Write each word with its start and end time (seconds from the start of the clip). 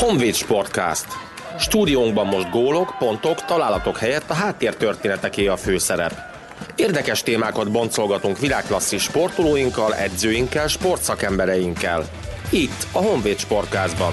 Honvéd 0.00 0.34
Sportcast. 0.34 1.06
Stúdiónkban 1.58 2.26
most 2.26 2.50
gólok, 2.50 2.94
pontok, 2.98 3.44
találatok 3.44 3.98
helyett 3.98 4.30
a 4.30 4.34
háttértörténeteké 4.34 5.46
a 5.46 5.56
főszerep. 5.56 6.12
Érdekes 6.76 7.22
témákat 7.22 7.70
boncolgatunk 7.70 8.38
világklasszis 8.38 9.02
sportolóinkkal, 9.02 9.94
edzőinkkel, 9.94 10.66
sportszakembereinkkel. 10.66 12.04
Itt 12.50 12.86
a 12.92 12.98
Honvéd 12.98 13.38
Sportcastban. 13.38 14.12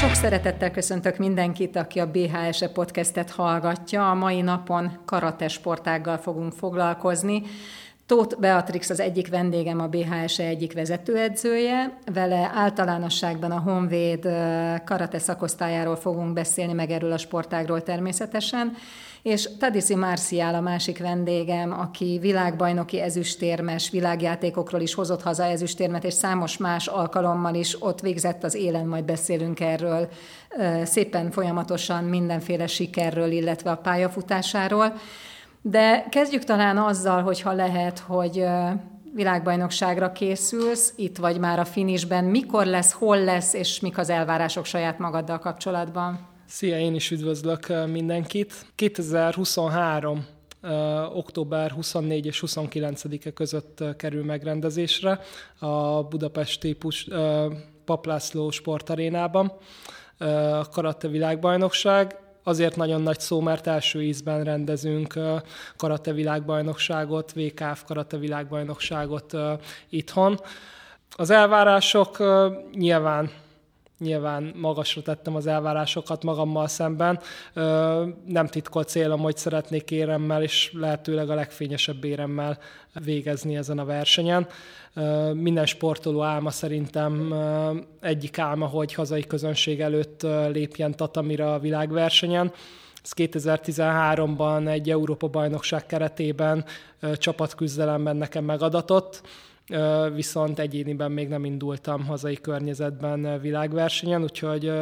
Sok 0.00 0.14
szeretettel 0.14 0.70
köszöntök 0.70 1.16
mindenkit, 1.16 1.76
aki 1.76 2.00
a 2.00 2.10
BHS-e 2.10 2.68
podcastet 2.68 3.30
hallgatja. 3.30 4.10
A 4.10 4.14
mai 4.14 4.40
napon 4.40 4.98
karate 5.04 5.48
sportággal 5.48 6.16
fogunk 6.16 6.52
foglalkozni. 6.52 7.42
Tóth 8.06 8.38
Beatrix 8.38 8.90
az 8.90 9.00
egyik 9.00 9.28
vendégem, 9.28 9.80
a 9.80 9.86
BHS 9.86 10.38
egyik 10.38 10.72
vezetőedzője. 10.72 11.98
Vele 12.12 12.50
általánosságban 12.54 13.50
a 13.50 13.60
Honvéd 13.60 14.28
karate 14.84 15.18
szakosztályáról 15.18 15.96
fogunk 15.96 16.32
beszélni, 16.32 16.72
meg 16.72 16.90
erről 16.90 17.12
a 17.12 17.18
sportágról 17.18 17.82
természetesen. 17.82 18.72
És 19.22 19.48
Tadisi 19.58 19.94
Marciál 19.94 20.54
a 20.54 20.60
másik 20.60 20.98
vendégem, 20.98 21.72
aki 21.72 22.18
világbajnoki 22.20 23.00
ezüstérmes, 23.00 23.90
világjátékokról 23.90 24.80
is 24.80 24.94
hozott 24.94 25.22
haza 25.22 25.44
ezüstérmet, 25.44 26.04
és 26.04 26.14
számos 26.14 26.56
más 26.56 26.86
alkalommal 26.86 27.54
is 27.54 27.82
ott 27.82 28.00
végzett 28.00 28.44
az 28.44 28.54
élen, 28.54 28.86
majd 28.86 29.04
beszélünk 29.04 29.60
erről 29.60 30.08
szépen 30.82 31.30
folyamatosan 31.30 32.04
mindenféle 32.04 32.66
sikerről, 32.66 33.30
illetve 33.30 33.70
a 33.70 33.76
pályafutásáról. 33.76 34.92
De 35.66 36.06
kezdjük 36.10 36.44
talán 36.44 36.78
azzal, 36.78 37.22
hogyha 37.22 37.52
lehet, 37.52 37.98
hogy 37.98 38.44
világbajnokságra 39.14 40.12
készülsz, 40.12 40.92
itt 40.96 41.16
vagy 41.16 41.38
már 41.38 41.58
a 41.58 41.64
finisben, 41.64 42.24
mikor 42.24 42.66
lesz, 42.66 42.92
hol 42.92 43.24
lesz, 43.24 43.54
és 43.54 43.80
mik 43.80 43.98
az 43.98 44.10
elvárások 44.10 44.64
saját 44.64 44.98
magaddal 44.98 45.38
kapcsolatban? 45.38 46.26
Szia, 46.46 46.78
én 46.78 46.94
is 46.94 47.10
üdvözlök 47.10 47.86
mindenkit. 47.86 48.66
2023 48.74 50.26
október 51.14 51.70
24 51.70 52.26
és 52.26 52.42
29-e 52.46 53.30
között 53.30 53.84
kerül 53.96 54.24
megrendezésre 54.24 55.20
a 55.58 56.02
budapesti 56.02 56.76
Paplászló 57.84 58.50
sportarénában 58.50 59.52
a 60.58 60.68
karate 60.68 61.08
világbajnokság 61.08 62.16
azért 62.44 62.76
nagyon 62.76 63.02
nagy 63.02 63.20
szó, 63.20 63.40
mert 63.40 63.66
első 63.66 64.02
ízben 64.02 64.44
rendezünk 64.44 65.18
karate 65.76 66.12
világbajnokságot, 66.12 67.32
VKF 67.32 67.82
karate 67.86 68.16
világbajnokságot 68.16 69.32
itthon. 69.88 70.40
Az 71.16 71.30
elvárások 71.30 72.22
nyilván 72.72 73.30
nyilván 74.04 74.52
magasra 74.56 75.02
tettem 75.02 75.34
az 75.34 75.46
elvárásokat 75.46 76.22
magammal 76.24 76.68
szemben. 76.68 77.20
Nem 78.26 78.46
titkolt 78.46 78.88
célom, 78.88 79.20
hogy 79.20 79.36
szeretnék 79.36 79.90
éremmel, 79.90 80.42
és 80.42 80.72
lehetőleg 80.72 81.30
a 81.30 81.34
legfényesebb 81.34 82.04
éremmel 82.04 82.58
végezni 83.04 83.56
ezen 83.56 83.78
a 83.78 83.84
versenyen. 83.84 84.46
Minden 85.32 85.66
sportoló 85.66 86.22
álma 86.22 86.50
szerintem 86.50 87.34
egyik 88.00 88.38
álma, 88.38 88.66
hogy 88.66 88.94
hazai 88.94 89.24
közönség 89.26 89.80
előtt 89.80 90.22
lépjen 90.52 90.92
tatamira 90.96 91.54
a 91.54 91.58
világversenyen. 91.58 92.52
Ez 93.02 93.12
2013-ban 93.16 94.68
egy 94.68 94.90
Európa-bajnokság 94.90 95.86
keretében 95.86 96.64
csapatküzdelemben 97.14 98.16
nekem 98.16 98.44
megadatott, 98.44 99.22
viszont 100.14 100.58
egyéniben 100.58 101.12
még 101.12 101.28
nem 101.28 101.44
indultam 101.44 102.06
hazai 102.06 102.36
környezetben 102.40 103.40
világversenyen, 103.40 104.22
úgyhogy 104.22 104.72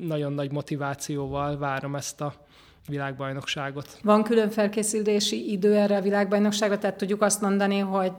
nagyon 0.00 0.32
nagy 0.32 0.52
motivációval 0.52 1.58
várom 1.58 1.94
ezt 1.96 2.20
a 2.20 2.34
világbajnokságot. 2.88 3.98
Van 4.02 4.22
külön 4.22 4.50
felkészülési 4.50 5.50
idő 5.52 5.74
erre 5.74 5.96
a 5.96 6.00
világbajnokságra, 6.00 6.78
tehát 6.78 6.96
tudjuk 6.96 7.22
azt 7.22 7.40
mondani, 7.40 7.78
hogy 7.78 8.12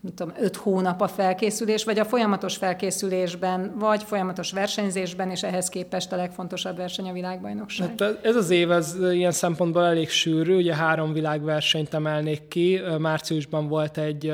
nem 0.00 0.14
tudom, 0.14 0.34
öt 0.40 0.56
hónap 0.56 1.00
a 1.00 1.08
felkészülés, 1.08 1.84
vagy 1.84 1.98
a 1.98 2.04
folyamatos 2.04 2.56
felkészülésben, 2.56 3.74
vagy 3.78 4.02
folyamatos 4.02 4.52
versenyzésben, 4.52 5.30
és 5.30 5.42
ehhez 5.42 5.68
képest 5.68 6.12
a 6.12 6.16
legfontosabb 6.16 6.76
verseny 6.76 7.08
a 7.08 7.12
világbajnokság? 7.12 7.88
Hát 7.88 8.18
ez 8.22 8.36
az 8.36 8.50
év 8.50 8.70
ez 8.70 8.96
ilyen 9.12 9.32
szempontból 9.32 9.84
elég 9.84 10.08
sűrű, 10.10 10.56
ugye 10.56 10.74
három 10.74 11.12
világversenyt 11.12 11.94
emelnék 11.94 12.48
ki. 12.48 12.80
Márciusban 12.98 13.68
volt 13.68 13.98
egy 13.98 14.32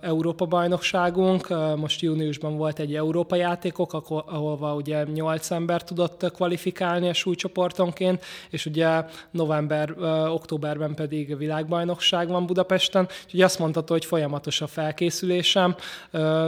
Európa-bajnokságunk, 0.00 1.48
most 1.76 2.00
júniusban 2.00 2.56
volt 2.56 2.78
egy 2.78 2.94
Európa 2.94 3.36
játékok, 3.36 3.92
ahol 4.08 4.76
ugye 4.76 5.04
nyolc 5.14 5.50
ember 5.50 5.84
tudott 5.84 6.32
kvalifikálni 6.32 7.08
a 7.08 7.14
súlycsoportonként, 7.14 8.24
és 8.50 8.66
ugye 8.66 9.04
november, 9.30 9.94
októberben 10.28 10.94
pedig 10.94 11.36
világbajnokság 11.36 12.28
van 12.28 12.46
Budapesten, 12.46 13.08
úgyhogy 13.24 13.42
azt 13.42 13.58
mondható, 13.58 13.92
hogy 13.92 14.04
folyamatos 14.04 14.60
a 14.60 14.66
felkészülés, 14.66 15.04
felkészülésem. 15.06 15.74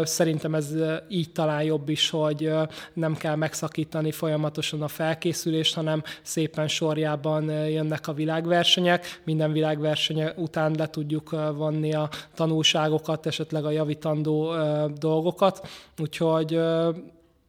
Szerintem 0.03 0.55
ez 0.55 0.69
így 1.09 1.33
talán 1.33 1.63
jobb 1.63 1.89
is, 1.89 2.11
hogy 2.11 2.51
nem 2.93 3.17
kell 3.17 3.35
megszakítani 3.35 4.11
folyamatosan 4.11 4.83
a 4.83 4.89
felkészülést, 4.89 5.75
hanem 5.75 6.03
szépen 6.23 6.69
sorjában 6.69 7.45
jönnek 7.51 8.09
a 8.09 8.13
világversenyek. 8.13 9.21
Minden 9.25 9.53
világverseny 9.53 10.23
után 10.37 10.75
le 10.79 10.87
tudjuk 10.87 11.31
vonni 11.57 11.95
a 11.95 12.09
tanulságokat, 12.35 13.27
esetleg 13.27 13.65
a 13.65 13.71
javítandó 13.71 14.55
dolgokat. 14.99 15.69
Úgyhogy 15.99 16.61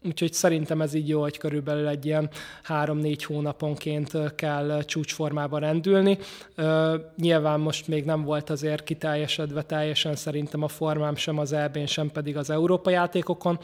Úgyhogy 0.06 0.34
szerintem 0.34 0.82
ez 0.82 0.94
így 0.94 1.08
jó, 1.08 1.22
hogy 1.22 1.38
körülbelül 1.38 1.88
egy 1.88 2.06
ilyen 2.06 2.30
három-négy 2.64 3.24
hónaponként 3.24 4.36
kell 4.36 4.84
csúcsformába 4.84 5.58
rendülni. 5.58 6.18
Nyilván 7.18 7.60
most 7.60 7.88
még 7.88 8.06
nem 8.06 8.24
volt 8.24 8.50
azért 8.50 8.84
kiteljesedve 8.84 9.64
teljesen 9.64 10.16
szerintem 10.16 10.64
a 10.64 10.68
formám 10.68 11.16
sem 11.16 11.38
az 11.38 11.52
EB-n, 11.54 11.86
sem 11.86 12.10
pedig 12.12 12.38
az 12.38 12.50
Európa 12.50 12.90
játékokon. 12.90 13.60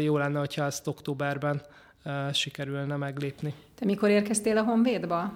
Jó 0.00 0.16
lenne, 0.16 0.38
hogyha 0.38 0.64
ezt 0.64 0.86
októberben 0.86 1.62
sikerülne 2.32 2.96
meglépni. 2.96 3.54
Te 3.74 3.84
mikor 3.84 4.08
érkeztél 4.08 4.58
a 4.58 4.62
Honvédba? 4.62 5.34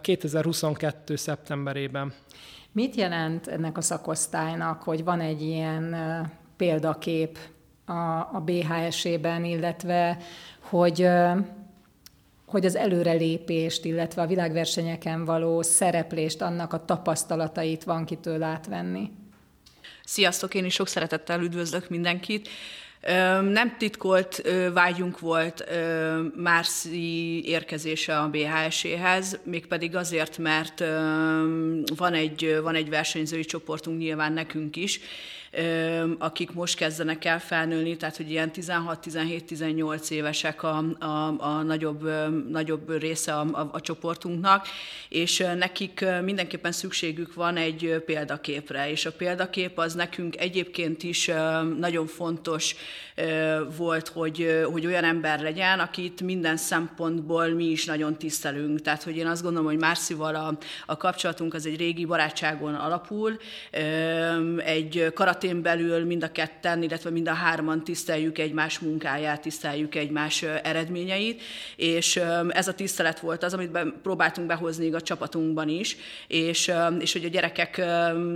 2022. 0.00 1.16
szeptemberében. 1.16 2.12
Mit 2.72 2.94
jelent 2.94 3.46
ennek 3.46 3.76
a 3.76 3.80
szakosztálynak, 3.80 4.82
hogy 4.82 5.04
van 5.04 5.20
egy 5.20 5.42
ilyen 5.42 5.96
példakép 6.56 7.38
a, 7.90 8.28
a 8.32 8.42
BHS-ében, 8.44 9.44
illetve 9.44 10.18
hogy 10.60 11.08
hogy 12.46 12.66
az 12.66 12.76
előrelépést, 12.76 13.84
illetve 13.84 14.22
a 14.22 14.26
világversenyeken 14.26 15.24
való 15.24 15.62
szereplést, 15.62 16.42
annak 16.42 16.72
a 16.72 16.84
tapasztalatait 16.84 17.84
van 17.84 18.04
kitől 18.04 18.42
átvenni. 18.42 19.10
Sziasztok, 20.04 20.54
én 20.54 20.64
is 20.64 20.74
sok 20.74 20.88
szeretettel 20.88 21.40
üdvözlök 21.40 21.88
mindenkit. 21.88 22.48
Nem 23.50 23.76
titkolt 23.78 24.42
vágyunk 24.72 25.18
volt 25.18 25.64
Márci 26.36 27.44
érkezése 27.44 28.18
a 28.18 28.28
BHS-éhez, 28.28 29.38
mégpedig 29.44 29.96
azért, 29.96 30.38
mert 30.38 30.84
van 31.96 32.14
egy, 32.14 32.58
van 32.62 32.74
egy 32.74 32.88
versenyzői 32.88 33.44
csoportunk 33.44 33.98
nyilván 33.98 34.32
nekünk 34.32 34.76
is, 34.76 35.00
akik 36.18 36.52
most 36.52 36.76
kezdenek 36.76 37.24
el 37.24 37.40
felnőni, 37.40 37.96
tehát 37.96 38.16
hogy 38.16 38.30
ilyen 38.30 38.50
16-17-18 38.54 40.10
évesek 40.10 40.62
a, 40.62 40.84
a, 40.98 41.34
a 41.38 41.62
nagyobb, 41.62 42.08
nagyobb 42.48 42.98
része 42.98 43.34
a, 43.34 43.40
a, 43.40 43.68
a 43.72 43.80
csoportunknak, 43.80 44.66
és 45.08 45.44
nekik 45.58 46.04
mindenképpen 46.22 46.72
szükségük 46.72 47.34
van 47.34 47.56
egy 47.56 48.02
példaképre, 48.06 48.90
és 48.90 49.06
a 49.06 49.12
példakép 49.12 49.78
az 49.78 49.94
nekünk 49.94 50.40
egyébként 50.40 51.02
is 51.02 51.30
nagyon 51.78 52.06
fontos 52.06 52.74
volt, 53.76 54.08
hogy, 54.08 54.64
hogy 54.72 54.86
olyan 54.86 55.04
ember 55.04 55.40
legyen, 55.40 55.78
akit 55.78 56.20
minden 56.20 56.56
szempontból 56.56 57.48
mi 57.48 57.64
is 57.64 57.84
nagyon 57.84 58.16
tisztelünk. 58.16 58.80
Tehát, 58.80 59.02
hogy 59.02 59.16
én 59.16 59.26
azt 59.26 59.42
gondolom, 59.42 59.66
hogy 59.66 59.78
Márcival 59.78 60.34
a, 60.34 60.58
a 60.86 60.96
kapcsolatunk 60.96 61.54
az 61.54 61.66
egy 61.66 61.76
régi 61.76 62.04
barátságon 62.04 62.74
alapul, 62.74 63.38
egy 64.64 65.12
karat 65.14 65.39
karatén 65.40 65.62
belül 65.62 66.04
mind 66.04 66.22
a 66.22 66.32
ketten, 66.32 66.82
illetve 66.82 67.10
mind 67.10 67.28
a 67.28 67.32
hárman 67.32 67.84
tiszteljük 67.84 68.38
egymás 68.38 68.78
munkáját, 68.78 69.40
tiszteljük 69.40 69.94
egymás 69.94 70.42
eredményeit, 70.42 71.42
és 71.76 72.20
ez 72.48 72.68
a 72.68 72.74
tisztelet 72.74 73.20
volt 73.20 73.42
az, 73.42 73.54
amit 73.54 73.70
be, 73.70 73.84
próbáltunk 74.02 74.46
behozni 74.46 74.92
a 74.92 75.00
csapatunkban 75.00 75.68
is, 75.68 75.96
és, 76.28 76.72
és 76.98 77.12
hogy 77.12 77.24
a 77.24 77.28
gyerekek 77.28 77.76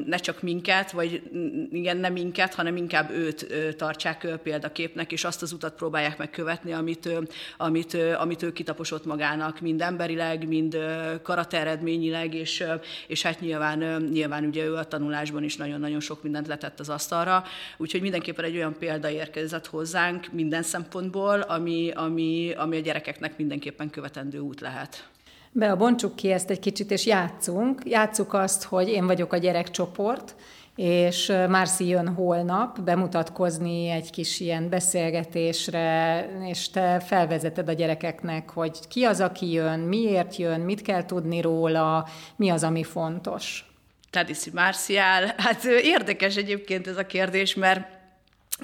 ne 0.07 0.17
csak 0.17 0.43
minket, 0.43 0.91
vagy 0.91 1.23
igen, 1.71 1.97
nem 1.97 2.13
minket, 2.13 2.55
hanem 2.55 2.77
inkább 2.77 3.11
őt 3.11 3.47
tartsák 3.77 4.29
példaképnek, 4.43 5.13
és 5.13 5.25
azt 5.25 5.43
az 5.43 5.53
utat 5.53 5.75
próbálják 5.75 6.19
megkövetni, 6.19 6.73
amit, 6.73 7.09
amit, 7.57 7.97
amit 8.19 8.43
ő 8.43 8.53
kitaposott 8.53 9.05
magának, 9.05 9.61
mind 9.61 9.81
emberileg, 9.81 10.49
mind 10.49 10.79
karate 11.23 11.59
eredményileg, 11.59 12.35
és, 12.35 12.65
és 13.07 13.23
hát 13.23 13.41
nyilván, 13.41 14.03
nyilván 14.13 14.45
ugye 14.45 14.65
ő 14.65 14.75
a 14.75 14.85
tanulásban 14.85 15.43
is 15.43 15.57
nagyon-nagyon 15.57 16.01
sok 16.01 16.23
mindent 16.23 16.47
letett 16.47 16.81
az 16.81 16.89
asztalra, 16.95 17.45
úgyhogy 17.77 18.01
mindenképpen 18.01 18.45
egy 18.45 18.57
olyan 18.57 18.77
példa 18.79 19.11
érkezett 19.11 19.67
hozzánk 19.67 20.33
minden 20.33 20.63
szempontból, 20.63 21.41
ami, 21.41 21.91
ami, 21.95 22.53
ami 22.57 22.77
a 22.77 22.81
gyerekeknek 22.81 23.37
mindenképpen 23.37 23.91
követendő 23.91 24.39
út 24.39 24.61
lehet. 24.61 25.09
Be 25.53 25.71
a 25.71 25.77
bontsuk 25.77 26.17
ki 26.17 26.31
ezt 26.31 26.51
egy 26.51 26.59
kicsit, 26.59 26.91
és 26.91 27.07
játszunk. 27.07 27.81
Játszuk 27.85 28.33
azt, 28.33 28.65
hogy 28.65 28.89
én 28.89 29.07
vagyok 29.07 29.33
a 29.33 29.37
gyerekcsoport, 29.37 30.35
és 30.77 31.33
Márci 31.49 31.87
jön 31.87 32.09
holnap 32.09 32.81
bemutatkozni 32.81 33.89
egy 33.89 34.11
kis 34.11 34.41
ilyen 34.41 34.69
beszélgetésre, 34.69 36.27
és 36.49 36.71
te 36.71 37.01
felvezeted 37.01 37.69
a 37.69 37.73
gyerekeknek, 37.73 38.51
hogy 38.51 38.79
ki 38.89 39.05
az, 39.05 39.21
aki 39.21 39.53
jön, 39.53 39.81
miért 39.81 40.37
jön, 40.37 40.61
mit 40.61 40.83
kell 40.83 41.05
tudni 41.05 41.41
róla, 41.41 42.07
mi 42.37 42.51
az, 42.51 42.63
ami 42.63 42.83
fontos. 42.83 43.74
Tadiszi 44.15 44.51
Marciál. 44.53 45.35
Hát 45.37 45.65
érdekes 45.65 46.37
egyébként 46.37 46.87
ez 46.87 46.97
a 46.97 47.07
kérdés, 47.07 47.55
mert 47.55 47.94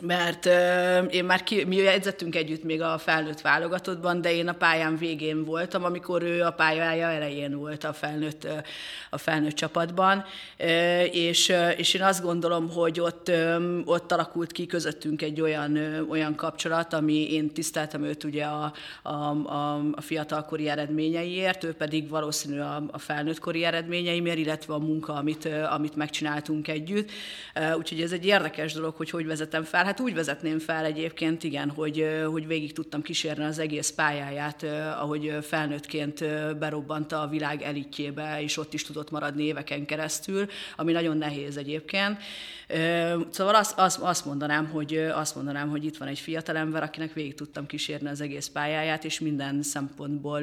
mert 0.02 0.46
euh, 0.46 1.06
én 1.10 1.25
már 1.25 1.42
ki, 1.42 1.64
mi 1.64 1.87
edzettünk 1.87 2.37
együtt 2.37 2.64
még 2.64 2.82
a 2.82 2.98
felnőtt 2.98 3.40
válogatottban, 3.40 4.20
de 4.20 4.32
én 4.32 4.48
a 4.48 4.52
pályán 4.52 4.96
végén 4.96 5.44
voltam, 5.44 5.84
amikor 5.84 6.22
ő 6.22 6.42
a 6.42 6.50
pályája 6.50 7.06
elején 7.06 7.56
volt 7.56 7.84
a 7.84 7.92
felnőtt, 7.92 8.46
a 9.10 9.19
felnőtt 9.19 9.54
csapatban, 9.54 10.25
és, 11.10 11.52
és 11.76 11.94
én 11.94 12.02
azt 12.02 12.22
gondolom, 12.22 12.70
hogy 12.70 13.00
ott, 13.00 13.31
ott 13.84 14.12
alakult 14.12 14.52
ki 14.52 14.66
közöttünk 14.66 15.22
egy 15.22 15.40
olyan, 15.40 15.78
olyan 16.10 16.34
kapcsolat, 16.34 16.92
ami 16.92 17.32
én 17.32 17.52
tiszteltem 17.52 18.04
őt 18.04 18.25
ugye 18.25 18.44
a, 18.44 18.72
a, 19.02 19.10
a, 19.10 19.75
a 19.92 20.00
fiatalkori 20.00 20.69
eredményeiért, 20.69 21.64
ő 21.64 21.72
pedig 21.72 22.08
valószínű 22.08 22.58
a, 22.58 22.82
a 22.90 22.98
felnőttkori 22.98 23.64
eredményeimért, 23.64 24.38
illetve 24.38 24.75
a 24.75 24.78
munka, 24.78 25.14
amit, 25.14 25.48
amit 25.70 25.96
megcsináltunk 25.96 26.69
együtt. 26.69 27.10
Úgyhogy 27.78 28.00
ez 28.00 28.12
egy 28.12 28.26
érdekes 28.26 28.72
dolog, 28.72 28.96
hogy 28.96 29.10
hogy 29.10 29.26
vezetem 29.26 29.62
fel 29.62 29.80
fel? 29.81 29.88
Hát 29.88 30.00
úgy 30.00 30.15
vezetném 30.15 30.59
fel 30.59 30.85
egyébként, 30.85 31.44
igen, 31.44 31.71
hogy, 31.71 32.06
hogy 32.27 32.47
végig 32.47 32.73
tudtam 32.73 33.03
kísérni 33.03 33.44
az 33.44 33.59
egész 33.59 33.91
pályáját, 33.91 34.62
ahogy 35.00 35.38
felnőttként 35.43 36.25
berobbanta 36.59 37.21
a 37.21 37.29
világ 37.29 37.62
elitjébe, 37.62 38.43
és 38.43 38.56
ott 38.56 38.75
is 38.75 38.82
tudott 38.82 39.11
maradni 39.11 39.44
éveken 39.44 39.87
keresztül, 39.87 40.47
ami 40.77 40.93
nagyon 40.93 41.17
nehéz 41.17 41.56
egyébként. 41.56 42.19
Szóval 43.31 43.55
azt, 43.55 43.78
azt, 43.78 43.99
azt, 43.99 44.25
mondanám, 44.25 44.67
hogy, 44.67 44.96
azt 44.96 45.34
mondanám, 45.34 45.69
hogy 45.69 45.84
itt 45.84 45.96
van 45.96 46.08
egy 46.08 46.19
fiatalember, 46.19 46.82
akinek 46.82 47.12
végig 47.12 47.34
tudtam 47.34 47.67
kísérni 47.67 48.08
az 48.08 48.20
egész 48.20 48.49
pályáját, 48.49 49.05
és 49.05 49.20
minden 49.20 49.62
szempontból 49.62 50.43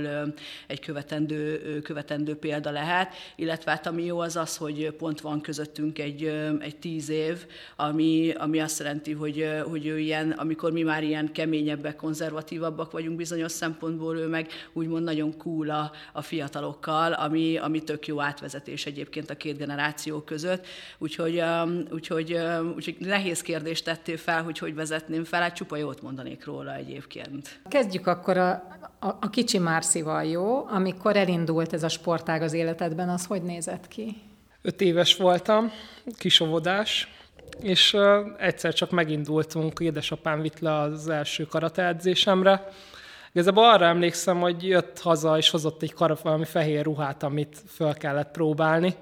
egy 0.68 0.80
követendő, 0.80 1.80
követendő 1.82 2.36
példa 2.36 2.72
lehet, 2.72 3.14
illetve 3.36 3.72
hát 3.72 3.88
ami 3.88 4.04
jó 4.04 4.20
az 4.20 4.36
az, 4.36 4.58
hogy 4.58 4.92
pont 4.98 5.22
van 5.22 5.42
közöttünk 5.42 6.00
egy, 6.00 6.24
egy 6.60 6.76
tíz 6.76 7.10
év, 7.10 7.46
ami, 7.76 8.34
ami 8.38 8.60
azt 8.60 8.80
jelenti, 8.80 9.12
hogy, 9.12 9.50
hogy 9.70 9.86
ő 9.86 10.00
ilyen, 10.00 10.32
amikor 10.32 10.72
mi 10.72 10.82
már 10.82 11.04
ilyen 11.04 11.32
keményebbek, 11.32 11.96
konzervatívabbak 11.96 12.92
vagyunk 12.92 13.18
bizonyos 13.18 13.52
szempontból, 13.52 14.18
ő 14.18 14.28
meg 14.28 14.48
úgymond 14.74 15.04
nagyon 15.04 15.38
cool 15.38 15.70
a, 15.70 15.92
a 16.14 16.22
fiatalokkal, 16.22 17.14
ami, 17.14 17.58
ami 17.58 17.84
tök 17.84 18.08
jó 18.08 18.22
átvezetés 18.22 18.86
egyébként 18.86 19.30
a 19.30 19.36
két 19.38 19.58
generáció 19.58 20.22
között. 20.22 20.66
Úgyhogy, 20.98 21.44
úgyhogy, 21.92 22.17
úgyhogy 22.76 22.96
nehéz 23.00 23.42
kérdést 23.42 23.84
tettél 23.84 24.18
fel, 24.18 24.44
hogy 24.44 24.58
hogy 24.60 24.76
vezetném 24.76 25.24
fel, 25.24 25.42
hát 25.42 25.56
csupa 25.56 25.76
jót 25.78 26.02
mondanék 26.02 26.46
róla 26.46 26.76
egyébként. 26.76 27.60
Kezdjük 27.68 28.08
akkor 28.08 28.38
a, 28.38 28.50
a, 29.00 29.08
a 29.08 29.30
kicsi 29.30 29.58
Márcival, 29.58 30.24
jó? 30.24 30.66
Amikor 30.68 31.16
elindult 31.16 31.74
ez 31.74 31.84
a 31.84 31.90
sportág 31.90 32.42
az 32.42 32.54
életedben, 32.54 33.10
az 33.10 33.26
hogy 33.26 33.42
nézett 33.42 33.88
ki? 33.88 34.16
Öt 34.62 34.82
éves 34.82 35.16
voltam, 35.16 35.72
kisovodás, 36.18 37.08
és 37.62 37.94
uh, 37.94 38.02
egyszer 38.38 38.74
csak 38.74 38.92
megindultunk, 38.92 39.80
édesapám 39.80 40.42
vitt 40.42 40.60
le 40.60 40.74
az 40.74 41.10
első 41.10 41.46
karateedzésemre. 41.46 42.68
Igazából 43.32 43.64
arra 43.64 43.86
emlékszem, 43.86 44.40
hogy 44.40 44.68
jött 44.68 45.00
haza, 45.00 45.38
és 45.38 45.50
hozott 45.50 45.82
egy 45.82 45.94
kar, 45.94 46.18
valami 46.24 46.46
fehér 46.46 46.84
ruhát, 46.84 47.24
amit 47.24 47.62
fel 47.68 47.94
kellett 47.94 48.32
próbálni. 48.32 48.96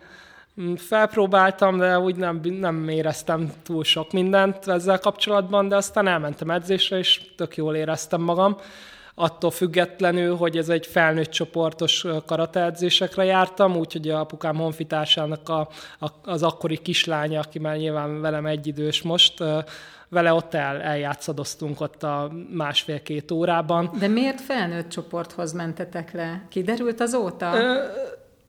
Mm, 0.61 0.73
felpróbáltam, 0.73 1.77
de 1.77 1.99
úgy 1.99 2.15
nem, 2.15 2.39
nem 2.43 2.89
éreztem 2.89 3.51
túl 3.63 3.83
sok 3.83 4.11
mindent 4.11 4.67
ezzel 4.67 4.99
kapcsolatban, 4.99 5.67
de 5.67 5.75
aztán 5.75 6.07
elmentem 6.07 6.49
edzésre, 6.49 6.97
és 6.97 7.21
tök 7.35 7.55
jól 7.55 7.75
éreztem 7.75 8.21
magam 8.21 8.57
attól 9.15 9.51
függetlenül, 9.51 10.35
hogy 10.35 10.57
ez 10.57 10.69
egy 10.69 10.85
felnőtt 10.85 11.29
csoportos 11.29 12.05
karateedzésekre 12.25 13.23
jártam, 13.23 13.75
úgyhogy 13.75 14.09
a 14.09 14.19
apukám 14.19 14.55
honfitársának 14.55 15.49
a, 15.49 15.67
a, 15.99 16.07
az 16.23 16.43
akkori 16.43 16.77
kislánya, 16.77 17.39
aki 17.39 17.59
már 17.59 17.77
nyilván 17.77 18.21
velem 18.21 18.45
egyidős 18.45 19.01
most, 19.01 19.43
vele 20.09 20.33
ott 20.33 20.53
el, 20.53 20.81
eljátszadoztunk 20.81 21.81
ott 21.81 22.03
a 22.03 22.31
másfél-két 22.53 23.31
órában. 23.31 23.91
De 23.99 24.07
miért 24.07 24.41
felnőtt 24.41 24.89
csoporthoz 24.89 25.53
mentetek 25.53 26.11
le? 26.11 26.45
Kiderült 26.49 27.01
azóta? 27.01 27.57
Ö, 27.57 27.83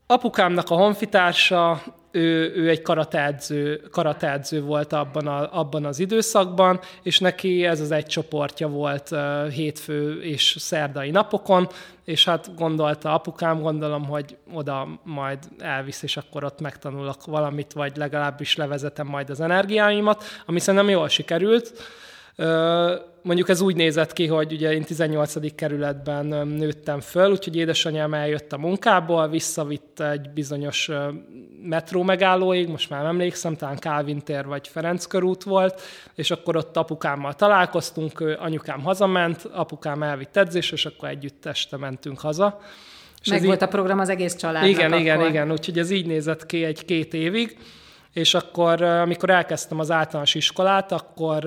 apukámnak 0.07 0.69
a 0.69 0.75
honfitársa 0.75 1.81
ő, 2.11 2.53
ő 2.55 2.69
egy 2.69 2.81
karateedző, 2.81 3.81
karateedző 3.91 4.61
volt 4.61 4.93
abban, 4.93 5.27
a, 5.27 5.59
abban 5.59 5.85
az 5.85 5.99
időszakban, 5.99 6.79
és 7.03 7.19
neki 7.19 7.65
ez 7.65 7.81
az 7.81 7.91
egy 7.91 8.05
csoportja 8.05 8.67
volt 8.67 9.15
hétfő 9.51 10.21
és 10.21 10.55
szerdai 10.59 11.11
napokon, 11.11 11.67
és 12.03 12.25
hát 12.25 12.55
gondolta 12.55 13.13
apukám, 13.13 13.59
gondolom, 13.59 14.05
hogy 14.05 14.37
oda 14.53 14.87
majd 15.03 15.39
elvisz, 15.59 16.03
és 16.03 16.17
akkor 16.17 16.43
ott 16.43 16.61
megtanulok 16.61 17.25
valamit, 17.25 17.73
vagy 17.73 17.97
legalábbis 17.97 18.55
levezetem 18.55 19.07
majd 19.07 19.29
az 19.29 19.41
energiáimat, 19.41 20.23
ami 20.45 20.59
szerintem 20.59 20.89
jól 20.89 21.07
sikerült. 21.07 21.73
Uh, 22.37 22.91
mondjuk 23.27 23.49
ez 23.49 23.61
úgy 23.61 23.75
nézett 23.75 24.13
ki, 24.13 24.27
hogy 24.27 24.51
ugye 24.51 24.73
én 24.73 24.83
18. 24.83 25.55
kerületben 25.55 26.25
nőttem 26.47 26.99
föl, 26.99 27.31
úgyhogy 27.31 27.55
édesanyám 27.55 28.13
eljött 28.13 28.53
a 28.53 28.57
munkából, 28.57 29.27
visszavitt 29.27 29.99
egy 29.99 30.29
bizonyos 30.29 30.89
metró 31.63 32.03
megállóig, 32.03 32.67
most 32.67 32.89
már 32.89 33.05
emlékszem, 33.05 33.55
talán 33.55 33.77
Kálvin 33.77 34.19
tér 34.19 34.45
vagy 34.45 34.67
Ferenc 34.67 35.05
körút 35.05 35.43
volt, 35.43 35.81
és 36.15 36.31
akkor 36.31 36.55
ott 36.55 36.77
apukámmal 36.77 37.33
találkoztunk, 37.33 38.19
anyukám 38.39 38.81
hazament, 38.81 39.43
apukám 39.51 40.03
elvitt 40.03 40.37
edzés, 40.37 40.71
és 40.71 40.85
akkor 40.85 41.09
együtt 41.09 41.45
este 41.45 41.77
mentünk 41.77 42.19
haza. 42.19 42.59
És 43.21 43.29
Meg 43.29 43.43
volt 43.43 43.61
így... 43.61 43.63
a 43.63 43.67
program 43.67 43.99
az 43.99 44.09
egész 44.09 44.35
családnak 44.35 44.69
Igen, 44.69 44.91
akkor. 44.91 44.99
igen, 45.01 45.25
igen, 45.25 45.51
úgyhogy 45.51 45.79
ez 45.79 45.89
így 45.89 46.05
nézett 46.05 46.45
ki 46.45 46.63
egy-két 46.63 47.13
évig, 47.13 47.57
és 48.13 48.33
akkor, 48.33 48.81
amikor 48.81 49.29
elkezdtem 49.29 49.79
az 49.79 49.91
általános 49.91 50.35
iskolát, 50.35 50.91
akkor, 50.91 51.45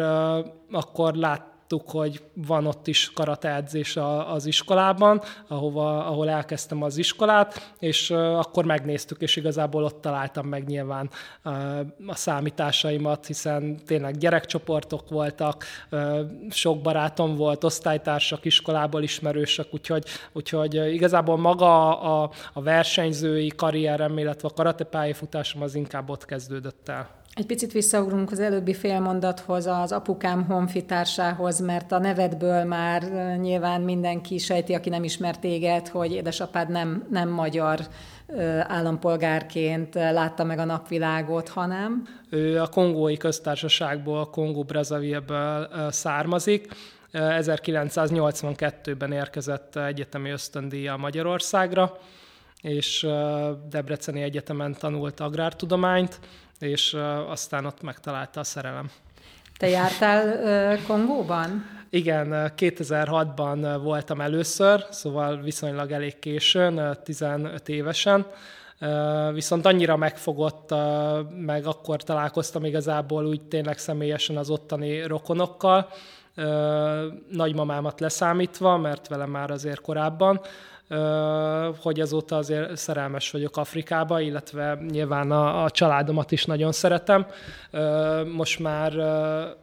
akkor 0.71 1.15
lát, 1.15 1.50
láttuk, 1.71 1.91
hogy 1.91 2.23
van 2.35 2.67
ott 2.67 2.87
is 2.87 3.13
karateedzés 3.15 3.97
az 4.27 4.47
iskolában, 4.47 5.21
ahova, 5.49 6.07
ahol 6.07 6.29
elkezdtem 6.29 6.83
az 6.83 6.97
iskolát, 6.97 7.75
és 7.79 8.11
akkor 8.11 8.65
megnéztük, 8.65 9.21
és 9.21 9.37
igazából 9.37 9.85
ott 9.85 10.01
találtam 10.01 10.47
meg 10.47 10.67
nyilván 10.67 11.11
a 12.07 12.15
számításaimat, 12.15 13.27
hiszen 13.27 13.85
tényleg 13.87 14.17
gyerekcsoportok 14.17 15.09
voltak, 15.09 15.65
sok 16.51 16.81
barátom 16.81 17.37
volt, 17.37 17.65
osztálytársak, 17.65 18.45
iskolából 18.45 19.03
ismerősök, 19.03 19.67
úgyhogy, 19.71 20.05
úgyhogy 20.33 20.75
igazából 20.75 21.37
maga 21.37 22.01
a, 22.01 22.31
a 22.53 22.63
versenyzői 22.63 23.53
karrierem, 23.57 24.19
illetve 24.19 24.49
a 24.49 24.55
karatepályafutásom 24.55 25.63
az 25.63 25.75
inkább 25.75 26.11
ott 26.11 26.25
kezdődött 26.25 26.89
el. 26.89 27.20
Egy 27.35 27.47
picit 27.47 27.73
visszaugrunk 27.73 28.31
az 28.31 28.41
előbbi 28.41 28.75
félmondathoz, 28.75 29.67
az 29.67 29.93
apukám 29.93 30.45
honfitársához, 30.45 31.61
mert 31.61 31.93
a 31.93 31.99
nevedből 31.99 32.65
már 32.65 33.03
nyilván 33.41 33.81
mindenki 33.81 34.39
sejti, 34.39 34.75
aki 34.75 34.89
nem 34.89 35.05
ismer 35.05 35.39
téged, 35.39 35.89
hogy 35.89 36.13
édesapád 36.13 36.71
nem, 36.71 37.07
nem 37.11 37.29
magyar 37.29 37.81
állampolgárként 38.61 39.95
látta 39.95 40.45
meg 40.45 40.59
a 40.59 40.65
napvilágot, 40.65 41.49
hanem... 41.49 42.09
Ő 42.31 42.61
a 42.61 42.67
kongói 42.67 43.17
köztársaságból, 43.17 44.19
a 44.19 44.31
Kongó 44.31 44.63
Brazzaville-ből 44.63 45.69
származik. 45.91 46.69
1982-ben 47.13 49.13
érkezett 49.13 49.77
egyetemi 49.77 50.31
ösztöndíjjal 50.31 50.97
Magyarországra, 50.97 51.99
és 52.63 53.07
Debreceni 53.69 54.23
Egyetemen 54.23 54.77
tanult 54.79 55.21
agrártudományt, 55.21 56.21
és 56.61 56.97
aztán 57.29 57.65
ott 57.65 57.83
megtalálta 57.83 58.41
a 58.41 58.45
szerelem. 58.45 58.91
Te 59.59 59.69
jártál 59.69 60.79
Kongóban? 60.87 61.79
Igen, 61.91 62.53
2006-ban 62.57 63.79
voltam 63.83 64.21
először, 64.21 64.87
szóval 64.91 65.41
viszonylag 65.43 65.91
elég 65.91 66.19
későn, 66.19 66.99
15 67.05 67.69
évesen. 67.69 68.27
Viszont 69.33 69.67
annyira 69.67 69.97
megfogott, 69.97 70.75
meg 71.37 71.67
akkor 71.67 72.03
találkoztam 72.03 72.65
igazából 72.65 73.27
úgy 73.27 73.43
tényleg 73.43 73.79
személyesen 73.79 74.37
az 74.37 74.51
ottani 74.51 75.03
rokonokkal, 75.03 75.89
nagymamámat 77.31 78.01
leszámítva, 78.01 78.77
mert 78.77 79.09
velem 79.09 79.31
már 79.31 79.51
azért 79.51 79.81
korábban 79.81 80.41
hogy 81.83 82.01
azóta 82.01 82.37
azért 82.37 82.77
szerelmes 82.77 83.31
vagyok 83.31 83.57
Afrikába, 83.57 84.21
illetve 84.21 84.79
nyilván 84.91 85.31
a, 85.31 85.65
a 85.65 85.71
családomat 85.71 86.33
is 86.33 86.45
nagyon 86.45 86.73
szeretem. 86.73 87.27
Most 88.35 88.59
már 88.59 88.93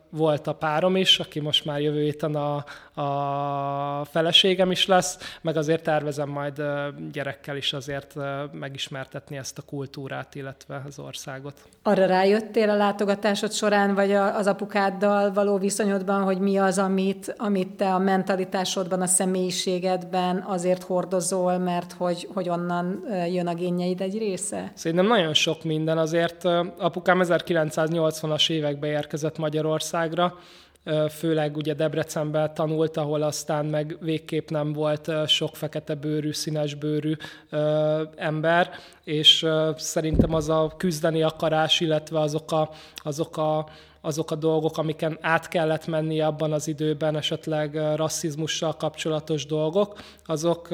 volt 0.10 0.48
a 0.48 0.53
párom 0.53 0.96
is, 0.96 1.19
aki 1.19 1.39
most 1.39 1.65
már 1.65 1.81
jövő 1.81 2.01
héten 2.01 2.36
a, 2.36 2.63
a 2.98 4.06
feleségem 4.06 4.72
is 4.72 4.86
lesz, 4.86 5.18
meg 5.42 5.58
azért 5.58 5.84
tervezem 5.84 6.30
majd 6.30 6.62
gyerekkel 7.12 7.56
is 7.56 7.74
azért 7.74 8.16
megismertetni 8.51 9.38
ezt 9.38 9.58
a 9.58 9.62
kultúrát, 9.62 10.36
illetve 10.36 10.84
az 10.88 11.00
országot. 11.00 11.54
Arra 11.84 12.06
rájöttél 12.06 12.70
a 12.70 12.75
látogatásod 12.75 13.51
során, 13.51 13.96
vagy 13.96 14.12
az 14.12 14.48
apukáddal 14.48 15.34
való 15.34 15.58
viszonyodban, 15.58 16.24
hogy 16.24 16.39
mi 16.39 16.58
az, 16.58 16.77
amit, 16.77 17.36
amit 17.38 17.70
te 17.75 17.94
a 17.94 18.00
mentalitásodban, 18.00 19.01
a 19.01 19.08
személyiségedben 19.08 20.44
azért 20.48 20.84
hordozol, 20.84 21.58
mert 21.58 21.94
hogy, 21.94 22.27
hogy 22.34 22.50
onnan 22.50 23.04
jön 23.32 23.48
a 23.48 23.54
génjeid 23.54 24.01
egy 24.01 24.18
része? 24.18 24.72
Szerintem 24.75 25.08
nagyon 25.08 25.34
sok 25.34 25.63
minden. 25.63 25.98
Azért 25.98 26.46
apukám 26.77 27.20
1980-as 27.24 28.50
években 28.50 28.89
érkezett 28.89 29.38
Magyarországra, 29.38 30.38
főleg 31.10 31.58
ugye 31.58 31.74
Debrecenben 31.74 32.53
tanult, 32.53 32.98
ahol 32.98 33.22
aztán 33.22 33.65
meg 33.65 33.98
végképp 34.01 34.50
nem 34.50 34.74
volt 34.74 35.12
sok 35.27 35.56
fekete 35.56 35.96
bőrű, 35.96 36.32
színes 36.32 36.74
bőrű 36.74 37.13
ember, 38.15 38.70
és 39.03 39.46
szerintem 39.75 40.34
az 40.34 40.50
a 40.50 40.74
küzdeni 40.77 41.22
akarás, 41.22 41.79
illetve 41.79 42.20
azok 42.20 42.51
a, 42.51 42.70
azok 43.03 43.38
a 43.38 43.65
azok 44.01 44.32
a 44.32 44.36
dolgok, 44.36 44.77
amiken 44.77 45.17
át 45.22 45.48
kellett 45.48 45.88
menni 45.88 46.22
abban 46.22 46.53
az 46.53 46.67
időben, 46.67 47.15
esetleg 47.15 47.96
rasszizmussal 47.96 48.74
kapcsolatos 48.74 49.46
dolgok, 49.46 50.00
azok, 50.25 50.67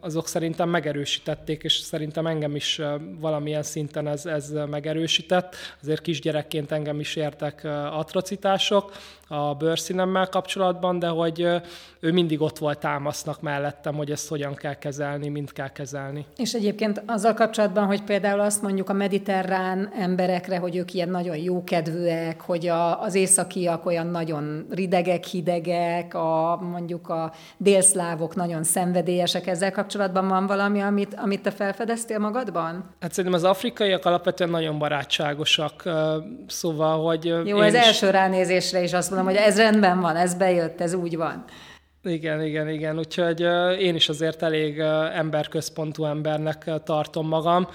azok 0.00 0.28
szerintem 0.28 0.68
megerősítették, 0.68 1.62
és 1.62 1.72
szerintem 1.72 2.26
engem 2.26 2.54
is 2.54 2.80
valamilyen 3.20 3.62
szinten 3.62 4.06
ez, 4.06 4.26
ez 4.26 4.52
megerősített. 4.70 5.56
Azért 5.82 6.00
kisgyerekként 6.00 6.72
engem 6.72 7.00
is 7.00 7.16
értek 7.16 7.64
atrocitások 7.92 8.92
a 9.28 9.54
bőrszínemmel 9.54 10.28
kapcsolatban, 10.28 10.98
de 10.98 11.08
hogy 11.08 11.46
ő 12.00 12.12
mindig 12.12 12.40
ott 12.40 12.58
volt 12.58 12.78
támasznak 12.78 13.40
mellettem, 13.40 13.94
hogy 13.94 14.10
ezt 14.10 14.28
hogyan 14.28 14.54
kell 14.54 14.74
kezelni, 14.74 15.28
mint 15.28 15.52
kell 15.52 15.68
kezelni. 15.68 16.26
És 16.36 16.52
egyébként 16.52 17.02
azzal 17.06 17.34
kapcsolatban, 17.34 17.86
hogy 17.86 18.02
például 18.02 18.40
azt 18.40 18.62
mondjuk 18.62 18.88
a 18.88 18.92
mediterrán 18.92 19.90
emberekre, 19.98 20.58
hogy 20.58 20.76
ők 20.76 20.94
ilyen 20.94 21.08
nagyon 21.08 21.36
jókedvűek, 21.36 22.40
hogy 22.40 22.66
a, 22.66 23.02
az 23.02 23.14
északiak 23.14 23.86
olyan 23.86 24.06
nagyon 24.06 24.66
ridegek, 24.70 25.24
hidegek, 25.24 26.14
a, 26.14 26.58
mondjuk 26.62 27.08
a 27.08 27.32
délszlávok 27.56 28.34
nagyon 28.34 28.62
szenvedélyesek. 28.64 29.46
Ezzel 29.46 29.72
kapcsolatban 29.72 30.28
van 30.28 30.46
valami, 30.46 30.80
amit, 30.80 31.14
amit 31.14 31.42
te 31.42 31.50
felfedeztél 31.50 32.18
magadban? 32.18 32.84
Hát 33.00 33.12
szerintem 33.12 33.40
az 33.40 33.44
afrikaiak 33.44 34.04
alapvetően 34.04 34.50
nagyon 34.50 34.78
barátságosak, 34.78 35.82
szóval, 36.46 37.04
hogy... 37.04 37.24
Jó, 37.44 37.60
ez 37.60 37.74
is... 37.74 37.80
első 37.80 38.10
ránézésre 38.10 38.82
is 38.82 38.92
azt 38.92 39.10
mondom, 39.18 39.34
hogy 39.34 39.44
ez 39.44 39.56
rendben 39.56 40.00
van, 40.00 40.16
ez 40.16 40.34
bejött, 40.34 40.80
ez 40.80 40.94
úgy 40.94 41.16
van. 41.16 41.44
Igen, 42.02 42.42
igen, 42.42 42.68
igen. 42.68 42.98
Úgyhogy 42.98 43.40
én 43.80 43.94
is 43.94 44.08
azért 44.08 44.42
elég 44.42 44.78
emberközpontú 45.14 46.04
embernek 46.04 46.70
tartom 46.84 47.28
magam. 47.28 47.68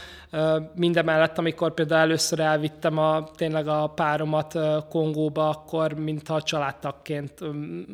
Mindemellett, 0.76 1.38
amikor 1.38 1.74
például 1.74 2.02
először 2.02 2.40
elvittem 2.40 2.98
a, 2.98 3.24
tényleg 3.36 3.68
a 3.68 3.88
páromat 3.96 4.54
Kongóba, 4.90 5.50
akkor 5.50 5.94
mintha 5.94 6.42
családtagként, 6.42 7.34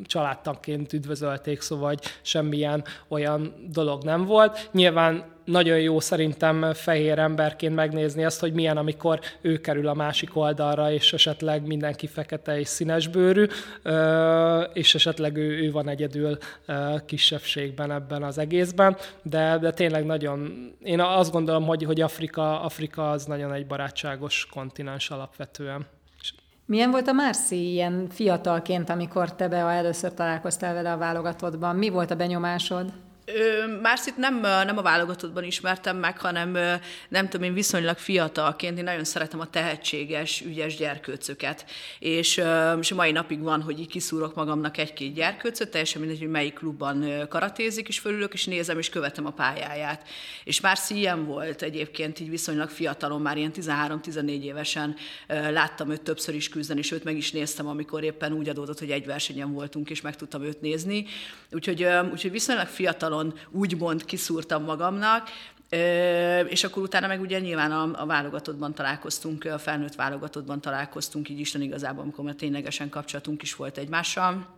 családtagként 0.04 0.94
üdvözölték, 0.94 1.62
szóval 1.62 1.88
hogy 1.88 2.00
semmilyen 2.22 2.84
olyan 3.08 3.54
dolog 3.72 4.04
nem 4.04 4.26
volt. 4.26 4.70
Nyilván 4.72 5.24
nagyon 5.50 5.80
jó 5.80 6.00
szerintem 6.00 6.74
fehér 6.74 7.20
emberként 7.20 7.76
megnézni 7.76 8.26
azt, 8.26 8.40
hogy 8.40 8.54
milyen, 8.54 8.78
amikor 8.78 9.20
ő 9.42 9.58
kerül 9.58 9.88
a 9.88 9.94
másik 9.94 10.36
oldalra, 10.36 10.92
és 10.92 11.14
esetleg 11.14 11.68
mindenki 11.68 12.08
fekete 12.08 12.60
és 12.60 12.68
színes 12.68 13.08
bőrű, 13.08 13.46
és 14.74 14.96
esetleg 14.96 15.38
ő, 15.38 15.64
ő 15.64 15.72
van 15.72 15.90
egyedül 15.90 16.38
kisebbségben 17.06 17.92
ebben 17.92 18.24
az 18.24 18.38
egészben, 18.38 18.98
de, 19.22 19.58
de 19.58 19.72
tényleg 19.72 20.06
nagyon, 20.06 20.72
én 20.84 21.00
azt 21.00 21.32
gondolom, 21.32 21.66
hogy, 21.66 21.84
hogy 21.84 22.02
Afrika, 22.02 22.62
Afrika 22.62 23.12
az 23.12 23.26
nagyon 23.26 23.54
egy 23.54 23.68
barátságos 23.68 24.48
kontinens 24.52 25.10
alapvetően. 25.10 25.86
Milyen 26.66 26.92
volt 26.92 27.08
a 27.08 27.14
Márci 27.14 27.72
ilyen 27.72 28.08
fiatalként, 28.10 28.90
amikor 28.90 29.36
te 29.36 29.48
be 29.48 29.58
először 29.58 30.14
találkoztál 30.14 30.74
vele 30.74 30.92
a 30.92 30.98
válogatottban? 30.98 31.76
Mi 31.76 31.90
volt 31.90 32.12
a 32.12 32.16
benyomásod? 32.16 32.92
Márcit 33.82 34.18
nem, 34.18 34.40
nem 34.40 34.78
a 34.78 34.82
válogatottban 34.82 35.44
ismertem 35.44 35.98
meg, 35.98 36.20
hanem 36.20 36.52
nem 37.10 37.30
tudom, 37.30 37.48
én 37.48 37.54
viszonylag 37.54 37.98
fiatalként, 37.98 38.78
én 38.78 38.84
nagyon 38.84 39.04
szeretem 39.04 39.40
a 39.40 39.50
tehetséges, 39.50 40.42
ügyes 40.42 40.76
gyerkőcöket. 40.76 41.66
És, 42.00 42.42
és 42.80 42.94
mai 42.94 43.12
napig 43.12 43.42
van, 43.42 43.62
hogy 43.62 43.80
így 43.80 43.88
kiszúrok 43.88 44.36
magamnak 44.36 44.78
egy-két 44.78 45.14
gyerkőcöt, 45.14 45.70
teljesen 45.70 46.02
mindegy, 46.02 46.20
hogy 46.20 46.30
melyik 46.30 46.54
klubban 46.54 47.28
karatézik, 47.30 47.88
és 47.88 48.00
fölülök, 48.00 48.34
és 48.34 48.46
nézem, 48.46 48.78
és 48.78 48.90
követem 48.90 49.26
a 49.26 49.32
pályáját. 49.32 50.08
És 50.44 50.62
Márci 50.62 50.96
ilyen 50.96 51.26
volt 51.26 51.62
egyébként, 51.62 52.20
így 52.20 52.30
viszonylag 52.30 52.70
fiatalon, 52.70 53.22
már 53.22 53.38
ilyen 53.38 53.54
13-14 53.56 54.42
évesen 54.42 54.96
láttam 55.28 55.90
őt 55.90 56.02
többször 56.02 56.36
is 56.36 56.50
küzdeni, 56.50 56.80
és 56.80 56.92
őt 56.92 57.04
meg 57.04 57.18
is 57.18 57.32
néztem, 57.32 57.68
amikor 57.68 58.04
éppen 58.04 58.34
úgy 58.34 58.50
adódott, 58.50 58.80
hogy 58.80 58.92
egy 58.92 59.06
versenyen 59.06 59.54
voltunk, 59.54 59.90
és 59.90 60.02
meg 60.02 60.16
tudtam 60.16 60.44
őt 60.44 60.62
nézni. 60.62 61.06
Úgyhogy, 61.52 61.88
úgyhogy 62.12 62.32
viszonylag 62.32 62.68
fiatalon 62.68 63.19
oldalon 63.20 63.34
úgymond 63.52 64.06
kiszúrtam 64.06 64.64
magamnak, 64.64 65.30
és 66.48 66.64
akkor 66.64 66.84
utána 66.84 67.08
meg 67.08 67.22
ugye 67.22 67.40
nyilván 67.40 67.72
a, 67.72 68.02
a 68.02 68.06
válogatottban 68.06 68.74
találkoztunk, 68.74 69.46
a 69.46 69.58
felnőtt 69.58 69.96
válogatottban 69.96 70.62
találkoztunk, 70.62 71.30
így 71.30 71.40
Isten 71.40 71.62
igazából, 71.62 72.04
amikor 72.04 72.26
már 72.26 72.36
ténylegesen 72.36 72.90
kapcsolatunk 72.90 73.42
is 73.42 73.56
volt 73.56 73.78
egymással. 73.78 74.58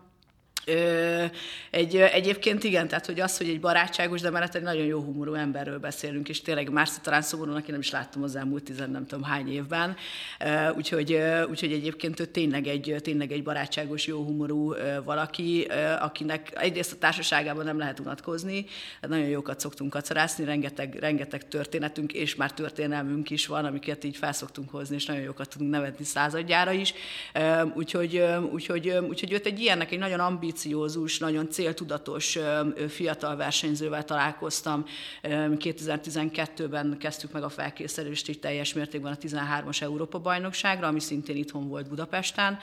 Ö, 0.66 1.26
egy, 1.72 1.96
egyébként 1.96 2.64
igen, 2.64 2.88
tehát 2.88 3.06
hogy 3.06 3.20
az, 3.20 3.38
hogy 3.38 3.50
egy 3.50 3.60
barátságos, 3.60 4.22
de 4.22 4.30
mellett 4.30 4.56
egy 4.56 4.62
nagyon 4.62 4.86
jó 4.86 5.00
humorú 5.00 5.34
emberről 5.34 5.80
beszélünk, 5.80 6.30
és 6.30 6.42
tényleg 6.42 6.70
már 6.70 6.88
talán 7.02 7.22
szomorúan, 7.22 7.58
aki 7.58 7.72
nem 7.72 7.80
is 7.80 7.92
láttam 7.92 8.24
az 8.24 8.36
elmúlt 8.36 8.64
tizen 8.64 8.90
nem 8.90 9.06
tudom 9.06 9.24
hány 9.24 9.54
évben, 9.54 9.96
ö, 10.40 10.70
úgyhogy, 10.70 11.12
ö, 11.12 11.44
úgyhogy 11.44 11.72
egyébként 11.72 12.20
ő 12.20 12.26
tényleg 12.26 12.68
egy, 12.68 12.96
tényleg 13.02 13.32
egy 13.32 13.44
barátságos, 13.44 14.08
jó 14.08 14.24
humorú 14.24 14.74
valaki, 15.04 15.68
akinek 16.00 16.52
egyrészt 16.56 16.92
a 16.92 16.98
társaságában 16.98 17.66
nem 17.66 17.78
lehet 17.78 18.00
unatkozni, 18.00 18.66
nagyon 19.02 19.28
jókat 19.28 19.60
szoktunk 19.60 19.90
kacarászni, 19.90 20.46
rengeteg, 20.46 20.98
rengeteg 21.00 21.48
történetünk, 21.48 22.14
és 22.14 22.36
már 22.36 22.54
történelmünk 22.54 23.30
is 23.30 23.48
van, 23.48 23.66
amiket 23.66 24.04
így 24.04 24.18
felszoktunk 24.18 24.70
hozni, 24.70 24.96
és 24.96 25.06
nagyon 25.06 25.24
jókat 25.24 25.50
tudunk 25.50 25.72
nevetni 25.72 26.06
századjára 26.06 26.72
is, 26.72 26.94
úgyhogy, 27.74 28.24
úgyhogy, 28.52 28.90
úgyhogy 29.10 29.32
őt 29.32 29.46
egy 29.46 29.60
ilyennek, 29.60 29.92
egy 29.92 30.00
nagyon 30.00 30.20
ambi 30.20 30.51
ambiciózus, 30.52 31.20
nagyon 31.20 31.50
céltudatos 31.50 32.38
fiatal 32.88 33.36
versenyzővel 33.36 34.04
találkoztam. 34.04 34.86
2012-ben 35.24 36.98
kezdtük 37.00 37.32
meg 37.32 37.44
a 37.44 37.50
felkészülést 37.50 38.30
így 38.30 38.40
teljes 38.40 38.74
mértékben 38.74 39.12
a 39.12 39.18
13-as 39.18 39.82
Európa-bajnokságra, 39.82 40.88
ami 40.88 41.00
szintén 41.00 41.36
itthon 41.36 41.68
volt 41.68 41.90
Budapesten 41.90 42.60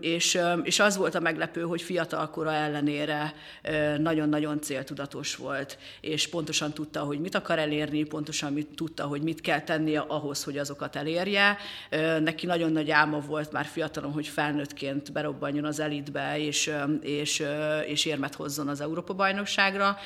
és, 0.00 0.38
és 0.62 0.78
az 0.78 0.96
volt 0.96 1.14
a 1.14 1.20
meglepő, 1.20 1.62
hogy 1.62 1.82
fiatalkora 1.82 2.52
ellenére 2.52 3.34
nagyon-nagyon 3.98 4.60
céltudatos 4.60 5.36
volt, 5.36 5.78
és 6.00 6.28
pontosan 6.28 6.72
tudta, 6.72 7.00
hogy 7.00 7.20
mit 7.20 7.34
akar 7.34 7.58
elérni, 7.58 8.04
pontosan 8.04 8.52
mit 8.52 8.68
tudta, 8.74 9.04
hogy 9.04 9.22
mit 9.22 9.40
kell 9.40 9.60
tennie 9.60 10.00
ahhoz, 10.00 10.44
hogy 10.44 10.58
azokat 10.58 10.96
elérje. 10.96 11.56
Neki 12.20 12.46
nagyon 12.46 12.72
nagy 12.72 12.90
álma 12.90 13.20
volt 13.20 13.52
már 13.52 13.64
fiatalon, 13.64 14.12
hogy 14.12 14.26
felnőttként 14.26 15.12
berobbanjon 15.12 15.64
az 15.64 15.80
elitbe, 15.80 16.38
és, 16.38 16.72
és, 17.00 17.42
és 17.86 18.04
érmet 18.04 18.34
hozzon 18.34 18.68
az 18.68 18.80
Európa-bajnokságra. 18.80 19.96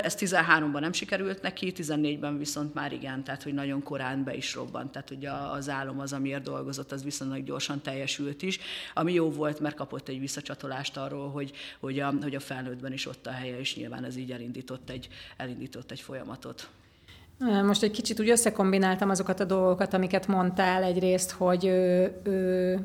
Ez 0.00 0.14
13-ban 0.18 0.80
nem 0.80 0.92
sikerült 0.92 1.42
neki, 1.42 1.72
14-ben 1.76 2.38
viszont 2.38 2.74
már 2.74 2.92
igen, 2.92 3.24
tehát 3.24 3.42
hogy 3.42 3.54
nagyon 3.54 3.82
korán 3.82 4.24
be 4.24 4.34
is 4.34 4.54
robbant, 4.54 4.92
tehát 4.92 5.08
hogy 5.08 5.26
az 5.52 5.68
álom 5.68 6.00
az, 6.00 6.12
amiért 6.12 6.42
dolgozott, 6.42 6.92
az 6.92 7.04
viszonylag 7.04 7.44
gyorsan 7.44 7.82
teljesült 7.82 8.35
előtt 8.36 8.42
is, 8.42 8.60
ami 8.94 9.12
jó 9.12 9.30
volt, 9.30 9.60
mert 9.60 9.74
kapott 9.74 10.08
egy 10.08 10.20
visszacsatolást 10.20 10.96
arról, 10.96 11.30
hogy, 11.30 11.52
hogy, 11.80 12.00
a, 12.00 12.12
hogy 12.22 12.34
a 12.34 12.40
felnőttben 12.40 12.92
is 12.92 13.06
ott 13.06 13.26
a 13.26 13.30
helye, 13.30 13.58
és 13.58 13.76
nyilván 13.76 14.04
ez 14.04 14.16
így 14.16 14.30
elindított 14.30 14.90
egy, 14.90 15.08
elindított 15.36 15.90
egy 15.90 16.00
folyamatot. 16.00 16.68
Most 17.64 17.82
egy 17.82 17.90
kicsit 17.90 18.20
úgy 18.20 18.30
összekombináltam 18.30 19.10
azokat 19.10 19.40
a 19.40 19.44
dolgokat, 19.44 19.94
amiket 19.94 20.26
mondtál 20.26 20.82
egyrészt, 20.82 21.30
hogy 21.30 21.64
ő, 21.64 22.12
ő 22.24 22.78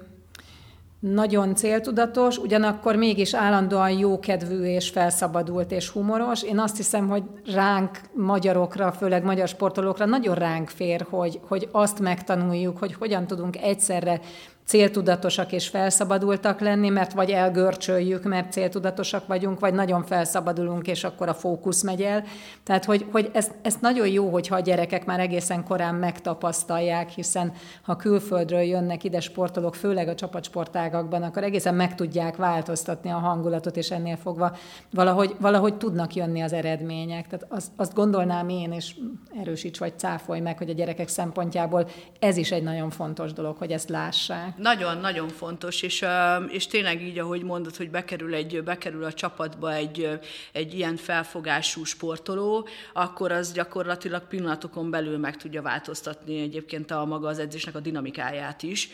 nagyon 1.02 1.56
céltudatos, 1.56 2.38
ugyanakkor 2.38 2.96
mégis 2.96 3.34
állandóan 3.34 3.90
jókedvű 3.90 4.64
és 4.64 4.90
felszabadult 4.90 5.72
és 5.72 5.90
humoros. 5.90 6.44
Én 6.44 6.60
azt 6.60 6.78
hiszem, 6.78 7.08
hogy 7.08 7.24
ránk, 7.54 8.00
magyarokra, 8.14 8.92
főleg 8.92 9.24
magyar 9.24 9.48
sportolókra 9.48 10.06
nagyon 10.06 10.36
ránk 10.36 10.70
fér, 10.70 11.06
hogy, 11.10 11.40
hogy 11.48 11.70
azt 11.72 12.00
megtanuljuk, 12.00 12.78
hogy 12.78 12.94
hogyan 12.94 13.28
tudunk 13.28 13.58
egyszerre 13.58 14.22
céltudatosak 14.72 15.52
és 15.52 15.68
felszabadultak 15.68 16.60
lenni, 16.60 16.90
mert 16.90 17.14
vagy 17.14 17.30
elgörcsöljük, 17.30 18.24
mert 18.24 18.52
céltudatosak 18.52 19.28
vagyunk, 19.28 19.60
vagy 19.60 19.74
nagyon 19.74 20.04
felszabadulunk, 20.04 20.88
és 20.88 21.04
akkor 21.04 21.28
a 21.28 21.34
fókusz 21.34 21.82
megy 21.82 22.02
el. 22.02 22.24
Tehát, 22.64 22.86
hogy, 22.86 23.06
hogy 23.12 23.30
ez, 23.34 23.52
ez 23.62 23.76
nagyon 23.82 24.08
jó, 24.08 24.30
hogyha 24.30 24.56
a 24.56 24.60
gyerekek 24.60 25.06
már 25.06 25.20
egészen 25.20 25.64
korán 25.64 25.96
megtapasztalják, 25.96 27.10
hiszen 27.10 27.54
ha 27.82 27.96
külföldről 27.96 28.62
jönnek 28.62 29.04
ide 29.04 29.20
sportolók, 29.20 29.76
főleg 29.76 30.08
a 30.08 30.16
csapatsportágakban, 30.16 31.24
akkor 31.24 31.44
egészen 31.44 31.76
meg 31.76 31.96
tudják 31.96 32.36
változtatni 32.36 33.10
a 33.10 33.18
hangulatot, 33.18 33.78
és 33.78 33.92
ennél 33.92 34.18
fogva 34.18 34.56
valahogy, 34.92 35.36
valahogy 35.40 35.76
tudnak 35.76 36.16
jönni 36.16 36.42
az 36.42 36.54
eredmények. 36.54 37.28
Tehát 37.28 37.46
azt, 37.50 37.72
azt 37.76 37.94
gondolnám 37.94 38.50
én, 38.50 38.72
és 38.72 38.96
erősíts 39.40 39.80
vagy 39.80 39.94
cáfolj 39.98 40.40
meg, 40.40 40.58
hogy 40.58 40.70
a 40.70 40.74
gyerekek 40.74 41.08
szempontjából 41.08 41.88
ez 42.20 42.38
is 42.38 42.52
egy 42.52 42.64
nagyon 42.64 42.90
fontos 42.90 43.34
dolog, 43.34 43.58
hogy 43.58 43.72
ezt 43.72 43.90
lássák. 43.90 44.60
Nagyon-nagyon 44.62 45.28
fontos, 45.30 45.82
és, 45.82 46.06
és 46.48 46.68
tényleg 46.68 47.02
így, 47.02 47.20
ahogy 47.20 47.44
mondod, 47.44 47.76
hogy 47.76 47.90
bekerül, 47.90 48.34
egy, 48.34 48.64
bekerül 48.64 49.04
a 49.04 49.14
csapatba 49.14 49.74
egy, 49.74 50.20
egy 50.52 50.74
ilyen 50.74 50.96
felfogású 50.96 51.84
sportoló, 51.84 52.68
akkor 52.94 53.32
az 53.32 53.52
gyakorlatilag 53.52 54.28
pillanatokon 54.28 54.90
belül 54.90 55.18
meg 55.18 55.38
tudja 55.38 55.62
változtatni 55.62 56.42
egyébként 56.42 56.92
a 56.92 57.06
maga 57.06 57.28
az 57.28 57.40
edzésnek 57.40 57.76
a 57.76 57.80
dinamikáját 57.80 58.64
is. 58.64 58.90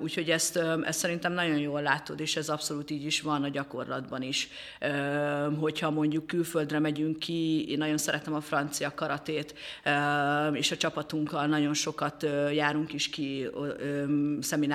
Úgyhogy 0.00 0.30
ezt, 0.30 0.56
ezt 0.82 0.98
szerintem 0.98 1.32
nagyon 1.32 1.58
jól 1.58 1.82
látod, 1.82 2.20
és 2.20 2.36
ez 2.36 2.48
abszolút 2.48 2.90
így 2.90 3.04
is 3.04 3.20
van 3.20 3.42
a 3.42 3.48
gyakorlatban 3.48 4.22
is. 4.22 4.48
Hogyha 5.60 5.90
mondjuk 5.90 6.26
külföldre 6.26 6.78
megyünk 6.78 7.18
ki, 7.18 7.70
én 7.70 7.78
nagyon 7.78 7.98
szeretem 7.98 8.34
a 8.34 8.40
francia 8.40 8.92
karatét, 8.94 9.54
és 10.52 10.70
a 10.70 10.76
csapatunkkal 10.76 11.46
nagyon 11.46 11.74
sokat 11.74 12.26
járunk 12.52 12.92
is 12.92 13.10
ki 13.10 13.48
szemináriumokra, 14.40 14.67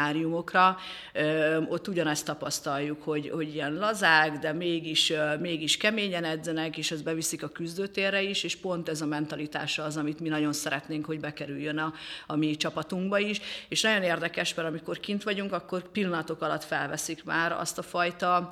ott 1.70 1.88
ugyanezt 1.88 2.26
tapasztaljuk, 2.26 3.04
hogy, 3.04 3.30
hogy 3.30 3.54
ilyen 3.54 3.74
lazák, 3.74 4.38
de 4.38 4.54
mégis, 4.54 5.14
mégis 5.40 5.78
keményen 5.78 6.24
edzenek, 6.24 6.78
és 6.78 6.92
ezt 6.92 7.04
beviszik 7.04 7.44
a 7.44 7.48
küzdőtérre 7.48 8.22
is, 8.22 8.44
és 8.44 8.56
pont 8.56 8.90
ez 8.90 9.02
a 9.02 9.06
mentalitása 9.06 9.84
az, 9.84 9.98
amit 9.98 10.20
mi 10.20 10.30
nagyon 10.30 10.54
szeretnénk, 10.54 11.06
hogy 11.06 11.20
bekerüljön 11.20 11.78
a, 11.78 11.94
a 12.28 12.36
mi 12.36 12.56
csapatunkba 12.56 13.20
is. 13.20 13.42
És 13.68 13.82
nagyon 13.82 14.04
érdekes, 14.04 14.54
mert 14.54 14.68
amikor 14.68 15.00
kint 15.00 15.24
vagyunk, 15.24 15.54
akkor 15.54 15.92
pillanatok 15.92 16.42
alatt 16.42 16.64
felveszik 16.64 17.24
már 17.24 17.52
azt 17.52 17.78
a 17.78 17.82
fajta 17.82 18.50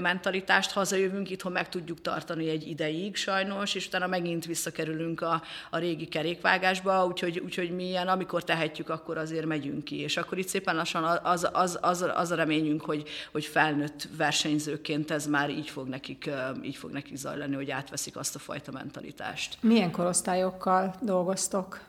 mentalitást, 0.00 0.70
hazajövünk, 0.70 1.30
itthon 1.30 1.52
meg 1.52 1.68
tudjuk 1.68 2.00
tartani 2.00 2.48
egy 2.48 2.68
ideig 2.68 3.16
sajnos, 3.16 3.74
és 3.74 3.86
utána 3.86 4.06
megint 4.06 4.44
visszakerülünk 4.44 5.20
a, 5.20 5.42
a 5.70 5.78
régi 5.78 6.06
kerékvágásba, 6.06 7.06
úgyhogy, 7.06 7.38
úgyhogy 7.38 7.70
mi 7.70 7.88
ilyen, 7.88 8.08
amikor 8.08 8.44
tehetjük, 8.44 8.88
akkor 8.88 9.18
azért 9.18 9.46
megyünk 9.46 9.84
ki. 9.84 10.00
És 10.00 10.16
akkor 10.16 10.38
itt 10.38 10.48
szépen 10.48 10.78
lassan 10.80 11.04
az, 11.04 11.48
az, 11.52 11.78
az, 11.80 12.04
az 12.14 12.30
a 12.30 12.34
reményünk, 12.34 12.84
hogy, 12.84 13.08
hogy 13.32 13.44
felnőtt 13.44 14.08
versenyzőként 14.16 15.10
ez 15.10 15.26
már 15.26 15.50
így 15.50 15.68
fog, 15.68 15.88
nekik, 15.88 16.30
így 16.62 16.76
fog 16.76 16.90
nekik 16.90 17.16
zajlani, 17.16 17.54
hogy 17.54 17.70
átveszik 17.70 18.16
azt 18.16 18.34
a 18.34 18.38
fajta 18.38 18.72
mentalitást. 18.72 19.56
Milyen 19.60 19.90
korosztályokkal 19.90 20.94
dolgoztok? 21.00 21.80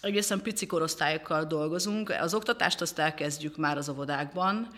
Egészen 0.00 0.42
pici 0.42 0.66
korosztályokkal 0.66 1.44
dolgozunk. 1.44 2.10
Az 2.20 2.34
oktatást 2.34 2.80
azt 2.80 2.98
elkezdjük 2.98 3.56
már 3.56 3.76
az 3.76 3.88
óvodákban, 3.88 4.68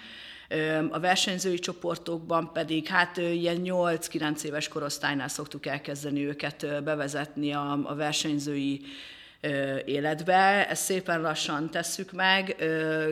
a 0.91 1.01
versenyzői 1.01 1.59
csoportokban 1.59 2.53
pedig 2.53 2.87
hát 2.87 3.17
ilyen 3.17 3.61
8-9 3.65 4.43
éves 4.43 4.69
korosztálynál 4.69 5.29
szoktuk 5.29 5.67
elkezdeni 5.67 6.27
őket 6.27 6.83
bevezetni 6.85 7.53
a, 7.53 7.79
a 7.85 7.95
versenyzői 7.95 8.81
életbe. 9.85 10.69
Ezt 10.69 10.83
szépen 10.83 11.21
lassan 11.21 11.71
tesszük 11.71 12.13
meg, 12.13 12.57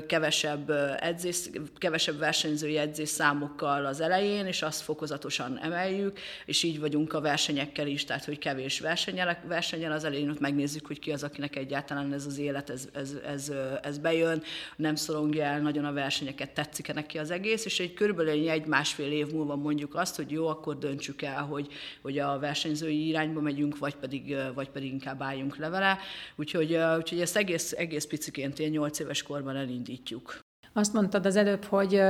kevesebb, 0.07 0.71
edzés, 1.01 1.51
kevesebb 1.79 2.19
versenyzői 2.19 2.79
edzés 2.79 3.09
számokkal 3.09 3.87
az 3.87 4.01
elején, 4.01 4.47
és 4.47 4.63
azt 4.63 4.83
fokozatosan 4.83 5.59
emeljük, 5.63 6.19
és 6.47 6.63
így 6.63 6.81
vagyunk 6.81 7.13
a 7.13 7.21
versenyekkel 7.21 7.87
is, 7.87 8.05
tehát 8.05 8.25
hogy 8.25 8.39
kevés 8.39 8.81
versenyel, 8.81 9.39
versenyel 9.47 9.93
az 9.93 10.05
elején, 10.05 10.31
ott 10.31 10.41
megnézzük, 10.41 10.87
hogy 10.87 10.99
ki 10.99 11.13
az, 11.13 11.23
akinek 11.23 11.57
egyáltalán 11.57 12.13
ez 12.13 12.27
az 12.27 12.39
élet, 12.39 12.71
ez, 12.71 12.89
ez, 12.93 13.13
ez, 13.27 13.53
ez 13.83 13.99
bejön, 13.99 14.43
nem 14.77 14.95
szorongja 14.95 15.45
el 15.45 15.61
nagyon 15.61 15.85
a 15.85 15.93
versenyeket, 15.93 16.51
tetszik-e 16.51 16.93
neki 16.93 17.19
az 17.19 17.31
egész, 17.31 17.65
és 17.65 17.81
egy 17.81 17.95
körülbelül 17.95 18.51
egy-másfél 18.51 19.13
év 19.13 19.33
múlva 19.33 19.57
mondjuk 19.57 19.95
azt, 19.95 20.17
hogy 20.17 20.31
jó, 20.31 20.47
akkor 20.47 20.79
döntsük 20.79 21.23
el, 21.23 21.43
hogy, 21.43 21.73
hogy 22.03 22.19
a 22.19 22.39
versenyzői 22.39 23.09
irányba 23.09 23.41
megyünk, 23.41 23.79
vagy 23.79 23.95
pedig, 23.95 24.37
vagy 24.55 24.71
pedig 24.71 24.93
inkább 24.93 25.23
álljunk 25.23 25.57
le 25.57 25.69
vele. 25.69 25.99
Úgyhogy, 26.37 26.79
úgyhogy 26.97 27.21
ezt 27.21 27.37
egész, 27.37 27.73
egész 27.73 28.05
piciként, 28.05 28.59
ilyen 28.59 28.71
8 28.71 28.99
éves 28.99 29.23
korban 29.23 29.57
elindítjuk. 29.57 30.39
Azt 30.77 30.93
mondtad 30.93 31.27
az 31.27 31.37
előbb, 31.37 31.65
hogy 31.65 32.01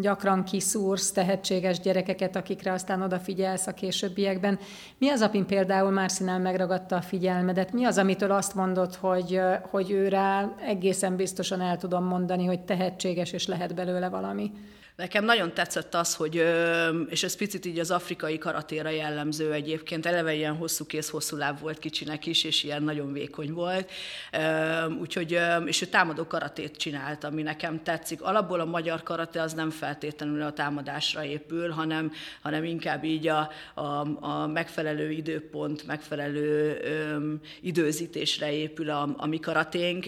gyakran 0.00 0.44
kiszúrsz 0.44 1.10
tehetséges 1.10 1.80
gyerekeket, 1.80 2.36
akikre 2.36 2.72
aztán 2.72 3.02
odafigyelsz 3.02 3.66
a 3.66 3.74
későbbiekben. 3.74 4.58
Mi 4.98 5.08
az, 5.08 5.20
amin 5.20 5.46
például 5.46 5.90
Márcinál 5.90 6.38
megragadta 6.38 6.96
a 6.96 7.02
figyelmedet? 7.02 7.72
Mi 7.72 7.84
az, 7.84 7.98
amitől 7.98 8.30
azt 8.30 8.54
mondod, 8.54 8.94
hogy, 8.94 9.40
hogy 9.70 9.90
őre 9.90 10.54
egészen 10.66 11.16
biztosan 11.16 11.60
el 11.60 11.76
tudom 11.76 12.04
mondani, 12.04 12.44
hogy 12.44 12.60
tehetséges 12.60 13.32
és 13.32 13.46
lehet 13.46 13.74
belőle 13.74 14.08
valami? 14.08 14.52
Nekem 15.00 15.24
nagyon 15.24 15.54
tetszett 15.54 15.94
az, 15.94 16.14
hogy, 16.14 16.44
és 17.08 17.22
ez 17.22 17.36
picit 17.36 17.64
így 17.66 17.78
az 17.78 17.90
afrikai 17.90 18.38
karatéra 18.38 18.88
jellemző 18.88 19.52
egyébként, 19.52 20.06
eleve 20.06 20.34
ilyen 20.34 20.56
hosszú 20.56 20.86
kéz, 20.86 21.08
hosszú 21.08 21.36
láb 21.36 21.60
volt 21.60 21.78
kicsinek 21.78 22.26
is, 22.26 22.44
és 22.44 22.62
ilyen 22.62 22.82
nagyon 22.82 23.12
vékony 23.12 23.52
volt, 23.52 23.90
úgyhogy, 25.00 25.38
és 25.64 25.82
ő 25.82 25.86
támadó 25.86 26.26
karatét 26.26 26.76
csinált, 26.76 27.24
ami 27.24 27.42
nekem 27.42 27.82
tetszik. 27.82 28.22
Alapból 28.22 28.60
a 28.60 28.64
magyar 28.64 29.02
karate 29.02 29.42
az 29.42 29.52
nem 29.52 29.70
feltétlenül 29.70 30.42
a 30.42 30.52
támadásra 30.52 31.24
épül, 31.24 31.70
hanem, 31.70 32.12
hanem 32.42 32.64
inkább 32.64 33.04
így 33.04 33.28
a, 33.28 33.50
a, 33.74 34.24
a 34.24 34.46
megfelelő 34.46 35.10
időpont, 35.10 35.86
megfelelő 35.86 36.80
öm, 36.82 37.40
időzítésre 37.60 38.52
épül 38.52 38.90
a, 38.90 39.14
a 39.16 39.26
mi 39.26 39.38
karaténk. 39.38 40.06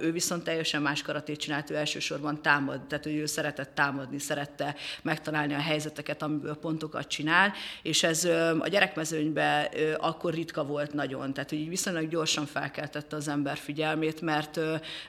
Ő 0.00 0.12
viszont 0.12 0.44
teljesen 0.44 0.82
más 0.82 1.02
karatét 1.02 1.38
csinált, 1.38 1.70
ő 1.70 1.74
elsősorban 1.76 2.42
támad, 2.42 2.80
tehát 2.86 3.06
ő 3.06 3.26
szeretett 3.26 3.74
támadni, 3.74 4.18
szerette 4.32 4.74
megtalálni 5.02 5.54
a 5.54 5.60
helyzeteket, 5.60 6.22
amiből 6.22 6.56
pontokat 6.56 7.08
csinál, 7.08 7.52
és 7.82 8.02
ez 8.02 8.24
a 8.58 8.68
gyerekmezőnyben 8.68 9.66
akkor 9.98 10.34
ritka 10.34 10.64
volt 10.64 10.92
nagyon, 10.92 11.32
tehát 11.32 11.50
hogy 11.50 11.68
viszonylag 11.68 12.08
gyorsan 12.08 12.46
felkeltette 12.46 13.16
az 13.16 13.28
ember 13.28 13.56
figyelmét, 13.56 14.20
mert, 14.20 14.60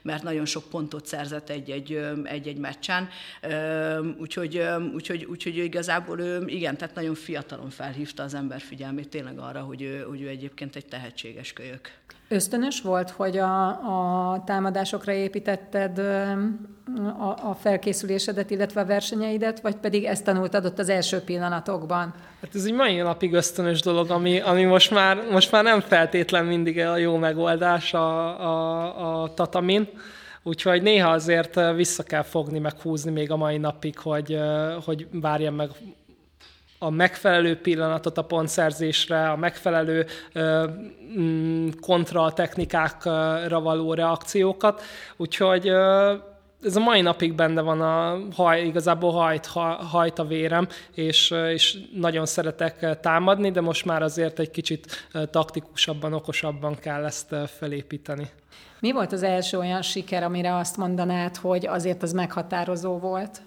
mert 0.02 0.24
nagyon 0.24 0.46
sok 0.46 0.64
pontot 0.70 1.06
szerzett 1.06 1.50
egy-egy, 1.50 2.06
egy-egy 2.24 2.58
meccsen, 2.58 3.10
úgyhogy, 4.20 4.64
úgyhogy, 4.94 5.24
úgyhogy 5.24 5.58
igazából 5.58 6.20
ő, 6.20 6.44
igen, 6.48 6.78
tehát 6.78 6.96
nagyon 6.96 7.16
fiatalon 7.16 7.70
felhívta 7.70 8.24
az 8.24 8.34
ember 8.34 8.62
figyelmét 8.62 9.10
tényleg 9.10 9.40
arra, 9.40 9.60
hogy 9.60 9.82
ő, 9.82 10.06
hogy 10.10 10.22
ő 10.22 10.28
egyébként 10.28 10.76
egy 10.76 10.86
tehetséges 10.86 11.54
kölyök. 11.54 11.92
Ösztönös 12.34 12.82
volt, 12.82 13.10
hogy 13.10 13.38
a, 13.38 13.68
a 13.68 14.44
támadásokra 14.46 15.12
építetted 15.12 15.98
a, 17.20 17.50
a 17.50 17.58
felkészülésedet, 17.60 18.50
illetve 18.50 18.82
a 18.82 18.86
versenyeidet, 18.86 19.62
vagy 19.62 19.76
pedig 19.76 20.04
ezt 20.04 20.24
tanultad 20.24 20.66
ott 20.66 20.80
az 20.80 20.90
első 20.90 21.20
pillanatokban? 21.20 22.14
Hát 22.42 22.56
ez 22.56 22.66
egy 22.66 22.74
mai 22.74 22.96
napig 22.96 23.34
ösztönös 23.34 23.82
dolog, 23.82 24.10
ami, 24.10 24.40
ami 24.40 24.64
most, 24.64 24.92
már, 24.92 25.18
most 25.32 25.52
már 25.52 25.64
nem 25.64 25.80
feltétlen 25.80 26.46
mindig 26.46 26.80
a 26.80 26.98
jó 26.98 27.18
megoldás 27.18 27.94
a, 27.94 28.42
a, 28.42 29.22
a 29.24 29.34
tatamin. 29.34 29.88
Úgyhogy 30.44 30.82
néha 30.82 31.10
azért 31.10 31.60
vissza 31.76 32.04
kell 32.04 32.24
fogni, 32.24 32.60
meg 32.60 32.80
húzni 32.82 33.12
még 33.12 33.32
a 33.32 33.38
mai 33.38 33.58
napig, 33.58 33.98
hogy, 33.98 34.40
hogy 34.86 35.08
várjam 35.12 35.56
meg 35.56 35.70
a 36.84 36.90
megfelelő 36.90 37.58
pillanatot 37.58 38.18
a 38.18 38.22
pontszerzésre, 38.22 39.30
a 39.30 39.36
megfelelő 39.36 40.06
mm, 41.20 41.70
technikákra 42.34 43.62
való 43.62 43.94
reakciókat. 43.94 44.82
Úgyhogy 45.18 45.68
ez 46.64 46.76
a 46.76 46.80
mai 46.80 47.02
napig 47.02 47.34
benne 47.34 47.62
van 47.62 47.82
a 47.82 48.18
haj, 48.36 48.66
igazából 48.66 49.12
hajt, 49.12 49.46
hajt 49.92 50.20
a 50.20 50.26
vérem, 50.26 50.68
és, 50.94 51.32
és 51.32 51.78
nagyon 51.94 52.26
szeretek 52.26 53.00
támadni, 53.00 53.52
de 53.52 53.62
most 53.62 53.86
már 53.86 54.02
azért 54.02 54.40
egy 54.40 54.52
kicsit 54.52 55.10
taktikusabban, 55.32 56.14
okosabban 56.14 56.76
kell 56.76 57.06
ezt 57.06 57.36
felépíteni. 57.58 58.30
Mi 58.80 58.92
volt 58.92 59.12
az 59.12 59.24
első 59.24 59.58
olyan 59.58 59.82
siker, 59.82 60.24
amire 60.24 60.56
azt 60.56 60.78
mondanád, 60.78 61.36
hogy 61.36 61.68
azért 61.68 62.04
az 62.04 62.12
meghatározó 62.12 62.98
volt? 62.98 63.42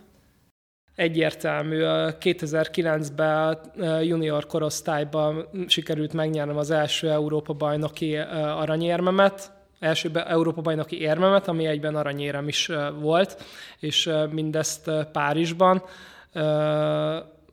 Egyértelmű. 0.97 1.79
2009-ben 2.21 3.59
junior 4.03 4.47
korosztályban 4.47 5.49
sikerült 5.67 6.13
megnyernem 6.13 6.57
az 6.57 6.71
első 6.71 7.11
Európa-bajnoki 7.11 8.17
aranyérmemet, 8.57 9.53
első 9.79 10.11
Európa-bajnoki 10.15 11.01
érmemet, 11.01 11.49
ami 11.49 11.67
egyben 11.67 11.97
aranyérem 11.97 12.49
is 12.49 12.71
volt, 13.01 13.43
és 13.79 14.11
mindezt 14.31 14.91
Párizsban 15.13 15.83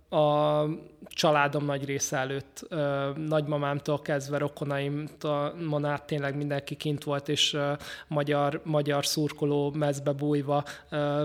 a 0.09 0.63
családom 1.13 1.65
nagy 1.65 1.85
része 1.85 2.17
előtt, 2.17 2.67
nagymamámtól 3.15 4.01
kezdve 4.01 4.37
rokonaimtól 4.37 5.85
át 5.85 6.05
tényleg 6.05 6.35
mindenki 6.35 6.75
kint 6.75 7.03
volt, 7.03 7.29
és 7.29 7.57
magyar, 8.07 8.61
magyar 8.63 9.05
szurkoló 9.05 9.71
mezbe 9.71 10.11
bújva 10.11 10.63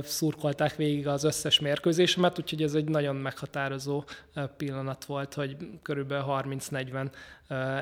szurkolták 0.02 0.76
végig 0.76 1.06
az 1.06 1.24
összes 1.24 1.60
mérkőzésemet, 1.60 2.38
úgyhogy 2.38 2.62
ez 2.62 2.74
egy 2.74 2.88
nagyon 2.88 3.16
meghatározó 3.16 4.04
pillanat 4.56 5.04
volt, 5.04 5.34
hogy 5.34 5.56
körülbelül 5.82 6.24
30-40 6.28 7.10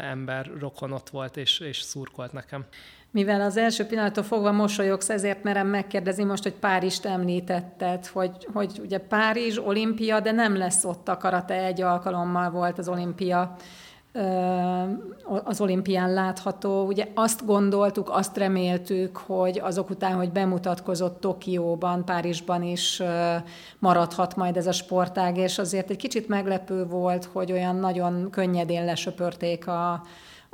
ember 0.03 0.51
rokon 0.59 0.93
ott 0.93 1.09
volt, 1.09 1.37
és, 1.37 1.61
és 1.61 1.81
szurkolt 1.81 2.33
nekem. 2.33 2.67
Mivel 3.17 3.41
az 3.41 3.57
első 3.57 3.87
pillanattól 3.87 4.25
fogva 4.25 4.53
mosolyogsz, 4.53 5.11
ezért 5.11 5.43
merem 5.43 5.67
megkérdezni 5.67 6.25
most, 6.25 6.43
hogy 6.43 6.55
Párizst 6.55 7.05
említetted, 7.05 8.07
hogy, 8.07 8.49
hogy 8.53 8.81
ugye 8.83 8.99
Párizs, 8.99 9.59
olimpia, 9.59 10.21
de 10.21 10.33
nem 10.33 10.57
lesz 10.57 10.85
ott 10.85 11.09
a 11.09 11.17
karate, 11.17 11.55
egy 11.55 11.81
alkalommal 11.81 12.51
volt 12.51 12.79
az 12.79 12.89
olimpia 12.89 13.57
az 15.45 15.61
olimpián 15.61 16.13
látható. 16.13 16.87
Ugye 16.87 17.07
azt 17.15 17.47
gondoltuk, 17.47 18.11
azt 18.11 18.37
reméltük, 18.37 19.17
hogy 19.17 19.61
azok 19.63 19.91
után, 19.91 20.15
hogy 20.15 20.31
bemutatkozott 20.33 21.21
Tokióban, 21.21 22.05
Párizsban 22.05 22.63
is 22.63 23.03
maradhat 23.79 24.37
majd 24.37 24.57
ez 24.57 24.67
a 24.67 24.73
sportág, 24.73 25.37
és 25.37 25.59
azért 25.59 25.91
egy 25.91 25.97
kicsit 25.97 26.29
meglepő 26.29 26.87
volt, 26.87 27.29
hogy 27.33 27.53
olyan 27.53 27.77
nagyon 27.77 28.31
könnyedén 28.31 28.85
lesöpörték 28.85 29.69
a, 29.69 30.03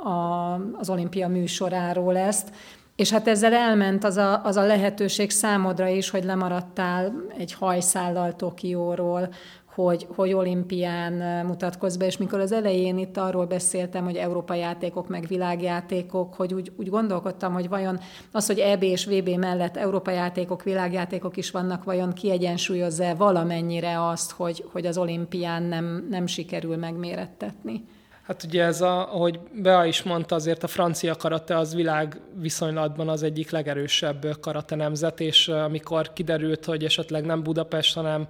a, 0.03 0.53
az 0.77 0.89
olimpia 0.89 1.27
műsoráról 1.27 2.17
ezt. 2.17 2.51
És 2.95 3.11
hát 3.11 3.27
ezzel 3.27 3.53
elment 3.53 4.03
az 4.03 4.17
a, 4.17 4.43
az 4.43 4.55
a 4.55 4.65
lehetőség 4.65 5.29
számodra 5.29 5.87
is, 5.87 6.09
hogy 6.09 6.23
lemaradtál 6.23 7.13
egy 7.37 7.53
hajszállal 7.53 8.35
Tokióról, 8.35 9.29
hogy, 9.73 10.07
hogy 10.15 10.33
olimpián 10.33 11.45
mutatkozz 11.45 11.95
be, 11.95 12.05
és 12.05 12.17
mikor 12.17 12.39
az 12.39 12.51
elején 12.51 12.97
itt 12.97 13.17
arról 13.17 13.45
beszéltem, 13.45 14.03
hogy 14.03 14.15
Európa 14.15 14.53
játékok, 14.53 15.07
meg 15.07 15.25
világjátékok, 15.27 16.33
hogy 16.33 16.53
úgy, 16.53 16.71
úgy 16.75 16.89
gondolkodtam, 16.89 17.53
hogy 17.53 17.69
vajon 17.69 17.99
az, 18.31 18.47
hogy 18.47 18.59
EB 18.59 18.83
és 18.83 19.05
VB 19.05 19.29
mellett 19.29 19.77
Európa 19.77 20.11
játékok, 20.11 20.63
világjátékok 20.63 21.37
is 21.37 21.51
vannak, 21.51 21.83
vajon 21.83 22.13
kiegyensúlyozza 22.13 23.15
valamennyire 23.15 24.07
azt, 24.07 24.31
hogy, 24.31 24.65
hogy 24.71 24.85
az 24.85 24.97
olimpián 24.97 25.63
nem, 25.63 26.07
nem 26.09 26.27
sikerül 26.27 26.77
megmérettetni? 26.77 27.83
Hát 28.23 28.43
ugye 28.43 28.63
ez, 28.63 28.81
a, 28.81 29.13
ahogy 29.13 29.39
Bea 29.53 29.85
is 29.85 30.03
mondta, 30.03 30.35
azért 30.35 30.63
a 30.63 30.67
francia 30.67 31.15
karate 31.15 31.57
az 31.57 31.75
világ 31.75 32.21
viszonylatban 32.33 33.09
az 33.09 33.23
egyik 33.23 33.49
legerősebb 33.49 34.37
karate 34.39 34.75
nemzet, 34.75 35.19
és 35.19 35.47
amikor 35.47 36.13
kiderült, 36.13 36.65
hogy 36.65 36.83
esetleg 36.83 37.25
nem 37.25 37.43
Budapest, 37.43 37.95
hanem 37.95 38.27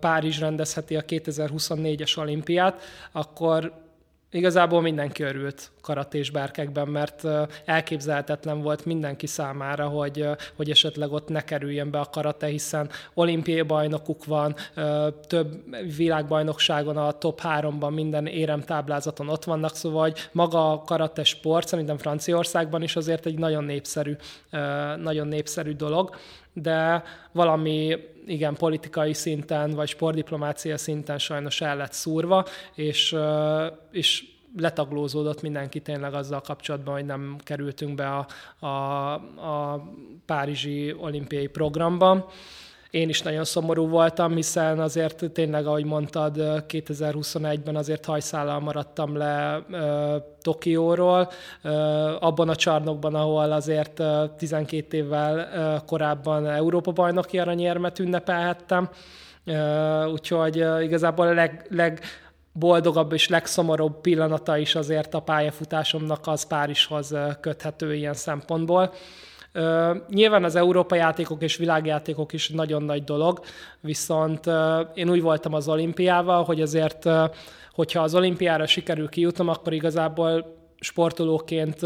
Párizs 0.00 0.38
rendezheti 0.38 0.96
a 0.96 1.02
2024-es 1.02 2.18
olimpiát, 2.18 2.82
akkor 3.12 3.72
Igazából 4.30 4.80
mindenki 4.80 5.22
örült 5.22 5.70
karatés 5.86 6.30
bárkekben, 6.30 6.88
mert 6.88 7.24
elképzelhetetlen 7.64 8.62
volt 8.62 8.84
mindenki 8.84 9.26
számára, 9.26 9.88
hogy, 9.88 10.28
hogy 10.56 10.70
esetleg 10.70 11.12
ott 11.12 11.28
ne 11.28 11.40
kerüljen 11.40 11.90
be 11.90 11.98
a 11.98 12.10
karate, 12.10 12.46
hiszen 12.46 12.90
olimpiai 13.14 13.62
bajnokuk 13.62 14.24
van, 14.24 14.54
több 15.26 15.48
világbajnokságon 15.96 16.96
a 16.96 17.12
top 17.12 17.40
háromban 17.40 17.92
minden 17.92 18.26
éremtáblázaton 18.26 19.28
ott 19.28 19.44
vannak, 19.44 19.76
szóval 19.76 20.02
hogy 20.02 20.28
maga 20.32 20.72
a 20.72 20.82
karate 20.82 21.24
sport 21.24 21.68
szerintem 21.68 21.98
Franciaországban 21.98 22.82
is 22.82 22.96
azért 22.96 23.26
egy 23.26 23.38
nagyon 23.38 23.64
népszerű, 23.64 24.16
nagyon 25.02 25.26
népszerű 25.26 25.72
dolog, 25.72 26.16
de 26.52 27.02
valami 27.32 27.96
igen, 28.26 28.54
politikai 28.54 29.12
szinten, 29.12 29.70
vagy 29.70 29.88
sportdiplomácia 29.88 30.76
szinten 30.76 31.18
sajnos 31.18 31.60
el 31.60 31.76
lett 31.76 31.92
szúrva, 31.92 32.46
és, 32.74 33.16
és 33.90 34.24
letaglózódott 34.58 35.42
mindenki 35.42 35.80
tényleg 35.80 36.14
azzal 36.14 36.40
kapcsolatban, 36.40 36.94
hogy 36.94 37.04
nem 37.04 37.36
kerültünk 37.42 37.94
be 37.94 38.06
a, 38.06 38.26
a, 38.66 39.12
a 39.14 39.82
Párizsi 40.26 40.94
olimpiai 40.98 41.46
programba. 41.46 42.30
Én 42.90 43.08
is 43.08 43.22
nagyon 43.22 43.44
szomorú 43.44 43.88
voltam, 43.88 44.34
hiszen 44.34 44.80
azért 44.80 45.30
tényleg, 45.32 45.66
ahogy 45.66 45.84
mondtad, 45.84 46.34
2021-ben 46.68 47.76
azért 47.76 48.04
hajszállal 48.04 48.60
maradtam 48.60 49.16
le 49.16 49.64
uh, 49.70 50.22
Tokióról, 50.42 51.30
uh, 51.64 51.72
abban 52.24 52.48
a 52.48 52.56
csarnokban, 52.56 53.14
ahol 53.14 53.52
azért 53.52 53.98
uh, 53.98 54.36
12 54.36 54.96
évvel 54.96 55.36
uh, 55.36 55.86
korábban 55.86 56.46
Európa 56.46 56.92
bajnoki 56.92 57.38
aranyérmet 57.38 57.98
ünnepelhettem. 57.98 58.88
Uh, 59.46 60.12
úgyhogy 60.12 60.62
uh, 60.62 60.84
igazából 60.84 61.26
a 61.26 61.32
leg, 61.34 61.66
leg 61.70 62.00
boldogabb 62.58 63.12
és 63.12 63.28
legszomorúbb 63.28 64.00
pillanata 64.00 64.56
is 64.56 64.74
azért 64.74 65.14
a 65.14 65.20
pályafutásomnak 65.20 66.26
az 66.26 66.46
Párizshoz 66.46 67.14
köthető 67.40 67.94
ilyen 67.94 68.14
szempontból. 68.14 68.92
Nyilván 70.08 70.44
az 70.44 70.54
Európa 70.54 70.94
játékok 70.94 71.42
és 71.42 71.56
világjátékok 71.56 72.32
is 72.32 72.48
nagyon 72.48 72.82
nagy 72.82 73.04
dolog, 73.04 73.40
viszont 73.80 74.46
én 74.94 75.10
úgy 75.10 75.22
voltam 75.22 75.54
az 75.54 75.68
olimpiával, 75.68 76.44
hogy 76.44 76.60
azért, 76.60 77.08
hogyha 77.72 78.02
az 78.02 78.14
olimpiára 78.14 78.66
sikerül 78.66 79.08
kijutnom, 79.08 79.48
akkor 79.48 79.72
igazából 79.72 80.55
sportolóként 80.80 81.80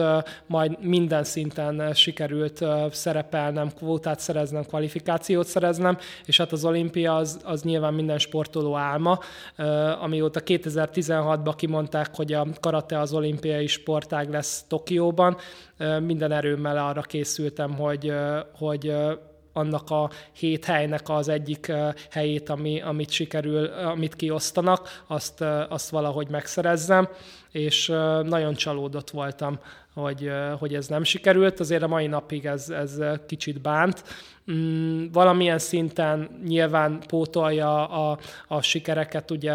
majd 0.47 0.85
minden 0.85 1.25
szinten 1.25 1.95
sikerült 1.95 2.65
szerepelnem, 2.91 3.71
kvótát 3.75 4.21
szereznem, 4.21 4.65
kvalifikációt 4.65 5.47
szereznem, 5.47 5.99
és 6.27 6.37
hát 6.37 6.53
az 6.53 6.65
olimpia 6.65 7.17
az, 7.17 7.41
az 7.45 7.63
nyilván 7.63 7.95
minden 7.95 8.19
sportoló 8.19 8.77
álma, 8.77 9.19
amióta 10.01 10.41
2016-ban 10.45 11.55
kimondták, 11.57 12.17
hogy 12.17 12.33
a 12.33 12.47
karate 12.61 12.99
az 12.99 13.13
olimpiai 13.13 13.67
sportág 13.67 14.31
lesz 14.31 14.65
Tokióban, 14.69 15.37
minden 16.01 16.33
erőmmel 16.33 16.77
arra 16.77 17.01
készültem, 17.01 17.75
hogy, 17.75 18.13
hogy 18.59 18.93
annak 19.53 19.91
a 19.91 20.11
hét 20.33 20.65
helynek 20.65 21.09
az 21.09 21.29
egyik 21.29 21.73
helyét, 22.11 22.49
ami, 22.49 22.81
amit 22.81 23.11
sikerül, 23.11 23.65
amit 23.65 24.17
kiosztanak, 24.17 25.03
azt, 25.07 25.45
azt 25.69 25.91
valahogy 25.91 26.29
megszerezzem, 26.29 27.09
és 27.51 27.87
nagyon 28.23 28.55
csalódott 28.55 29.11
voltam, 29.11 29.59
hogy, 29.95 30.31
hogy 30.59 30.75
ez 30.75 30.87
nem 30.87 31.05
sikerült. 31.05 31.61
Azért 31.61 31.83
a 31.83 31.89
mai 31.89 32.07
napig 32.07 32.47
ez, 32.47 32.69
ez 32.69 32.99
kicsit 33.27 33.61
bánt. 33.61 34.05
Mm, 34.53 35.07
valamilyen 35.13 35.59
szinten 35.59 36.41
nyilván 36.47 37.01
pótolja 37.07 37.89
a, 37.89 38.19
a 38.49 38.63
sikereket 38.63 39.31
ugye 39.31 39.55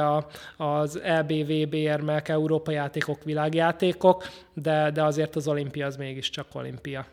az 0.57 0.99
EBVB 0.99 1.73
érmek, 1.73 2.29
Európa 2.29 2.71
játékok, 2.71 3.23
világjátékok, 3.23 4.27
de, 4.53 4.91
de 4.91 5.03
azért 5.03 5.35
az 5.35 5.47
olimpia 5.47 5.85
az 5.85 5.97
mégiscsak 5.97 6.47
olimpia. 6.53 7.05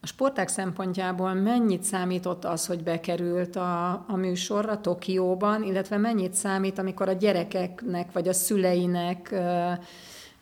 A 0.00 0.06
sporták 0.06 0.48
szempontjából 0.48 1.34
mennyit 1.34 1.82
számított 1.82 2.44
az, 2.44 2.66
hogy 2.66 2.82
bekerült 2.82 3.56
a, 3.56 3.90
a 4.08 4.16
műsorra 4.16 4.80
Tokióban, 4.80 5.62
illetve 5.62 5.96
mennyit 5.96 6.34
számít, 6.34 6.78
amikor 6.78 7.08
a 7.08 7.12
gyerekeknek 7.12 8.12
vagy 8.12 8.28
a 8.28 8.32
szüleinek 8.32 9.34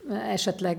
esetleg 0.09 0.77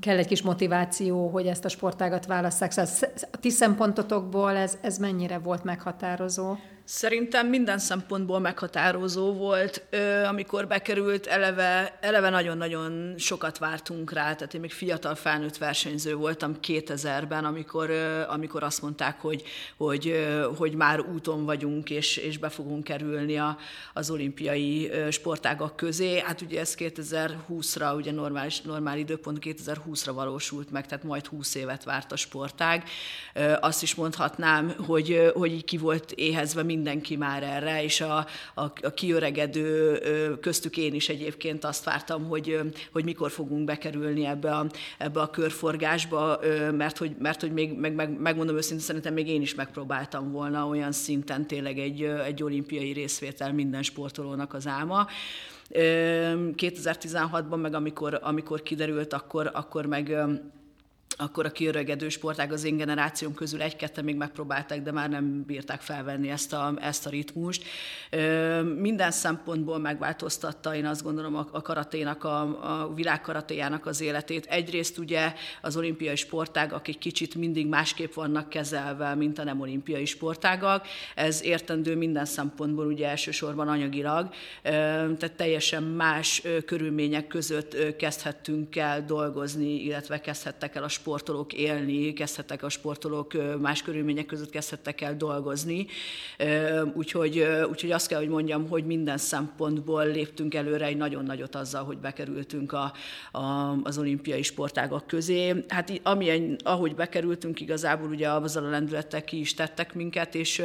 kell 0.00 0.16
egy 0.16 0.26
kis 0.26 0.42
motiváció, 0.42 1.28
hogy 1.28 1.46
ezt 1.46 1.64
a 1.64 1.68
sportágat 1.68 2.26
válasszák. 2.26 2.70
Szóval 2.70 2.90
a 3.32 3.36
ti 3.40 3.50
szempontotokból 3.50 4.56
ez, 4.56 4.78
ez 4.80 4.98
mennyire 4.98 5.38
volt 5.38 5.64
meghatározó? 5.64 6.56
Szerintem 6.90 7.46
minden 7.46 7.78
szempontból 7.78 8.38
meghatározó 8.38 9.32
volt, 9.32 9.86
amikor 10.28 10.66
bekerült, 10.66 11.26
eleve, 11.26 11.98
eleve 12.00 12.28
nagyon-nagyon 12.30 13.14
sokat 13.18 13.58
vártunk 13.58 14.12
rá, 14.12 14.34
tehát 14.34 14.54
én 14.54 14.60
még 14.60 14.72
fiatal 14.72 15.14
felnőtt 15.14 15.56
versenyző 15.56 16.14
voltam 16.14 16.56
2000-ben, 16.66 17.44
amikor, 17.44 17.90
amikor 18.28 18.62
azt 18.62 18.82
mondták, 18.82 19.20
hogy, 19.20 19.42
hogy, 19.76 20.28
hogy 20.56 20.74
már 20.74 21.00
úton 21.00 21.44
vagyunk, 21.44 21.90
és, 21.90 22.16
és 22.16 22.38
be 22.38 22.48
fogunk 22.48 22.84
kerülni 22.84 23.36
a, 23.38 23.58
az 23.94 24.10
olimpiai 24.10 24.90
sportágak 25.10 25.76
közé. 25.76 26.20
Hát 26.20 26.40
ugye 26.40 26.60
ez 26.60 26.74
2020-ra, 26.78 27.96
ugye 27.96 28.12
normális, 28.12 28.60
normál 28.60 28.98
időpont 28.98 29.38
2020-ra 29.40 30.10
valósult 30.14 30.70
meg, 30.70 30.86
tehát 30.86 31.04
majd 31.04 31.26
20 31.26 31.54
évet 31.54 31.84
várt 31.84 32.12
a 32.12 32.16
sportág. 32.16 32.84
Azt 33.60 33.82
is 33.82 33.94
mondhatnám, 33.94 34.74
hogy, 34.86 35.30
hogy 35.34 35.64
ki 35.64 35.76
volt 35.76 36.12
éhezve 36.12 36.62
mind 36.62 36.76
mindenki 36.78 37.16
már 37.16 37.42
erre, 37.42 37.82
és 37.82 38.00
a, 38.00 38.16
a, 38.54 38.62
a 38.62 38.90
kiöregedő 38.94 39.98
köztük 40.40 40.76
én 40.76 40.94
is 40.94 41.08
egyébként 41.08 41.64
azt 41.64 41.84
vártam, 41.84 42.24
hogy, 42.28 42.60
hogy 42.92 43.04
mikor 43.04 43.30
fogunk 43.30 43.64
bekerülni 43.64 44.26
ebbe 44.26 44.50
a, 44.50 44.66
ebbe 44.98 45.20
a 45.20 45.30
körforgásba, 45.30 46.40
mert 46.72 46.98
hogy, 46.98 47.16
mert 47.18 47.40
hogy 47.40 47.52
még, 47.52 47.72
meg, 47.72 47.94
meg, 47.94 48.20
megmondom 48.20 48.56
őszintén, 48.56 48.84
szerintem 48.84 49.12
még 49.12 49.28
én 49.28 49.42
is 49.42 49.54
megpróbáltam 49.54 50.32
volna 50.32 50.66
olyan 50.66 50.92
szinten 50.92 51.46
tényleg 51.46 51.78
egy, 51.78 52.02
egy 52.02 52.42
olimpiai 52.42 52.92
részvétel 52.92 53.52
minden 53.52 53.82
sportolónak 53.82 54.54
az 54.54 54.66
álma. 54.66 55.06
2016-ban 55.70 57.60
meg 57.60 57.74
amikor, 57.74 58.18
amikor 58.22 58.62
kiderült, 58.62 59.12
akkor, 59.12 59.50
akkor 59.54 59.86
meg 59.86 60.16
akkor 61.20 61.46
a 61.46 61.50
kiöregedő 61.50 62.08
sportág 62.08 62.52
az 62.52 62.64
én 62.64 62.76
generációm 62.76 63.34
közül 63.34 63.62
egy-ketten 63.62 64.04
még 64.04 64.16
megpróbálták, 64.16 64.82
de 64.82 64.92
már 64.92 65.08
nem 65.08 65.44
bírták 65.46 65.80
felvenni 65.80 66.30
ezt 66.30 66.52
a, 66.52 66.74
ezt 66.80 67.06
a 67.06 67.10
ritmust. 67.10 67.64
Minden 68.76 69.10
szempontból 69.10 69.78
megváltoztatta, 69.78 70.74
én 70.74 70.86
azt 70.86 71.02
gondolom, 71.02 71.34
a, 71.34 71.62
karaténak, 71.62 72.24
a, 72.24 72.40
a 72.82 72.94
világkaratéjának 72.94 73.86
az 73.86 74.00
életét. 74.00 74.46
Egyrészt 74.46 74.98
ugye 74.98 75.32
az 75.62 75.76
olimpiai 75.76 76.16
sportágak 76.16 76.88
egy 76.88 76.98
kicsit 76.98 77.34
mindig 77.34 77.66
másképp 77.66 78.12
vannak 78.12 78.48
kezelve, 78.48 79.14
mint 79.14 79.38
a 79.38 79.44
nem 79.44 79.60
olimpiai 79.60 80.04
sportágak. 80.04 80.86
Ez 81.14 81.44
értendő 81.44 81.96
minden 81.96 82.24
szempontból, 82.24 82.86
ugye 82.86 83.08
elsősorban 83.08 83.68
anyagilag, 83.68 84.28
tehát 84.62 85.32
teljesen 85.36 85.82
más 85.82 86.42
körülmények 86.64 87.26
között 87.26 87.96
kezdhettünk 87.96 88.76
el 88.76 89.04
dolgozni, 89.04 89.84
illetve 89.84 90.20
kezdhettek 90.20 90.74
el 90.74 90.82
a 90.82 90.88
sport 90.88 91.06
sportolók 91.08 91.52
élni, 91.52 92.12
kezdhettek 92.12 92.62
a 92.62 92.68
sportolók 92.68 93.32
más 93.60 93.82
körülmények 93.82 94.26
között 94.26 94.50
kezdhettek 94.50 95.00
el 95.00 95.16
dolgozni. 95.16 95.86
Úgyhogy, 96.94 97.46
úgyhogy 97.70 97.90
azt 97.90 98.08
kell, 98.08 98.18
hogy 98.18 98.28
mondjam, 98.28 98.68
hogy 98.68 98.84
minden 98.84 99.18
szempontból 99.18 100.06
léptünk 100.06 100.54
előre 100.54 100.84
egy 100.84 100.96
nagyon 100.96 101.24
nagyot 101.24 101.54
azzal, 101.54 101.84
hogy 101.84 101.98
bekerültünk 101.98 102.72
a, 102.72 102.92
a, 103.32 103.76
az 103.82 103.98
olimpiai 103.98 104.42
sportágak 104.42 105.06
közé. 105.06 105.64
Hát 105.68 106.00
amilyen, 106.02 106.56
ahogy 106.64 106.94
bekerültünk, 106.94 107.60
igazából 107.60 108.08
ugye 108.08 108.30
azzal 108.30 108.64
a 108.64 108.70
lendülettel 108.70 109.24
ki 109.24 109.38
is 109.38 109.54
tettek 109.54 109.94
minket, 109.94 110.34
és, 110.34 110.62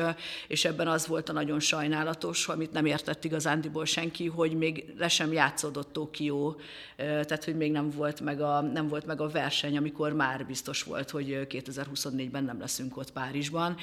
és 0.47 0.65
ebben 0.65 0.87
az 0.87 1.07
volt 1.07 1.29
a 1.29 1.33
nagyon 1.33 1.59
sajnálatos, 1.59 2.47
amit 2.47 2.71
nem 2.71 2.85
értett 2.85 3.23
igazándiból 3.23 3.85
senki, 3.85 4.27
hogy 4.27 4.57
még 4.57 4.93
le 4.97 5.07
sem 5.07 5.33
játszódott 5.33 5.93
Tokió, 5.93 6.55
tehát 6.95 7.43
hogy 7.43 7.55
még 7.55 7.71
nem 7.71 7.89
volt 7.89 8.21
meg 8.21 8.41
a, 8.41 8.61
nem 8.61 8.87
volt 8.87 9.05
meg 9.05 9.21
a 9.21 9.29
verseny, 9.29 9.77
amikor 9.77 10.13
már 10.13 10.32
már 10.37 10.45
biztos 10.45 10.83
volt, 10.83 11.09
hogy 11.09 11.47
2024-ben 11.49 12.43
nem 12.43 12.59
leszünk 12.59 12.97
ott 12.97 13.11
Párizsban, 13.11 13.75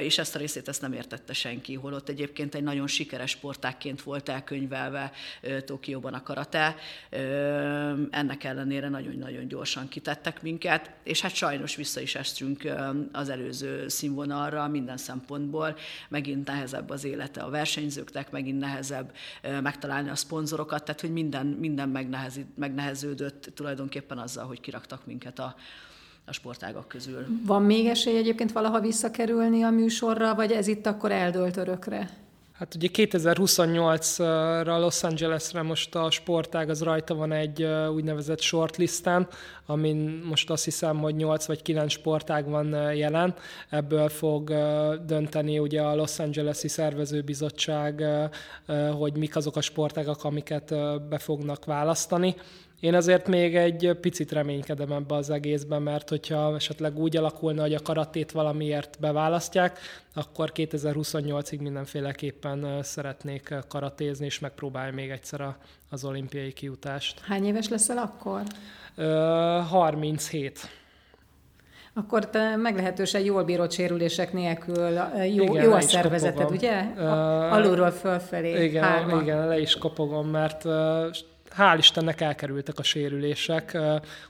és 0.00 0.18
ezt 0.18 0.34
a 0.34 0.38
részét 0.38 0.68
ezt 0.68 0.80
nem 0.80 0.92
értette 0.92 1.32
senki, 1.32 1.74
holott 1.74 2.08
egyébként 2.08 2.54
egy 2.54 2.62
nagyon 2.62 2.86
sikeres 2.86 3.30
sportákként 3.30 4.02
volt 4.02 4.28
elkönyvelve 4.28 5.12
Tokióban 5.64 6.14
a 6.14 6.22
karate. 6.22 6.76
Ennek 8.10 8.44
ellenére 8.44 8.88
nagyon-nagyon 8.88 9.48
gyorsan 9.48 9.88
kitettek 9.88 10.42
minket, 10.42 10.90
és 11.02 11.20
hát 11.20 11.34
sajnos 11.34 11.76
vissza 11.76 12.00
is 12.00 12.14
estünk 12.14 12.72
az 13.12 13.28
előző 13.28 13.88
színvonalra 13.88 14.68
minden 14.68 14.96
szempontból. 14.96 15.76
Megint 16.08 16.46
nehezebb 16.46 16.90
az 16.90 17.04
élete 17.04 17.40
a 17.40 17.50
versenyzőknek, 17.50 18.30
megint 18.30 18.58
nehezebb 18.58 19.14
megtalálni 19.62 20.08
a 20.08 20.14
szponzorokat, 20.14 20.84
tehát 20.84 21.00
hogy 21.00 21.12
minden, 21.12 21.46
minden 21.46 21.88
megneheződött 22.54 23.50
tulajdonképpen 23.54 24.18
azzal, 24.18 24.46
hogy 24.46 24.60
kiraktak 24.60 25.06
minket 25.06 25.38
a, 25.38 25.55
a 26.24 26.32
sportágak 26.32 26.88
közül. 26.88 27.26
Van 27.46 27.62
még 27.62 27.86
esély 27.86 28.16
egyébként 28.16 28.52
valaha 28.52 28.80
visszakerülni 28.80 29.62
a 29.62 29.70
műsorra, 29.70 30.34
vagy 30.34 30.52
ez 30.52 30.66
itt 30.66 30.86
akkor 30.86 31.12
eldölt 31.12 31.56
örökre? 31.56 32.10
Hát 32.52 32.74
ugye 32.74 32.88
2028-ra 32.92 34.78
Los 34.80 35.02
Angelesre 35.02 35.62
most 35.62 35.94
a 35.94 36.10
sportág 36.10 36.68
az 36.68 36.82
rajta 36.82 37.14
van 37.14 37.32
egy 37.32 37.62
úgynevezett 37.94 38.40
shortlistán, 38.40 39.28
amin 39.66 40.22
most 40.28 40.50
azt 40.50 40.64
hiszem, 40.64 40.98
hogy 40.98 41.14
8 41.14 41.46
vagy 41.46 41.62
9 41.62 41.92
sportág 41.92 42.48
van 42.48 42.94
jelen. 42.94 43.34
Ebből 43.68 44.08
fog 44.08 44.48
dönteni 45.06 45.58
ugye 45.58 45.80
a 45.82 45.94
Los 45.94 46.18
Angeles-i 46.18 46.68
szervezőbizottság, 46.68 48.04
hogy 48.98 49.16
mik 49.16 49.36
azok 49.36 49.56
a 49.56 49.60
sportágak, 49.60 50.24
amiket 50.24 50.74
be 51.08 51.18
fognak 51.18 51.64
választani. 51.64 52.34
Én 52.80 52.94
azért 52.94 53.28
még 53.28 53.56
egy 53.56 53.96
picit 54.00 54.32
reménykedem 54.32 54.92
ebbe 54.92 55.14
az 55.14 55.30
egészben, 55.30 55.82
mert 55.82 56.08
hogyha 56.08 56.54
esetleg 56.54 56.98
úgy 56.98 57.16
alakulna, 57.16 57.62
hogy 57.62 57.74
a 57.74 57.82
karatét 57.82 58.32
valamiért 58.32 58.96
beválasztják, 59.00 59.78
akkor 60.14 60.52
2028-ig 60.54 61.60
mindenféleképpen 61.60 62.82
szeretnék 62.82 63.54
karatézni, 63.68 64.26
és 64.26 64.38
megpróbálni 64.38 64.94
még 64.94 65.10
egyszer 65.10 65.56
az 65.90 66.04
olimpiai 66.04 66.52
kiutást. 66.52 67.20
Hány 67.20 67.46
éves 67.46 67.68
leszel 67.68 67.98
akkor? 67.98 68.42
37. 69.68 70.58
Akkor 71.94 72.30
te 72.30 72.56
meglehetősen 72.56 73.20
jól 73.20 73.44
bírod 73.44 73.72
sérülések 73.72 74.32
nélkül, 74.32 74.98
jó, 75.34 75.44
igen, 75.44 75.64
jó 75.64 75.72
a 75.72 75.80
szervezeted, 75.80 76.34
kopogom. 76.34 76.56
ugye? 76.56 76.78
A, 77.04 77.52
alulról 77.52 77.90
fölfelé. 77.90 78.64
Igen, 78.64 78.82
hárma. 78.82 79.20
igen, 79.20 79.46
le 79.46 79.58
is 79.58 79.74
kopogom, 79.74 80.28
mert 80.28 80.64
hál' 81.56 81.78
Istennek 81.78 82.20
elkerültek 82.20 82.78
a 82.78 82.82
sérülések. 82.82 83.78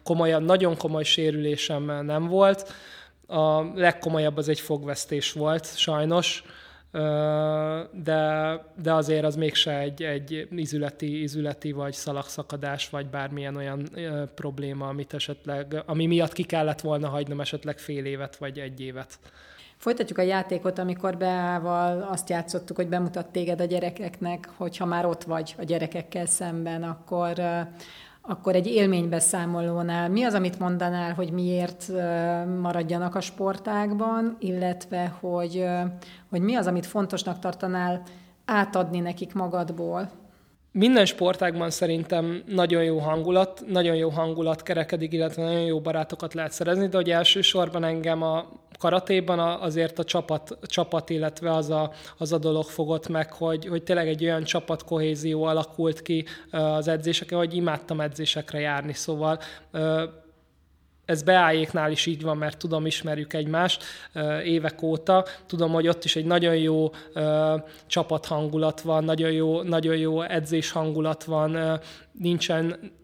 Komolyabb, 0.03 0.43
nagyon 0.45 0.77
komoly 0.77 1.05
sérülésem 1.05 2.05
nem 2.05 2.27
volt. 2.27 2.73
A 3.27 3.63
legkomolyabb 3.63 4.37
az 4.37 4.49
egy 4.49 4.61
fogvesztés 4.61 5.33
volt, 5.33 5.77
sajnos, 5.77 6.43
de, 7.93 8.21
de 8.83 8.93
azért 8.93 9.25
az 9.25 9.37
mégse 9.37 9.79
egy, 9.79 10.03
egy 10.03 10.49
izületi, 10.51 11.23
izületi 11.23 11.73
vagy 11.73 11.93
szalagszakadás, 11.93 12.89
vagy 12.91 13.07
bármilyen 13.07 13.57
olyan 13.57 13.89
probléma, 14.35 14.89
amit 14.89 15.15
esetleg, 15.15 15.83
ami 15.87 16.07
miatt 16.07 16.33
ki 16.33 16.43
kellett 16.43 16.81
volna 16.81 17.09
hagynom 17.09 17.41
esetleg 17.41 17.79
fél 17.79 18.05
évet, 18.05 18.37
vagy 18.37 18.59
egy 18.59 18.81
évet. 18.81 19.19
Folytatjuk 19.77 20.19
a 20.19 20.23
játékot, 20.23 20.79
amikor 20.79 21.17
Beával 21.17 22.03
azt 22.03 22.31
játszottuk, 22.31 22.77
hogy 22.77 22.89
bemutat 22.89 23.27
téged 23.27 23.61
a 23.61 23.65
gyerekeknek, 23.65 24.49
hogyha 24.57 24.85
már 24.85 25.07
ott 25.07 25.23
vagy 25.23 25.55
a 25.59 25.65
gyerekekkel 25.65 26.27
szemben, 26.27 26.83
akkor, 26.83 27.35
akkor 28.21 28.55
egy 28.55 28.67
élménybeszámolónál 28.67 30.09
mi 30.09 30.23
az, 30.23 30.35
amit 30.35 30.59
mondanál, 30.59 31.15
hogy 31.15 31.31
miért 31.31 31.89
maradjanak 32.61 33.15
a 33.15 33.21
sportágban, 33.21 34.37
illetve 34.41 35.15
hogy, 35.21 35.65
hogy 36.31 36.41
mi 36.41 36.55
az, 36.55 36.67
amit 36.67 36.87
fontosnak 36.87 37.39
tartanál 37.39 38.03
átadni 38.45 39.01
nekik 39.01 39.35
magadból? 39.35 40.11
Minden 40.73 41.05
sportágban 41.05 41.71
szerintem 41.71 42.43
nagyon 42.47 42.83
jó 42.83 42.99
hangulat, 42.99 43.63
nagyon 43.67 43.97
jó 43.97 44.09
hangulat 44.09 44.63
kerekedik, 44.63 45.13
illetve 45.13 45.43
nagyon 45.43 45.61
jó 45.61 45.81
barátokat 45.81 46.35
lehet 46.35 46.53
szerezni, 46.53 46.89
de 46.89 46.97
hogy 46.97 47.11
elsősorban 47.11 47.85
engem 47.85 48.23
a 48.23 48.47
karatéban 48.79 49.39
azért 49.39 49.99
a 49.99 50.05
csapat, 50.05 50.59
csapat 50.63 51.11
illetve 51.11 51.53
az 51.55 51.71
a, 51.71 51.93
az 52.19 52.33
a 52.33 52.39
dolog 52.39 52.65
fogott 52.65 53.09
meg, 53.09 53.33
hogy, 53.33 53.67
hogy 53.67 53.83
tényleg 53.83 54.09
egy 54.09 54.25
olyan 54.25 54.45
csapatkohézió 54.45 55.45
alakult 55.45 56.03
ki 56.03 56.25
az 56.51 56.89
edzéseken, 56.89 57.39
hogy 57.39 57.55
imádtam 57.55 58.01
edzésekre 58.01 58.59
járni, 58.59 58.93
szóval 58.93 59.39
ez 61.05 61.23
beálljéknál 61.23 61.91
is 61.91 62.07
így 62.07 62.23
van, 62.23 62.37
mert 62.37 62.59
tudom, 62.59 62.87
ismerjük 62.87 63.33
egymást 63.33 63.85
évek 64.45 64.83
óta. 64.83 65.25
Tudom, 65.47 65.73
hogy 65.73 65.89
ott 65.89 66.05
is 66.05 66.17
egy 66.17 66.25
nagyon 66.25 66.57
jó 66.57 66.91
csapathangulat 67.87 68.81
van, 68.81 69.05
nagyon 69.05 69.31
jó, 69.31 69.63
nagyon 69.63 69.97
jó 69.97 70.23
edzés 70.23 70.71
hangulat 70.71 71.25
van, 71.25 71.81
nincsen 72.13 72.95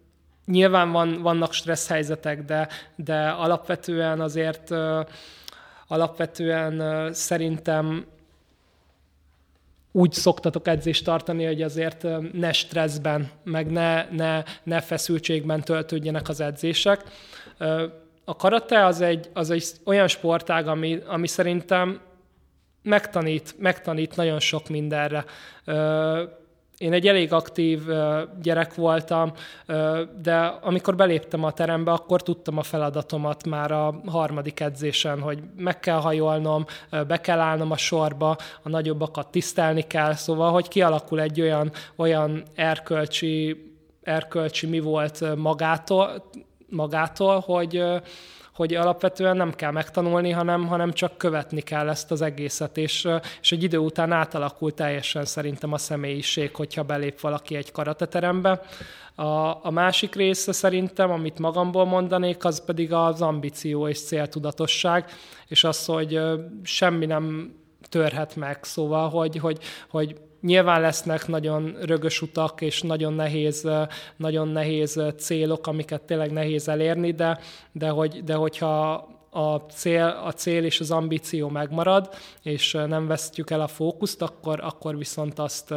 Nyilván 0.47 0.93
van, 0.93 1.23
vannak 1.23 1.53
stressz 1.53 1.89
helyzetek, 1.89 2.45
de, 2.45 2.69
de 2.97 3.29
alapvetően 3.29 4.21
azért 4.21 4.71
alapvetően 5.93 7.13
szerintem 7.13 8.07
úgy 9.93 10.13
szoktatok 10.13 10.69
edzést 10.69 11.05
tartani, 11.05 11.45
hogy 11.45 11.63
azért 11.63 12.07
ne 12.33 12.53
stresszben, 12.53 13.31
meg 13.45 13.71
ne, 13.71 14.07
ne, 14.11 14.43
ne 14.63 14.81
feszültségben 14.81 15.61
töltődjenek 15.61 16.29
az 16.29 16.41
edzések. 16.41 17.03
A 18.25 18.37
karate 18.37 18.85
az 18.85 19.01
egy, 19.01 19.31
az 19.33 19.51
egy 19.51 19.65
olyan 19.85 20.09
sportág, 20.09 20.67
ami, 20.67 20.99
ami 21.07 21.27
szerintem 21.27 22.01
megtanít, 22.83 23.55
megtanít 23.59 24.17
nagyon 24.17 24.41
sok 24.41 24.69
mindenre. 24.69 25.25
Én 26.83 26.93
egy 26.93 27.07
elég 27.07 27.33
aktív 27.33 27.81
gyerek 28.43 28.75
voltam, 28.75 29.33
de 30.23 30.37
amikor 30.61 30.97
beléptem 30.97 31.45
a 31.45 31.53
terembe, 31.53 31.91
akkor 31.91 32.23
tudtam 32.23 32.59
a 32.59 32.63
feladatomat 32.63 33.47
már 33.47 33.71
a 33.71 34.01
harmadik 34.07 34.61
edzésen, 34.61 35.21
hogy 35.21 35.39
meg 35.57 35.81
kell 35.81 35.97
hajolnom, 35.97 36.65
be 37.07 37.21
kell 37.21 37.39
állnom 37.39 37.71
a 37.71 37.77
sorba, 37.77 38.37
a 38.63 38.69
nagyobbakat 38.69 39.31
tisztelni 39.31 39.83
kell, 39.83 40.15
szóval, 40.15 40.53
hogy 40.53 40.69
kialakul 40.69 41.21
egy 41.21 41.41
olyan, 41.41 41.73
olyan 41.97 42.43
erkölcsi, 42.55 43.65
erkölcsi 44.03 44.67
mi 44.67 44.81
volt 44.81 45.37
magától, 45.37 46.31
magától 46.69 47.39
hogy, 47.39 47.85
hogy 48.63 48.75
alapvetően 48.75 49.37
nem 49.37 49.53
kell 49.53 49.71
megtanulni, 49.71 50.31
hanem, 50.31 50.67
hanem 50.67 50.93
csak 50.93 51.17
követni 51.17 51.61
kell 51.61 51.89
ezt 51.89 52.11
az 52.11 52.23
egészet, 52.23 52.77
és, 52.77 53.09
és 53.41 53.53
egy 53.53 53.63
idő 53.63 53.79
után 53.79 54.13
átalakul 54.13 54.75
teljesen 54.75 55.25
szerintem 55.25 55.73
a 55.73 55.79
személyiség, 55.79 56.55
hogyha 56.55 56.83
belép 56.83 57.21
valaki 57.21 57.55
egy 57.55 57.73
karateterembe. 57.73 58.61
A, 59.15 59.65
a 59.67 59.71
másik 59.71 60.15
része 60.15 60.53
szerintem, 60.53 61.11
amit 61.11 61.39
magamból 61.39 61.85
mondanék, 61.85 62.45
az 62.45 62.65
pedig 62.65 62.93
az 62.93 63.23
ambíció 63.23 63.89
és 63.89 64.03
céltudatosság, 64.03 65.05
és 65.49 65.65
az, 65.65 65.85
hogy 65.85 66.21
semmi 66.63 67.07
nem 67.07 67.55
törhet 67.89 68.37
meg. 68.37 68.65
Szóval, 68.65 69.09
hogy, 69.09 69.39
hogy, 69.39 69.59
hogy 69.91 70.17
Nyilván 70.43 70.81
lesznek 70.81 71.27
nagyon 71.27 71.77
rögös 71.81 72.23
utak 72.23 72.61
és 72.61 72.83
nagyon 72.83 73.13
nehéz, 73.13 73.69
nagyon 74.17 74.49
nehéz 74.49 75.01
célok, 75.17 75.67
amiket 75.67 76.03
tényleg 76.03 76.33
nehéz 76.33 76.69
elérni, 76.69 77.13
de, 77.13 77.39
de, 77.73 77.89
hogy, 77.89 78.25
de 78.25 78.35
hogyha 78.35 79.09
a 79.31 79.57
cél, 79.57 80.21
a 80.25 80.33
cél 80.33 80.65
és 80.65 80.81
az 80.81 80.91
ambíció 80.91 81.49
megmarad, 81.49 82.15
és 82.43 82.73
nem 82.73 83.07
vesztjük 83.07 83.51
el 83.51 83.61
a 83.61 83.67
fókuszt, 83.67 84.23
akkor, 84.23 84.61
akkor 84.61 84.97
viszont 84.97 85.39
azt, 85.39 85.75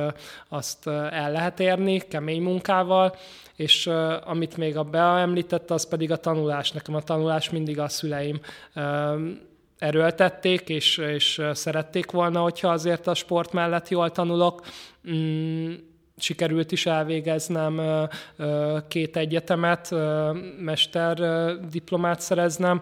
azt 0.49 0.87
el 0.87 1.31
lehet 1.31 1.59
érni 1.59 1.97
kemény 1.97 2.41
munkával, 2.41 3.15
és 3.55 3.87
amit 4.23 4.57
még 4.57 4.77
a 4.77 4.83
Bea 4.83 5.19
említette, 5.19 5.73
az 5.73 5.87
pedig 5.87 6.11
a 6.11 6.17
tanulás. 6.17 6.71
Nekem 6.71 6.95
a 6.95 7.01
tanulás 7.01 7.49
mindig 7.49 7.79
a 7.79 7.89
szüleim 7.89 8.39
erőltették, 9.77 10.69
és, 10.69 10.97
és 10.97 11.41
szerették 11.53 12.11
volna, 12.11 12.41
hogyha 12.41 12.67
azért 12.67 13.07
a 13.07 13.13
sport 13.13 13.51
mellett 13.51 13.89
jól 13.89 14.11
tanulok. 14.11 14.65
Mm, 15.11 15.73
sikerült 16.17 16.71
is 16.71 16.85
elvégeznem 16.85 17.81
két 18.87 19.17
egyetemet, 19.17 19.95
mester 20.59 21.17
diplomát 21.69 22.19
szereznem, 22.19 22.81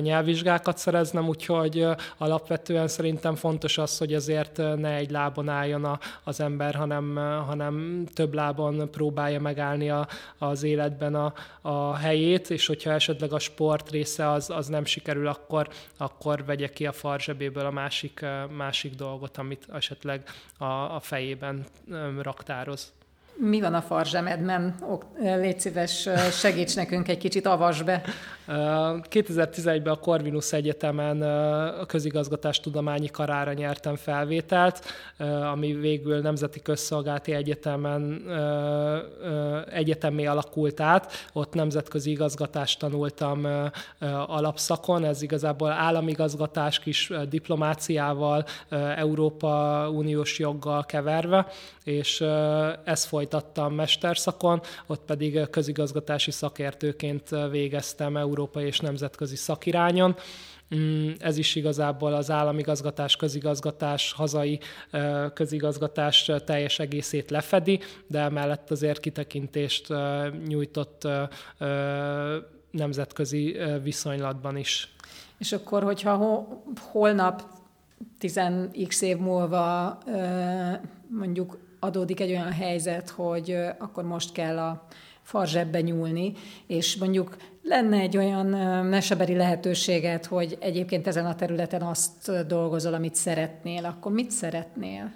nyelvvizsgákat 0.00 0.78
szereznem, 0.78 1.28
úgyhogy 1.28 1.86
alapvetően 2.16 2.88
szerintem 2.88 3.34
fontos 3.34 3.78
az, 3.78 3.98
hogy 3.98 4.14
azért 4.14 4.56
ne 4.56 4.94
egy 4.94 5.10
lábon 5.10 5.48
álljon 5.48 5.98
az 6.24 6.40
ember, 6.40 6.74
hanem, 6.74 7.14
hanem 7.46 8.04
több 8.14 8.34
lábon 8.34 8.90
próbálja 8.90 9.40
megállni 9.40 9.90
a, 9.90 10.08
az 10.38 10.62
életben 10.62 11.14
a, 11.14 11.32
a 11.60 11.96
helyét, 11.96 12.50
és 12.50 12.66
hogyha 12.66 12.92
esetleg 12.92 13.32
a 13.32 13.38
sport 13.38 13.90
része 13.90 14.30
az, 14.30 14.50
az 14.50 14.66
nem 14.66 14.84
sikerül, 14.84 15.26
akkor, 15.26 15.68
akkor 15.96 16.44
vegye 16.44 16.68
ki 16.68 16.86
a 16.86 16.92
farzsebéből 16.92 17.66
a 17.66 17.70
másik, 17.70 18.24
másik 18.56 18.94
dolgot, 18.94 19.38
amit 19.38 19.66
esetleg 19.72 20.22
a, 20.58 20.64
a 20.64 21.00
fejében 21.00 21.64
raktároz. 22.22 22.73
Mi 23.36 23.60
van 23.60 23.74
a 23.74 23.80
farzsemedben? 23.80 24.74
Légy 25.18 25.60
szíves, 25.60 26.08
segíts 26.32 26.76
nekünk 26.76 27.08
egy 27.08 27.18
kicsit, 27.18 27.46
avas 27.46 27.82
be. 27.82 28.02
2011-ben 29.10 29.92
a 29.92 29.96
Corvinus 29.96 30.52
Egyetemen 30.52 31.22
a 31.80 31.86
közigazgatástudományi 31.86 33.10
karára 33.10 33.52
nyertem 33.52 33.96
felvételt, 33.96 34.84
ami 35.52 35.72
végül 35.72 36.20
Nemzeti 36.20 36.62
Közszolgálati 36.62 37.32
Egyetemen 37.32 38.22
egyetemmé 39.70 40.26
alakult 40.26 40.80
át. 40.80 41.12
Ott 41.32 41.54
nemzetközi 41.54 42.10
igazgatást 42.10 42.78
tanultam 42.78 43.46
alapszakon, 44.26 45.04
ez 45.04 45.22
igazából 45.22 45.70
államigazgatás 45.70 46.78
kis 46.78 47.12
diplomáciával, 47.28 48.44
Európa 48.96 49.86
Uniós 49.90 50.38
joggal 50.38 50.84
keverve, 50.84 51.46
és 51.84 52.20
ezt 52.84 53.06
folytattam 53.24 53.74
mesterszakon, 53.74 54.60
ott 54.86 55.04
pedig 55.04 55.50
közigazgatási 55.50 56.30
szakértőként 56.30 57.28
végeztem 57.50 58.16
európai 58.16 58.66
és 58.66 58.80
nemzetközi 58.80 59.36
szakirányon. 59.36 60.16
Mm, 60.74 61.10
ez 61.18 61.36
is 61.36 61.54
igazából 61.54 62.14
az 62.14 62.30
államigazgatás, 62.30 63.16
közigazgatás, 63.16 64.12
hazai 64.12 64.60
közigazgatás 65.34 66.30
teljes 66.44 66.78
egészét 66.78 67.30
lefedi, 67.30 67.80
de 68.06 68.18
emellett 68.18 68.70
azért 68.70 69.00
kitekintést 69.00 69.88
nyújtott 70.46 71.08
nemzetközi 72.70 73.56
viszonylatban 73.82 74.56
is. 74.56 74.94
És 75.38 75.52
akkor, 75.52 75.82
hogyha 75.82 76.46
holnap 76.78 77.42
10x 78.20 79.02
év 79.02 79.16
múlva 79.16 79.98
mondjuk 81.08 81.58
adódik 81.84 82.20
egy 82.20 82.30
olyan 82.30 82.52
helyzet, 82.52 83.10
hogy 83.10 83.56
akkor 83.78 84.04
most 84.04 84.32
kell 84.32 84.58
a 84.58 84.86
farzsebbe 85.22 85.80
nyúlni, 85.80 86.32
és 86.66 86.96
mondjuk 86.96 87.36
lenne 87.62 87.98
egy 87.98 88.16
olyan 88.16 88.46
meseberi 88.86 89.36
lehetőséget, 89.36 90.26
hogy 90.26 90.56
egyébként 90.60 91.06
ezen 91.06 91.26
a 91.26 91.34
területen 91.34 91.82
azt 91.82 92.46
dolgozol, 92.46 92.94
amit 92.94 93.14
szeretnél, 93.14 93.84
akkor 93.84 94.12
mit 94.12 94.30
szeretnél? 94.30 95.12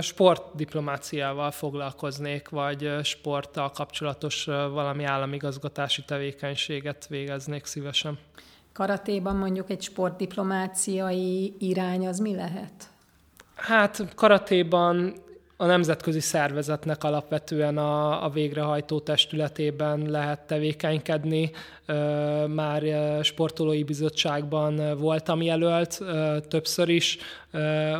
Sportdiplomáciával 0.00 1.50
foglalkoznék, 1.50 2.48
vagy 2.48 2.90
sporttal 3.02 3.70
kapcsolatos 3.70 4.44
valami 4.44 5.04
államigazgatási 5.04 6.04
tevékenységet 6.04 7.06
végeznék 7.06 7.64
szívesen. 7.64 8.18
Karatéban 8.72 9.36
mondjuk 9.36 9.70
egy 9.70 9.82
sportdiplomáciai 9.82 11.54
irány 11.58 12.06
az 12.06 12.18
mi 12.18 12.34
lehet? 12.34 12.90
Hát 13.54 14.14
karatéban 14.14 15.14
a 15.62 15.66
nemzetközi 15.66 16.20
szervezetnek 16.20 17.04
alapvetően 17.04 17.78
a, 17.78 18.24
a 18.24 18.28
végrehajtó 18.30 19.00
testületében 19.00 20.10
lehet 20.10 20.40
tevékenykedni. 20.40 21.50
Már 22.46 22.82
sportolói 23.24 23.84
bizottságban 23.84 24.98
voltam 24.98 25.42
jelölt 25.42 26.00
többször 26.48 26.88
is, 26.88 27.18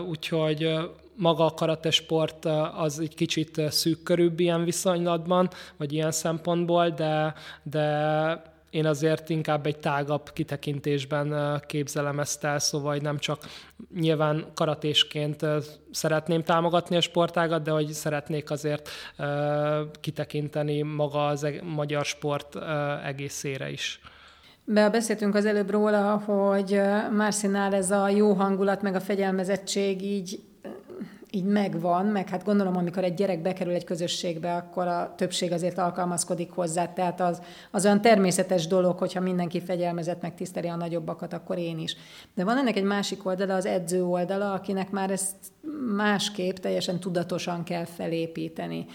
úgyhogy 0.09 0.75
maga 1.17 1.45
a 1.45 1.55
karatesport 1.55 2.45
az 2.77 2.99
egy 3.01 3.15
kicsit 3.15 3.61
szűk 3.71 4.03
körűbb 4.03 4.41
ilyen 4.41 4.65
viszonylatban, 4.65 5.51
vagy 5.77 5.93
ilyen 5.93 6.13
szempontból, 6.13 6.91
de, 6.91 7.35
de 7.63 8.52
én 8.73 8.87
azért 8.87 9.29
inkább 9.29 9.67
egy 9.67 9.79
tágabb 9.79 10.31
kitekintésben 10.33 11.61
képzelem 11.67 12.21
ezt 12.21 12.45
el, 12.45 12.59
szóval 12.59 12.97
nem 12.97 13.19
csak 13.19 13.39
nyilván 13.95 14.47
karatésként 14.55 15.47
szeretném 15.91 16.43
támogatni 16.43 16.97
a 16.97 17.01
sportágat, 17.01 17.63
de 17.63 17.71
hogy 17.71 17.93
szeretnék 17.93 18.51
azért 18.51 18.89
kitekinteni 20.01 20.83
maga 20.83 21.27
az 21.27 21.47
magyar 21.63 22.05
sport 22.05 22.59
egészére 23.05 23.71
is. 23.71 24.01
Be 24.65 24.91
beszéltünk 24.91 25.35
az 25.35 25.47
előbb 25.47 25.71
róla, 25.71 26.19
hogy 26.19 26.81
Marcinál 27.17 27.75
ez 27.75 27.91
a 27.91 28.09
jó 28.09 28.33
hangulat, 28.33 28.83
meg 28.83 28.95
a 28.95 29.01
fegyelmezettség 29.01 30.03
így 30.03 30.41
így 31.35 31.45
megvan, 31.45 32.07
meg 32.07 32.29
hát 32.29 32.45
gondolom, 32.45 32.77
amikor 32.77 33.05
egy 33.05 33.15
gyerek 33.15 33.43
bekerül 33.43 33.75
egy 33.75 33.85
közösségbe, 33.85 34.55
akkor 34.55 34.87
a 34.87 35.15
többség 35.17 35.53
azért 35.53 35.79
alkalmazkodik 35.79 36.51
hozzá, 36.51 36.93
tehát 36.93 37.21
az, 37.21 37.43
az 37.71 37.85
olyan 37.85 38.01
természetes 38.01 38.67
dolog, 38.67 38.99
hogyha 38.99 39.21
mindenki 39.21 39.61
fegyelmezett, 39.61 40.23
meg 40.23 40.35
tiszteli 40.35 40.69
a 40.69 40.77
nagyobbakat, 40.77 41.33
akkor 41.33 41.59
én 41.59 41.79
is. 41.79 41.97
De 42.35 42.45
van 42.45 42.59
ennek 42.59 42.77
egy 42.77 42.85
másik 42.85 43.27
oldala, 43.27 43.55
az 43.55 43.67
edző 43.67 44.05
oldala, 44.05 44.53
akinek 44.53 44.91
már 44.91 45.11
ezt 45.11 45.37
másképp 45.97 46.57
teljesen 46.57 47.01
tudatosan 47.01 47.63
kell 47.65 47.85
felépíteni 47.85 48.87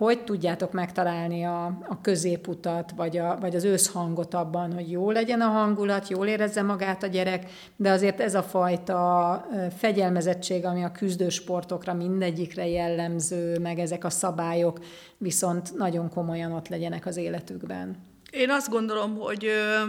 hogy 0.00 0.24
tudjátok 0.24 0.72
megtalálni 0.72 1.44
a, 1.44 1.64
a 1.88 2.00
középutat, 2.00 2.90
vagy, 2.96 3.16
a, 3.18 3.38
vagy 3.40 3.54
az 3.54 3.64
összhangot 3.64 4.34
abban, 4.34 4.72
hogy 4.72 4.90
jó 4.90 5.10
legyen 5.10 5.40
a 5.40 5.48
hangulat, 5.48 6.08
jól 6.08 6.26
érezze 6.26 6.62
magát 6.62 7.02
a 7.02 7.06
gyerek, 7.06 7.50
de 7.76 7.90
azért 7.90 8.20
ez 8.20 8.34
a 8.34 8.42
fajta 8.42 9.46
fegyelmezettség, 9.76 10.64
ami 10.64 10.84
a 10.84 10.92
küzdősportokra 10.92 11.94
mindegyikre 11.94 12.66
jellemző, 12.66 13.58
meg 13.58 13.78
ezek 13.78 14.04
a 14.04 14.10
szabályok 14.10 14.78
viszont 15.18 15.76
nagyon 15.76 16.08
komolyan 16.08 16.52
ott 16.52 16.68
legyenek 16.68 17.06
az 17.06 17.16
életükben. 17.16 17.96
Én 18.30 18.50
azt 18.50 18.70
gondolom, 18.70 19.18
hogy 19.18 19.46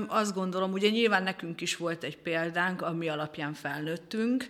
azt 0.07 0.33
gondolom, 0.33 0.71
ugye 0.71 0.89
nyilván 0.89 1.23
nekünk 1.23 1.61
is 1.61 1.77
volt 1.77 2.03
egy 2.03 2.17
példánk, 2.17 2.81
ami 2.81 3.09
alapján 3.09 3.53
felnőttünk, 3.53 4.49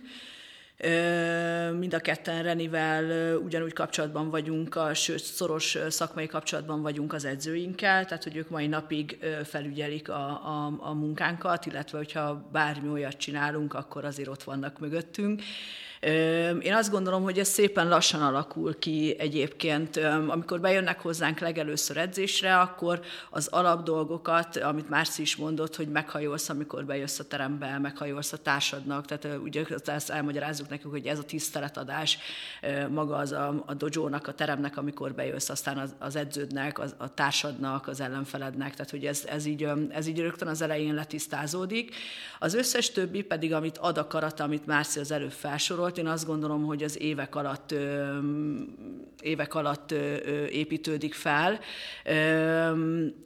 Mind 1.78 1.94
a 1.94 1.98
ketten 1.98 2.42
Renivel 2.42 3.36
ugyanúgy 3.36 3.72
kapcsolatban 3.72 4.30
vagyunk, 4.30 4.74
a, 4.74 4.94
sőt, 4.94 5.22
szoros 5.22 5.78
szakmai 5.88 6.26
kapcsolatban 6.26 6.82
vagyunk 6.82 7.12
az 7.12 7.24
edzőinkkel, 7.24 8.04
tehát 8.04 8.22
hogy 8.22 8.36
ők 8.36 8.48
mai 8.48 8.66
napig 8.66 9.18
felügyelik 9.44 10.08
a, 10.08 10.28
a, 10.28 10.78
a 10.80 10.92
munkánkat, 10.92 11.66
illetve 11.66 11.98
hogyha 11.98 12.48
bármi 12.52 12.88
olyat 12.88 13.16
csinálunk, 13.16 13.74
akkor 13.74 14.04
azért 14.04 14.28
ott 14.28 14.42
vannak 14.42 14.78
mögöttünk. 14.78 15.42
Én 16.60 16.74
azt 16.74 16.90
gondolom, 16.90 17.22
hogy 17.22 17.38
ez 17.38 17.48
szépen 17.48 17.88
lassan 17.88 18.22
alakul 18.22 18.78
ki 18.78 19.16
egyébként. 19.18 19.96
Amikor 20.28 20.60
bejönnek 20.60 21.00
hozzánk 21.00 21.38
legelőször 21.38 21.96
edzésre, 21.96 22.58
akkor 22.58 23.00
az 23.30 23.46
alapdolgokat, 23.46 24.56
amit 24.56 24.88
Márci 24.88 25.22
is 25.22 25.36
mondott, 25.36 25.76
hogy 25.76 25.88
meghajolsz, 25.88 26.48
amikor 26.48 26.84
bejössz 26.84 27.18
a 27.18 27.24
terembe, 27.24 27.78
meghajolsz 27.78 28.32
a 28.32 28.36
társadnak, 28.36 29.06
tehát 29.06 29.38
ugye 29.42 29.64
ezt 29.84 30.10
elmagyarázzuk 30.10 30.68
nekünk, 30.68 30.92
hogy 30.92 31.06
ez 31.06 31.18
a 31.18 31.24
tiszteletadás 31.24 32.18
maga 32.88 33.16
az 33.16 33.32
a, 33.32 33.62
a 33.66 33.74
dojónak, 33.74 34.26
a 34.26 34.32
teremnek, 34.32 34.76
amikor 34.76 35.12
bejössz, 35.12 35.48
aztán 35.48 35.78
az, 35.78 35.94
az 35.98 36.16
edződnek, 36.16 36.78
az, 36.78 36.94
a 36.98 37.14
társadnak, 37.14 37.88
az 37.88 38.00
ellenfelednek, 38.00 38.74
tehát 38.74 38.90
hogy 38.90 39.06
ez, 39.06 39.24
ez, 39.26 39.44
így, 39.44 39.68
ez 39.88 40.06
így 40.06 40.20
rögtön 40.20 40.48
az 40.48 40.62
elején 40.62 40.94
letisztázódik. 40.94 41.94
Az 42.38 42.54
összes 42.54 42.90
többi 42.90 43.22
pedig, 43.22 43.52
amit 43.52 43.78
ad 43.78 43.98
a 43.98 44.06
karata, 44.06 44.44
amit 44.44 44.66
Márci 44.66 44.98
az 45.00 45.10
előbb 45.10 45.32
felsorolt, 45.32 45.90
volt. 45.94 46.06
Én 46.06 46.12
azt 46.12 46.26
gondolom, 46.26 46.64
hogy 46.64 46.82
az 46.82 47.00
évek 47.00 47.34
alatt, 47.34 47.74
évek 49.20 49.54
alatt 49.54 49.90
építődik 50.50 51.14
fel. 51.14 51.60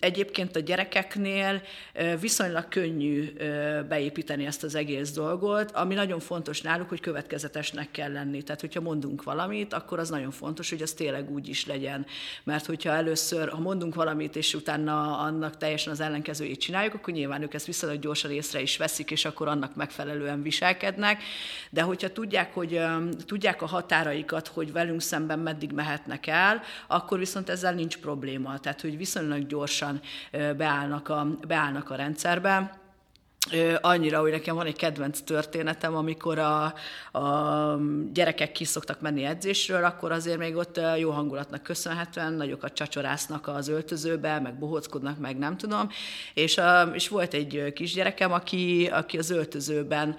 Egyébként 0.01 0.57
a 0.57 0.61
gyerekeknél 0.61 1.63
viszonylag 2.21 2.69
könnyű 2.69 3.33
beépíteni 3.89 4.47
ezt 4.47 4.63
az 4.63 4.75
egész 4.75 5.13
dolgot, 5.13 5.71
ami 5.71 5.95
nagyon 5.95 6.21
fontos 6.21 6.61
náluk, 6.61 6.89
hogy 6.89 7.01
következetesnek 7.01 7.91
kell 7.91 8.13
lenni. 8.13 8.43
Tehát, 8.43 8.61
hogyha 8.61 8.81
mondunk 8.81 9.23
valamit, 9.23 9.73
akkor 9.73 9.99
az 9.99 10.09
nagyon 10.09 10.31
fontos, 10.31 10.71
hogy 10.71 10.83
az 10.83 10.93
tényleg 10.93 11.31
úgy 11.31 11.49
is 11.49 11.67
legyen. 11.67 12.07
Mert 12.45 12.67
hogyha 12.67 12.91
először, 12.91 13.49
ha 13.49 13.61
mondunk 13.61 13.95
valamit, 13.95 14.37
és 14.37 14.55
utána 14.55 15.19
annak 15.19 15.57
teljesen 15.57 15.93
az 15.93 16.01
ellenkezőjét 16.01 16.61
csináljuk, 16.61 16.95
akkor 16.95 17.15
nyilván 17.15 17.43
ők 17.43 17.55
ezt 17.55 17.67
viszonylag 17.67 18.01
gyorsan 18.01 18.31
észre 18.31 18.61
is 18.61 18.77
veszik, 18.77 19.11
és 19.11 19.25
akkor 19.25 19.49
annak 19.49 19.75
megfelelően 19.75 20.43
viselkednek. 20.43 21.23
De 21.71 21.83
hogyha 21.83 22.13
tudják, 22.13 22.53
hogy 22.57 22.81
tudják 23.27 23.63
a 23.63 23.67
határaikat, 23.67 24.49
hogy 24.49 24.73
velünk 24.73 25.01
szemben 25.01 25.39
meddig 25.39 25.73
mehetnek 25.73 26.27
el, 26.27 26.63
akkor 26.87 27.19
viszont 27.19 27.49
ezzel 27.49 27.75
nincs 27.75 27.99
probléma. 27.99 28.59
Tehát, 28.59 28.81
hogy 28.81 28.97
viszonylag 28.97 29.47
gyorsan 29.47 30.01
beállnak 30.57 31.09
a, 31.09 31.27
beállnak 31.47 31.91
a 31.91 31.95
rendszerbe 31.95 32.85
annyira, 33.81 34.21
hogy 34.21 34.31
nekem 34.31 34.55
van 34.55 34.67
egy 34.67 34.77
kedvenc 34.77 35.21
történetem, 35.21 35.97
amikor 35.97 36.39
a, 36.39 36.65
a 37.19 37.79
gyerekek 38.13 38.53
ki 38.53 38.65
szoktak 38.65 39.01
menni 39.01 39.25
edzésről, 39.25 39.85
akkor 39.85 40.13
azért 40.13 40.39
még 40.39 40.57
ott 40.57 40.81
jó 40.99 41.11
hangulatnak 41.11 41.63
köszönhetően 41.63 42.33
nagyokat 42.33 42.73
csacsorásznak 42.73 43.49
az 43.49 43.69
öltözőbe, 43.69 44.41
meg 44.41 44.59
bohóckodnak, 44.59 45.19
meg 45.19 45.39
nem 45.39 45.57
tudom, 45.57 45.89
és, 46.35 46.61
és 46.93 47.09
volt 47.09 47.35
egy 47.35 47.73
kisgyerekem, 47.75 48.33
aki, 48.33 48.89
aki 48.93 49.19
az 49.19 49.31
öltözőben 49.31 50.17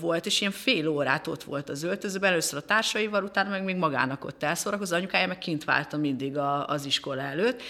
volt, 0.00 0.26
és 0.26 0.40
ilyen 0.40 0.52
fél 0.52 0.88
órát 0.88 1.26
ott 1.26 1.42
volt 1.42 1.68
az 1.68 1.82
öltözőben, 1.82 2.30
először 2.30 2.58
a 2.58 2.66
társaival, 2.66 3.24
utána 3.24 3.50
meg 3.50 3.64
még 3.64 3.76
magának 3.76 4.24
ott 4.24 4.42
elszórakozott, 4.42 4.98
anyukája 4.98 5.26
meg 5.26 5.38
kint 5.38 5.64
várta 5.64 5.96
mindig 5.96 6.36
a, 6.36 6.66
az 6.66 6.84
iskola 6.84 7.22
előtt, 7.22 7.62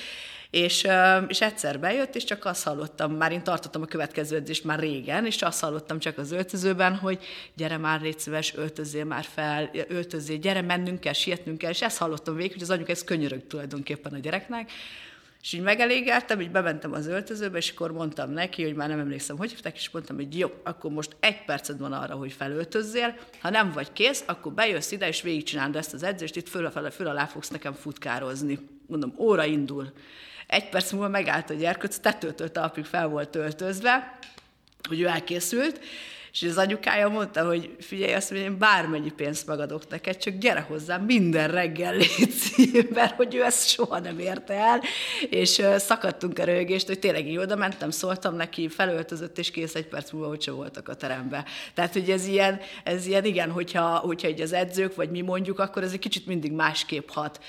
és, 0.55 0.87
és 1.29 1.41
egyszer 1.41 1.81
bejött, 1.81 2.15
és 2.15 2.25
csak 2.25 2.45
azt 2.45 2.65
hallottam, 2.65 3.13
már 3.13 3.33
én 3.33 3.43
tartottam 3.43 3.83
a 3.83 3.87
következő 3.87 4.37
edzést 4.37 4.65
már 4.65 4.79
régen, 4.79 5.27
és 5.27 5.43
azt 5.43 5.61
hallottam 5.61 5.99
csak 5.99 6.19
az 6.19 6.33
öltözőben, 6.33 6.97
hogy 6.97 7.25
gyere 7.55 7.77
már, 7.77 8.01
légy 8.01 8.19
szíves, 8.19 8.55
öltözzél 8.55 9.05
már 9.05 9.25
fel, 9.25 9.71
öltözzél, 9.89 10.37
gyere, 10.37 10.63
mennünk 10.63 11.01
kell, 11.01 11.13
sietnünk 11.13 11.59
kell, 11.59 11.71
és 11.71 11.83
ezt 11.83 11.99
hallottam 11.99 12.35
végig, 12.35 12.53
hogy 12.53 12.63
az 12.63 12.71
anyuk 12.71 12.89
ez 12.89 13.05
könyörög 13.05 13.47
tulajdonképpen 13.47 14.13
a 14.13 14.19
gyereknek, 14.19 14.71
és 15.43 15.53
így 15.53 15.61
megelégeltem, 15.61 16.41
így 16.41 16.51
bementem 16.51 16.93
az 16.93 17.07
öltözőbe, 17.07 17.59
és 17.59 17.71
akkor 17.71 17.93
mondtam 17.93 18.31
neki, 18.31 18.63
hogy 18.63 18.75
már 18.75 18.89
nem 18.89 18.99
emlékszem, 18.99 19.37
hogy 19.37 19.51
hívták, 19.51 19.77
és 19.77 19.91
mondtam, 19.91 20.17
hogy 20.17 20.39
jó, 20.39 20.51
akkor 20.63 20.91
most 20.91 21.17
egy 21.21 21.45
perced 21.45 21.79
van 21.79 21.93
arra, 21.93 22.15
hogy 22.15 22.33
felöltözzél, 22.33 23.17
ha 23.41 23.51
nem 23.51 23.73
vagy 23.73 23.93
kész, 23.93 24.25
akkor 24.27 24.53
bejössz 24.53 24.91
ide, 24.91 25.09
és 25.09 25.23
végigcsinálod 25.23 25.77
ezt 25.77 25.95
az 25.95 26.03
edzést, 26.03 26.37
itt 26.37 26.49
föl, 26.49 26.71
föl, 26.71 26.91
föl 26.91 27.07
alá 27.07 27.27
fogsz 27.27 27.49
nekem 27.49 27.73
futkározni. 27.73 28.59
Mondom, 28.87 29.15
óra 29.19 29.45
indul. 29.45 29.93
Egy 30.47 30.69
perc 30.69 30.93
múlva 30.93 31.09
megállt 31.09 31.51
a 31.51 31.55
gyerkőc, 31.55 31.99
tetőtől 31.99 32.53
talpig 32.53 32.85
fel 32.85 33.09
volt 33.09 33.37
öltözve, 33.37 34.19
hogy 34.89 35.01
ő 35.01 35.07
elkészült, 35.07 35.81
és 36.35 36.43
az 36.43 36.57
anyukája 36.57 37.09
mondta, 37.09 37.47
hogy 37.47 37.77
figyelj, 37.81 38.13
azt 38.13 38.31
mondja, 38.31 38.51
én 38.51 38.59
bármennyi 38.59 39.11
pénzt 39.11 39.47
megadok 39.47 39.89
neked, 39.89 40.17
csak 40.17 40.35
gyere 40.35 40.61
hozzám 40.61 41.05
minden 41.05 41.49
reggel 41.49 41.97
légy 41.97 42.89
mert 42.95 43.15
hogy 43.17 43.35
ő 43.35 43.45
ezt 43.45 43.69
soha 43.69 43.99
nem 43.99 44.19
érte 44.19 44.55
el, 44.55 44.83
és 45.31 45.63
szakadtunk 45.77 46.39
a 46.39 46.45
rögést, 46.45 46.87
hogy 46.87 46.99
tényleg 46.99 47.29
így 47.29 47.37
oda 47.37 47.57
mentem, 47.57 47.91
szóltam 47.91 48.37
neki, 48.37 48.69
felöltözött, 48.69 49.39
és 49.39 49.51
kész 49.51 49.75
egy 49.75 49.87
perc 49.87 50.11
múlva, 50.11 50.29
hogy 50.29 50.51
voltak 50.55 50.89
a 50.89 50.95
terembe. 50.95 51.45
Tehát, 51.75 51.93
hogy 51.93 52.11
ez 52.11 52.27
ilyen, 52.27 52.61
ez 52.85 53.07
ilyen 53.07 53.25
igen, 53.25 53.51
hogyha, 53.51 53.97
hogyha 53.97 54.29
így 54.29 54.41
az 54.41 54.53
edzők, 54.53 54.95
vagy 54.95 55.11
mi 55.11 55.21
mondjuk, 55.21 55.59
akkor 55.59 55.83
ez 55.83 55.93
egy 55.93 55.99
kicsit 55.99 56.27
mindig 56.27 56.53
másképp 56.53 57.09
hat, 57.09 57.41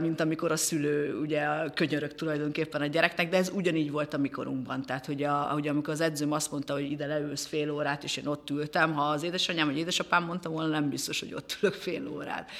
mint 0.00 0.20
amikor 0.20 0.52
a 0.52 0.56
szülő 0.56 1.18
ugye 1.20 1.46
könyörök 1.74 2.14
tulajdonképpen 2.14 2.80
a 2.80 2.86
gyereknek, 2.86 3.28
de 3.28 3.36
ez 3.36 3.50
ugyanígy 3.54 3.90
volt 3.90 4.14
a 4.14 4.18
mikorunkban. 4.18 4.82
Tehát, 4.82 5.06
hogy, 5.06 5.22
a, 5.22 5.32
hogy 5.32 5.68
amikor 5.68 5.92
az 5.92 6.00
edzőm 6.00 6.32
azt 6.32 6.50
mondta, 6.50 6.72
hogy 6.72 6.90
ide 6.90 7.06
leülsz 7.06 7.46
fél 7.46 7.70
órát, 7.70 8.04
és 8.04 8.16
én 8.16 8.27
ott 8.28 8.50
ültem, 8.50 8.92
ha 8.92 9.02
az 9.02 9.22
édesanyám 9.22 9.66
vagy 9.66 9.78
édesapám 9.78 10.24
mondta 10.24 10.48
volna, 10.48 10.68
nem 10.68 10.88
biztos, 10.88 11.20
hogy 11.20 11.34
ott 11.34 11.58
ülök 11.60 11.74
fél 11.74 12.08
órát. 12.08 12.50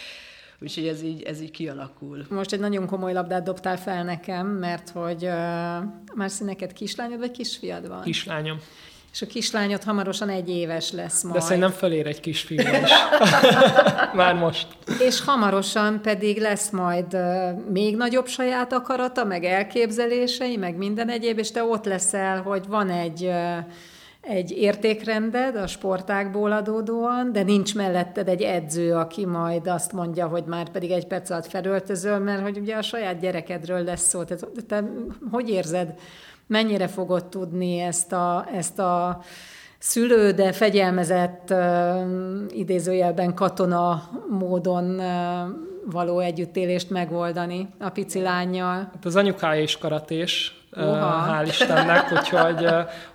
Úgyhogy 0.61 0.87
ez 0.87 1.03
így, 1.03 1.23
ez 1.23 1.41
így 1.41 1.51
kialakul. 1.51 2.27
Most 2.29 2.53
egy 2.53 2.61
nagyon 2.61 2.87
komoly 2.87 3.13
labdát 3.13 3.43
dobtál 3.43 3.79
fel 3.79 4.05
nekem, 4.05 4.47
mert 4.47 4.91
hogy 4.91 5.25
uh, 5.25 5.31
már 6.15 6.31
neked 6.39 6.73
kislányod 6.73 7.19
vagy 7.19 7.31
kisfiad 7.31 7.89
van? 7.89 8.03
Kislányom. 8.03 8.59
És 9.13 9.23
a 9.23 9.27
kislányod 9.27 9.83
hamarosan 9.83 10.29
egy 10.29 10.49
éves 10.49 10.93
lesz 10.93 11.23
majd. 11.23 11.35
De 11.35 11.41
szerintem 11.41 11.71
felér 11.71 12.07
egy 12.07 12.21
kisfiú 12.21 12.59
is. 12.59 12.91
Már 14.15 14.35
most. 14.35 14.67
És 15.01 15.21
hamarosan 15.21 16.01
pedig 16.03 16.39
lesz 16.39 16.71
majd 16.71 17.15
uh, 17.15 17.71
még 17.71 17.97
nagyobb 17.97 18.27
saját 18.27 18.73
akarata, 18.73 19.25
meg 19.25 19.45
elképzelései, 19.45 20.57
meg 20.57 20.77
minden 20.77 21.11
egyéb, 21.11 21.39
és 21.39 21.51
te 21.51 21.63
ott 21.63 21.85
leszel, 21.85 22.43
hogy 22.43 22.67
van 22.67 22.91
egy 22.91 23.25
uh, 23.25 23.57
egy 24.29 24.51
értékrended 24.51 25.57
a 25.57 25.67
sportákból 25.67 26.53
adódóan, 26.53 27.33
de 27.33 27.43
nincs 27.43 27.75
melletted 27.75 28.29
egy 28.29 28.43
edző, 28.43 28.95
aki 28.95 29.27
majd 29.27 29.67
azt 29.67 29.93
mondja, 29.93 30.27
hogy 30.27 30.45
már 30.45 30.69
pedig 30.69 30.91
egy 30.91 31.07
perc 31.07 31.31
alatt 31.31 31.47
felöltözöl, 31.47 32.19
mert 32.19 32.43
hogy 32.43 32.59
ugye 32.59 32.77
a 32.77 32.83
saját 32.83 33.21
gyerekedről 33.21 33.85
lesz 33.85 34.09
szó. 34.09 34.25
Tehát 34.25 34.45
te 34.67 34.85
hogy 35.31 35.49
érzed, 35.49 35.95
mennyire 36.47 36.87
fogod 36.87 37.27
tudni 37.27 37.79
ezt 37.79 38.13
a, 38.13 38.47
ezt 38.55 38.79
a 38.79 39.23
szülő, 39.79 40.31
de 40.31 40.53
fegyelmezett, 40.53 41.55
idézőjelben 42.49 43.35
katona 43.35 44.11
módon 44.29 45.01
való 45.85 46.19
együttélést 46.19 46.91
megoldani 46.91 47.69
a 47.79 47.89
pici 47.89 48.21
lányjal? 48.21 48.75
Hát 48.93 49.05
az 49.05 49.17
anyukája 49.17 49.63
is 49.63 49.79
karatés, 49.79 50.58
Oha. 50.77 51.27
hál' 51.27 51.47
Istennek, 51.47 52.13
úgyhogy, 52.19 52.65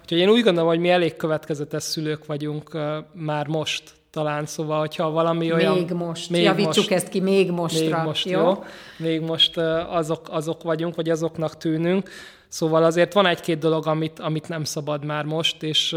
úgyhogy 0.02 0.18
én 0.18 0.30
úgy 0.30 0.44
gondolom, 0.44 0.70
hogy 0.70 0.80
mi 0.80 0.90
elég 0.90 1.16
következetes 1.16 1.84
szülők 1.84 2.26
vagyunk 2.26 2.78
már 3.14 3.48
most 3.48 3.84
talán, 4.12 4.46
szóval, 4.46 4.80
hogyha 4.80 5.10
valami 5.10 5.52
olyan... 5.52 5.74
Még 5.74 5.92
most, 5.92 6.30
még 6.30 6.44
javítsuk 6.44 6.76
most, 6.76 6.92
ezt 6.92 7.10
ki, 7.10 7.20
még 7.20 7.52
mostra. 7.52 7.98
Még 7.98 8.06
most, 8.06 8.30
jó? 8.30 8.40
jó? 8.40 8.64
Még 8.98 9.22
most 9.22 9.58
azok, 9.90 10.28
azok 10.30 10.64
vagyunk, 10.64 10.96
vagy 10.96 11.10
azoknak 11.10 11.58
tűnünk. 11.58 12.10
Szóval 12.48 12.84
azért 12.84 13.14
van 13.14 13.26
egy-két 13.26 13.58
dolog, 13.58 13.88
amit, 13.88 14.20
amit 14.20 14.48
nem 14.48 14.64
szabad 14.64 15.06
már 15.06 15.26
most, 15.26 15.64
és 15.64 15.96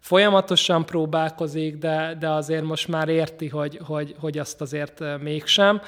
folyamatosan 0.00 0.84
próbálkozik, 0.84 1.76
de, 1.76 2.16
de 2.18 2.28
azért 2.28 2.64
most 2.64 2.88
már 2.88 3.08
érti, 3.08 3.48
hogy, 3.48 3.80
hogy, 3.84 4.14
hogy 4.20 4.38
azt 4.38 4.60
azért 4.60 5.02
mégsem. 5.20 5.80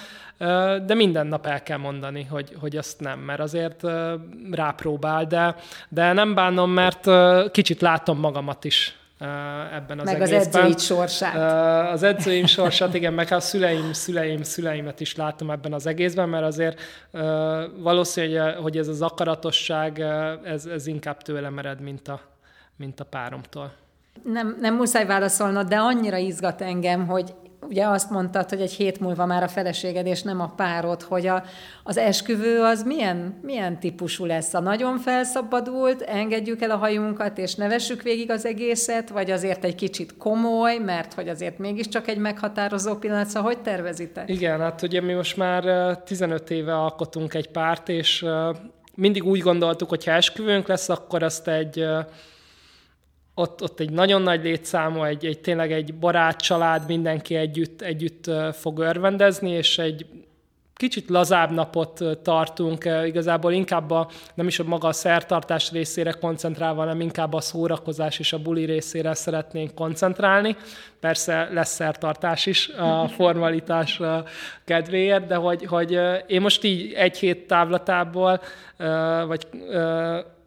De 0.87 0.95
minden 0.95 1.27
nap 1.27 1.47
el 1.47 1.63
kell 1.63 1.79
mondani, 1.79 2.25
hogy, 2.31 2.57
hogy 2.61 2.77
azt 2.77 3.01
nem, 3.01 3.19
mert 3.19 3.41
azért 3.41 3.83
rápróbál, 4.51 5.25
de, 5.25 5.57
de 5.89 6.13
nem 6.13 6.35
bánom, 6.35 6.71
mert 6.71 7.09
kicsit 7.51 7.81
látom 7.81 8.19
magamat 8.19 8.65
is 8.65 8.95
ebben 9.73 9.99
az 9.99 10.05
meg 10.05 10.21
egészben. 10.21 10.39
az 10.39 10.47
edzőid 10.47 10.79
sorsát. 10.79 11.35
Az 11.93 12.03
edzőim 12.03 12.47
sorsát, 12.47 12.95
igen, 12.95 13.13
meg 13.13 13.33
a 13.33 13.41
szüleim, 13.41 13.93
szüleim, 13.93 14.43
szüleimet 14.43 15.01
is 15.01 15.17
látom 15.17 15.51
ebben 15.51 15.73
az 15.73 15.87
egészben, 15.87 16.29
mert 16.29 16.45
azért 16.45 16.81
valószínű, 17.77 18.39
hogy 18.39 18.79
ez 18.79 18.89
az 18.89 19.03
akaratosság, 19.03 20.01
ez, 20.45 20.67
ez 20.67 20.87
inkább 20.87 21.23
tőlem 21.23 21.59
ered, 21.59 21.81
mint 21.81 22.09
a, 22.09 22.21
mint 22.77 23.01
a 23.01 23.05
páromtól. 23.05 23.73
Nem, 24.23 24.57
nem 24.61 24.75
muszáj 24.75 25.07
válaszolnod, 25.07 25.69
de 25.69 25.77
annyira 25.77 26.17
izgat 26.17 26.61
engem, 26.61 27.07
hogy 27.07 27.35
ugye 27.71 27.87
azt 27.87 28.11
mondtad, 28.11 28.49
hogy 28.49 28.61
egy 28.61 28.73
hét 28.73 29.01
múlva 29.01 29.27
már 29.27 29.43
a 29.43 29.49
feleséged 29.49 30.07
és 30.07 30.23
nem 30.23 30.41
a 30.41 30.53
párod, 30.57 31.03
hogy 31.03 31.27
a, 31.27 31.45
az 31.85 31.97
esküvő 31.97 32.63
az 32.63 32.83
milyen, 32.83 33.39
milyen 33.43 33.81
típusú 33.81 34.25
lesz? 34.25 34.55
A 34.55 34.61
nagyon 34.61 34.99
felszabadult, 34.99 36.03
engedjük 36.03 36.63
el 36.63 36.71
a 36.71 36.77
hajunkat 36.77 37.39
és 37.39 37.55
nevessük 37.55 38.03
végig 38.03 38.31
az 38.31 38.47
egészet, 38.47 39.09
vagy 39.09 39.31
azért 39.31 39.65
egy 39.65 39.75
kicsit 39.75 40.17
komoly, 40.17 40.79
mert 40.79 41.15
hogy 41.15 41.29
azért 41.29 41.59
mégiscsak 41.59 42.09
egy 42.09 42.19
meghatározó 42.19 42.95
pillanat, 42.95 43.27
szóval 43.27 43.53
hogy 43.53 43.63
tervezitek? 43.63 44.29
Igen, 44.29 44.61
hát 44.61 44.83
ugye 44.83 45.01
mi 45.01 45.13
most 45.13 45.37
már 45.37 45.97
15 46.05 46.51
éve 46.51 46.75
alkotunk 46.75 47.35
egy 47.35 47.51
párt, 47.51 47.89
és 47.89 48.25
mindig 48.95 49.25
úgy 49.25 49.41
gondoltuk, 49.41 49.89
hogy 49.89 50.05
ha 50.05 50.11
esküvőnk 50.11 50.67
lesz, 50.67 50.89
akkor 50.89 51.23
azt 51.23 51.49
egy 51.49 51.85
ott, 53.41 53.63
ott 53.63 53.81
egy 53.81 53.91
nagyon 53.91 54.23
nagy 54.23 54.43
létszámú, 54.43 55.03
egy, 55.03 55.25
egy 55.27 55.39
tényleg 55.39 55.73
egy 55.73 55.95
barát 55.95 56.41
család, 56.41 56.87
mindenki 56.87 57.35
együtt, 57.35 57.83
együtt 57.83 58.31
fog 58.53 58.79
örvendezni, 58.79 59.51
és 59.51 59.79
egy 59.79 60.07
kicsit 60.81 61.09
lazább 61.09 61.51
napot 61.51 62.03
tartunk, 62.23 62.89
igazából 63.05 63.53
inkább 63.53 63.91
a, 63.91 64.09
nem 64.35 64.47
is 64.47 64.59
a 64.59 64.65
maga 64.65 64.89
a 64.89 64.93
szertartás 64.93 65.71
részére 65.71 66.13
koncentrálva, 66.13 66.81
hanem 66.81 67.01
inkább 67.01 67.33
a 67.33 67.41
szórakozás 67.41 68.19
és 68.19 68.33
a 68.33 68.39
buli 68.39 68.65
részére 68.65 69.15
szeretnénk 69.15 69.75
koncentrálni. 69.75 70.57
Persze 71.01 71.49
lesz 71.53 71.75
szertartás 71.75 72.47
is 72.47 72.69
a 72.69 73.09
formalitás 73.19 74.01
kedvéért, 74.65 75.27
de 75.27 75.35
hogy, 75.35 75.65
hogy 75.65 75.99
én 76.27 76.41
most 76.41 76.65
így 76.65 76.93
egy 76.93 77.19
hét 77.19 77.47
távlatából, 77.47 78.41
vagy 79.27 79.47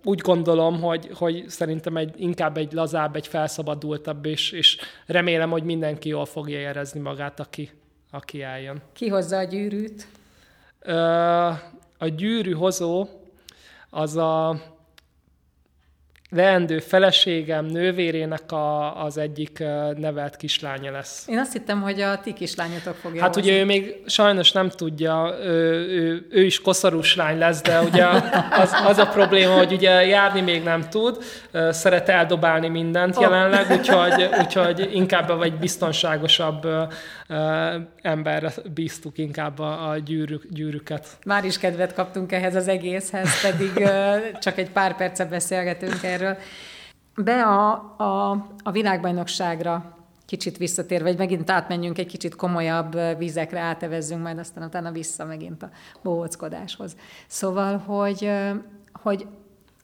úgy 0.04 0.20
gondolom, 0.20 0.82
hogy, 0.82 1.10
hogy 1.14 1.43
szerintem 1.47 1.97
egy, 1.97 2.14
inkább 2.18 2.58
egy 2.58 2.72
lazább, 2.72 3.16
egy 3.16 3.28
felszabadultabb, 3.28 4.26
és, 4.26 4.51
és 4.51 4.78
remélem, 5.06 5.49
hogy 5.49 5.64
mindenki 5.64 6.10
jól 6.10 6.26
fogja 6.26 6.60
érezni 6.60 6.99
magát, 6.99 7.39
aki, 7.39 7.72
aki 8.12 8.41
eljön. 8.41 8.82
Ki 8.93 9.08
hozza 9.08 9.38
a 9.38 9.43
gyűrűt? 9.43 10.08
A 11.97 12.08
gyűrű 12.08 12.51
hozó 12.51 13.08
az 13.89 14.16
a 14.16 14.62
leendő 16.34 16.79
feleségem, 16.79 17.65
nővérének 17.65 18.51
a, 18.51 19.03
az 19.03 19.17
egyik 19.17 19.63
nevelt 19.97 20.36
kislánya 20.36 20.91
lesz. 20.91 21.25
Én 21.27 21.38
azt 21.38 21.51
hittem, 21.51 21.81
hogy 21.81 22.01
a 22.01 22.19
ti 22.19 22.34
kislányotok 22.34 22.95
fogja 22.95 23.21
Hát 23.21 23.36
hozni. 23.36 23.49
ugye 23.51 23.59
ő 23.59 23.65
még 23.65 23.95
sajnos 24.05 24.51
nem 24.51 24.69
tudja, 24.69 25.36
ő, 25.41 25.51
ő, 25.89 26.27
ő 26.31 26.43
is 26.43 26.61
koszorús 26.61 27.15
lány 27.15 27.38
lesz, 27.38 27.61
de 27.61 27.81
ugye 27.81 28.05
az, 28.51 28.71
az 28.86 28.97
a 28.97 29.07
probléma, 29.07 29.53
hogy 29.53 29.71
ugye 29.71 30.05
járni 30.05 30.41
még 30.41 30.63
nem 30.63 30.89
tud, 30.89 31.17
szeret 31.69 32.09
eldobálni 32.09 32.67
mindent 32.67 33.15
oh. 33.15 33.21
jelenleg, 33.21 33.71
úgyhogy, 33.71 34.29
úgyhogy 34.39 34.89
inkább 34.93 35.41
egy 35.41 35.57
biztonságosabb 35.57 36.67
emberre 38.01 38.51
bíztuk 38.73 39.17
inkább 39.17 39.59
a, 39.59 39.89
a 39.89 39.97
gyűrűk, 39.97 40.43
gyűrűket. 40.49 41.07
Már 41.25 41.45
is 41.45 41.57
kedvet 41.57 41.93
kaptunk 41.93 42.31
ehhez 42.31 42.55
az 42.55 42.67
egészhez, 42.67 43.41
pedig 43.41 43.89
csak 44.39 44.57
egy 44.57 44.69
pár 44.69 44.95
perce 44.95 45.25
beszélgetünk 45.25 46.03
erről. 46.03 46.22
Be 47.15 47.43
a, 47.43 47.71
a, 47.97 48.32
a 48.63 48.71
világbajnokságra 48.71 49.97
kicsit 50.26 50.57
visszatérve, 50.57 51.09
vagy 51.09 51.17
megint 51.17 51.49
átmenjünk 51.49 51.97
egy 51.97 52.05
kicsit 52.07 52.36
komolyabb 52.36 53.17
vízekre, 53.17 53.59
átevezzünk, 53.59 54.21
majd 54.21 54.38
aztán 54.38 54.63
utána 54.63 54.91
vissza 54.91 55.26
megint 55.26 55.63
a 55.63 55.69
bohóckodáshoz. 56.03 56.95
Szóval, 57.28 57.78
hogy, 57.78 58.32
hogy 58.93 59.28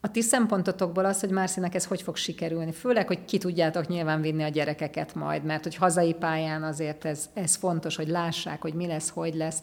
a 0.00 0.10
ti 0.10 0.20
szempontotokból 0.20 1.04
az, 1.04 1.20
hogy 1.20 1.30
Márcinak 1.30 1.74
ez 1.74 1.84
hogy 1.84 2.02
fog 2.02 2.16
sikerülni? 2.16 2.72
Főleg, 2.72 3.06
hogy 3.06 3.24
ki 3.24 3.38
tudjátok 3.38 3.86
nyilván 3.86 4.20
vinni 4.20 4.42
a 4.42 4.48
gyerekeket 4.48 5.14
majd, 5.14 5.44
mert 5.44 5.62
hogy 5.62 5.76
hazai 5.76 6.14
pályán 6.14 6.62
azért 6.62 7.04
ez, 7.04 7.30
ez 7.34 7.56
fontos, 7.56 7.96
hogy 7.96 8.08
lássák, 8.08 8.62
hogy 8.62 8.74
mi 8.74 8.86
lesz, 8.86 9.10
hogy 9.10 9.34
lesz. 9.34 9.60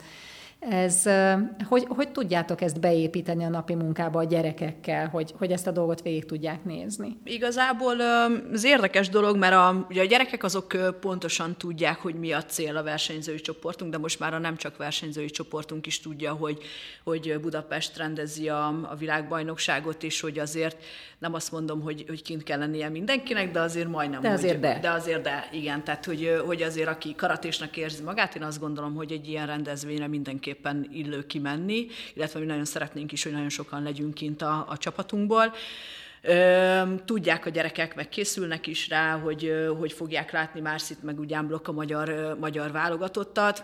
Ez, 0.60 1.10
hogy, 1.68 1.86
hogy 1.88 2.12
tudjátok 2.12 2.62
ezt 2.62 2.80
beépíteni 2.80 3.44
a 3.44 3.50
napi 3.50 3.76
munkába 3.76 4.20
a 4.20 4.24
gyerekekkel, 4.24 5.08
hogy, 5.08 5.34
hogy 5.38 5.52
ezt 5.52 5.68
a 5.68 5.72
dolgot 5.72 6.02
végig 6.02 6.26
tudják 6.26 6.64
nézni? 6.64 7.18
Igazából 7.24 8.00
az 8.54 8.64
érdekes 8.64 9.10
dolog, 9.10 9.38
mert 9.38 9.54
a, 9.54 9.86
ugye 9.90 10.02
a 10.02 10.06
gyerekek 10.06 10.44
azok 10.44 10.98
pontosan 11.00 11.56
tudják, 11.58 11.98
hogy 11.98 12.16
mi 12.16 12.32
a 12.32 12.44
cél 12.44 12.78
a 12.78 12.84
versenyzői 12.84 13.42
csoportunk, 13.42 13.92
de 13.92 13.98
most 13.98 14.20
már 14.20 14.34
a 14.34 14.40
nem 14.40 14.56
csak 14.56 14.78
versenyzői 14.78 15.30
csoportunk 15.30 15.86
is 15.86 16.00
tudja, 16.00 16.34
hogy, 16.34 16.58
hogy 17.04 17.40
Budapest 17.42 17.98
rendezi 17.98 18.50
a, 18.50 18.68
a 18.68 18.96
világbajnokságot, 18.96 20.04
és 20.04 20.22
hogy 20.22 20.40
azért 20.40 20.78
nem 21.20 21.34
azt 21.34 21.52
mondom, 21.52 21.82
hogy, 21.82 22.04
hogy 22.08 22.22
kint 22.22 22.44
kell 22.44 22.60
lennie 22.60 22.90
mindenkinek, 22.90 23.52
de 23.52 23.60
azért 23.60 23.88
majdnem. 23.88 24.22
De 24.22 24.30
azért 24.30 24.54
hogy, 24.54 24.62
de. 24.62 24.80
De 24.82 24.90
azért 24.90 25.22
de, 25.22 25.50
igen. 25.52 25.84
Tehát, 25.84 26.06
hogy, 26.06 26.42
hogy 26.46 26.62
azért 26.62 26.88
aki 26.88 27.16
karatésnak 27.16 27.78
érzi 27.78 28.04
magát, 28.04 28.36
én 28.36 28.44
azt 28.44 28.60
gondolom, 28.60 28.96
hogy 28.96 29.12
egy 29.12 29.28
ilyen 29.28 29.48
rendezvényre 29.48 30.08
mindenképpen 30.48 30.88
illő 30.92 31.26
kimenni, 31.26 31.88
illetve 32.14 32.40
mi 32.40 32.46
nagyon 32.46 32.66
szeretnénk 32.66 33.12
is, 33.12 33.24
hogy 33.24 33.32
nagyon 33.32 33.50
sokan 33.50 33.84
legyünk 33.84 34.14
kint 34.14 34.42
a, 34.42 34.66
a 34.70 34.78
csapatunkból. 34.78 35.54
Tudják 37.06 37.46
a 37.46 37.50
gyerekek, 37.50 37.96
meg 37.96 38.10
készülnek 38.10 38.68
is 38.68 38.90
rá, 38.90 39.18
hogy, 39.18 39.54
hogy 39.80 39.92
fogják 39.92 40.32
látni 40.32 40.60
Márszit, 40.60 41.04
meg 41.04 41.20
úgy 41.20 41.34
a 41.68 41.72
magyar, 41.72 42.38
magyar 42.40 42.72
válogatottat 42.72 43.64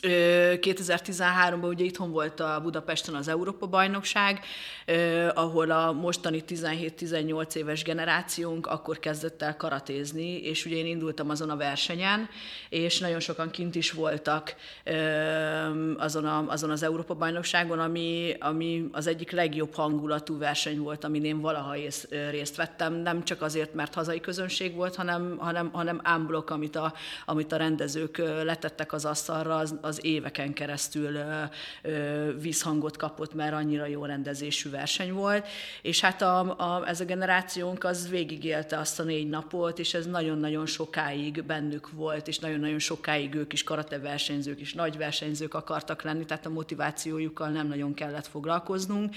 2013-ban 0.00 1.68
ugye 1.68 1.84
itthon 1.84 2.10
volt 2.10 2.40
a 2.40 2.60
Budapesten 2.62 3.14
az 3.14 3.28
Európa-bajnokság, 3.28 4.40
ahol 5.34 5.70
a 5.70 5.92
mostani 5.92 6.42
17-18 6.48 7.54
éves 7.54 7.82
generációnk 7.82 8.66
akkor 8.66 8.98
kezdett 8.98 9.42
el 9.42 9.56
karatézni, 9.56 10.36
és 10.36 10.64
ugye 10.64 10.76
én 10.76 10.86
indultam 10.86 11.30
azon 11.30 11.50
a 11.50 11.56
versenyen, 11.56 12.28
és 12.68 12.98
nagyon 12.98 13.20
sokan 13.20 13.50
kint 13.50 13.74
is 13.74 13.90
voltak 13.90 14.54
azon, 15.96 16.24
a, 16.24 16.44
azon 16.48 16.70
az 16.70 16.82
Európa-bajnokságon, 16.82 17.78
ami, 17.78 18.34
ami 18.38 18.88
az 18.92 19.06
egyik 19.06 19.30
legjobb 19.30 19.74
hangulatú 19.74 20.38
verseny 20.38 20.78
volt, 20.78 21.04
amin 21.04 21.24
én 21.24 21.40
valaha 21.40 21.74
részt 22.30 22.56
vettem, 22.56 22.94
nem 22.94 23.24
csak 23.24 23.42
azért, 23.42 23.74
mert 23.74 23.94
hazai 23.94 24.20
közönség 24.20 24.74
volt, 24.74 24.94
hanem, 24.94 25.36
hanem, 25.38 25.70
hanem 25.72 26.00
ámblok, 26.02 26.50
amit 26.50 26.76
a, 26.76 26.92
amit 27.26 27.52
a 27.52 27.56
rendezők 27.56 28.18
letettek 28.44 28.92
az 28.92 29.04
asztalra, 29.04 29.56
az, 29.56 29.74
az 29.80 29.89
éveken 29.98 30.52
keresztül 30.52 31.18
vízhangot 32.40 32.96
kapott, 32.96 33.34
mert 33.34 33.52
annyira 33.52 33.86
jó 33.86 34.04
rendezésű 34.04 34.70
verseny 34.70 35.12
volt, 35.12 35.46
és 35.82 36.00
hát 36.00 36.22
a, 36.22 36.40
a, 36.58 36.88
ez 36.88 37.00
a 37.00 37.04
generációnk 37.04 37.84
az 37.84 38.08
végigélte 38.08 38.78
azt 38.78 39.00
a 39.00 39.02
négy 39.02 39.28
napot, 39.28 39.78
és 39.78 39.94
ez 39.94 40.06
nagyon-nagyon 40.06 40.66
sokáig 40.66 41.44
bennük 41.44 41.90
volt, 41.90 42.28
és 42.28 42.38
nagyon-nagyon 42.38 42.78
sokáig 42.78 43.34
ők 43.34 43.52
is 43.52 43.64
karate 43.64 43.98
versenyzők, 43.98 44.60
és 44.60 44.74
nagy 44.74 44.96
versenyzők 44.96 45.54
akartak 45.54 46.02
lenni, 46.02 46.24
tehát 46.24 46.46
a 46.46 46.50
motivációjukkal 46.50 47.48
nem 47.48 47.66
nagyon 47.66 47.94
kellett 47.94 48.26
foglalkoznunk. 48.26 49.14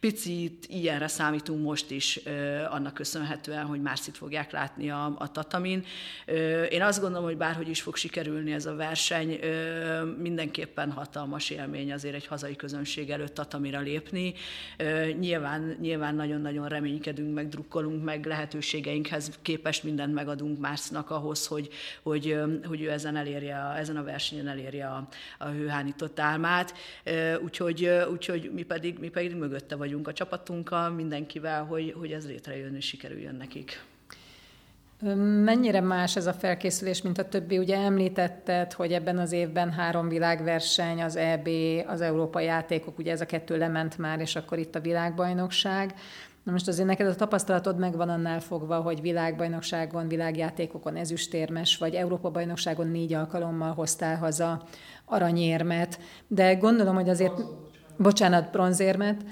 Picit 0.00 0.66
ilyenre 0.68 1.08
számítunk 1.08 1.62
most 1.62 1.90
is 1.90 2.20
annak 2.70 2.94
köszönhetően, 2.94 3.64
hogy 3.64 3.80
Márcit 3.80 4.16
fogják 4.16 4.50
látni 4.50 4.90
a, 4.90 5.14
a 5.18 5.30
tatamin. 5.32 5.84
Én 6.70 6.82
azt 6.82 7.00
gondolom, 7.00 7.24
hogy 7.24 7.36
bárhogy 7.36 7.68
is 7.68 7.82
fog 7.82 7.96
sikerülni 7.96 8.52
ez 8.52 8.66
a 8.66 8.74
verseny, 8.74 9.38
mindenképpen 10.18 10.90
hatalmas 10.90 11.50
élmény 11.50 11.92
azért 11.92 12.14
egy 12.14 12.26
hazai 12.26 12.56
közönség 12.56 13.10
előtt 13.10 13.34
tatamira 13.34 13.80
lépni. 13.80 14.34
Nyilván, 15.18 15.76
nyilván 15.80 16.14
nagyon-nagyon 16.14 16.68
reménykedünk, 16.68 17.34
meg 17.34 17.48
drukkolunk, 17.48 18.04
meg 18.04 18.26
lehetőségeinkhez 18.26 19.38
képest 19.42 19.82
mindent 19.82 20.14
megadunk 20.14 20.58
Márcnak 20.58 21.10
ahhoz, 21.10 21.46
hogy, 21.46 21.68
hogy, 22.02 22.36
hogy 22.64 22.82
ő 22.82 22.90
ezen, 22.90 23.16
elérje, 23.16 23.56
ezen 23.56 23.96
a 23.96 24.02
versenyen 24.02 24.48
elérje 24.48 24.86
a, 24.86 25.08
a 25.38 25.48
hőhánított 25.48 26.20
álmát. 26.20 26.74
Úgyhogy, 27.44 27.86
úgyhogy 28.10 28.50
mi, 28.54 28.62
pedig, 28.62 28.98
mi 28.98 29.08
pedig 29.08 29.34
mögötte 29.34 29.76
vagyunk 29.76 30.08
a 30.08 30.12
csapatunkkal, 30.12 30.90
mindenkivel, 30.90 31.64
hogy, 31.64 31.94
hogy 31.98 32.12
ez 32.12 32.26
létrejön 32.26 32.74
és 32.74 32.86
sikerüljön 32.86 33.34
nekik. 33.34 33.84
Mennyire 35.44 35.80
más 35.80 36.16
ez 36.16 36.26
a 36.26 36.32
felkészülés, 36.32 37.02
mint 37.02 37.18
a 37.18 37.28
többi? 37.28 37.58
Ugye 37.58 37.76
említetted, 37.76 38.72
hogy 38.72 38.92
ebben 38.92 39.18
az 39.18 39.32
évben 39.32 39.72
három 39.72 40.08
világverseny, 40.08 41.02
az 41.02 41.16
EB, 41.16 41.48
az 41.86 42.00
Európai 42.00 42.44
Játékok, 42.44 42.98
ugye 42.98 43.12
ez 43.12 43.20
a 43.20 43.26
kettő 43.26 43.58
lement 43.58 43.98
már, 43.98 44.20
és 44.20 44.36
akkor 44.36 44.58
itt 44.58 44.74
a 44.74 44.80
világbajnokság. 44.80 45.94
Na 46.42 46.52
most 46.52 46.68
azért 46.68 46.88
neked 46.88 47.06
a 47.06 47.14
tapasztalatod 47.14 47.78
megvan 47.78 48.08
annál 48.08 48.40
fogva, 48.40 48.80
hogy 48.80 49.00
világbajnokságon, 49.00 50.08
világjátékokon 50.08 50.96
ezüstérmes, 50.96 51.76
vagy 51.76 51.94
Európa-bajnokságon 51.94 52.88
négy 52.88 53.12
alkalommal 53.12 53.72
hoztál 53.72 54.16
haza 54.16 54.62
aranyérmet, 55.04 55.98
de 56.26 56.54
gondolom, 56.54 56.94
hogy 56.94 57.08
azért, 57.08 57.40
bocsánat, 57.96 58.50
bronzérmet, 58.50 59.24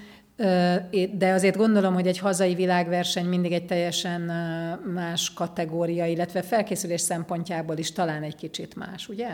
de 1.13 1.33
azért 1.33 1.57
gondolom, 1.57 1.95
hogy 1.95 2.07
egy 2.07 2.19
hazai 2.19 2.55
világverseny 2.55 3.27
mindig 3.27 3.53
egy 3.53 3.67
teljesen 3.67 4.21
más 4.95 5.33
kategória, 5.33 6.07
illetve 6.07 6.43
felkészülés 6.43 7.01
szempontjából 7.01 7.77
is 7.77 7.93
talán 7.93 8.23
egy 8.23 8.37
kicsit 8.37 8.77
más, 8.77 9.09
ugye? 9.09 9.29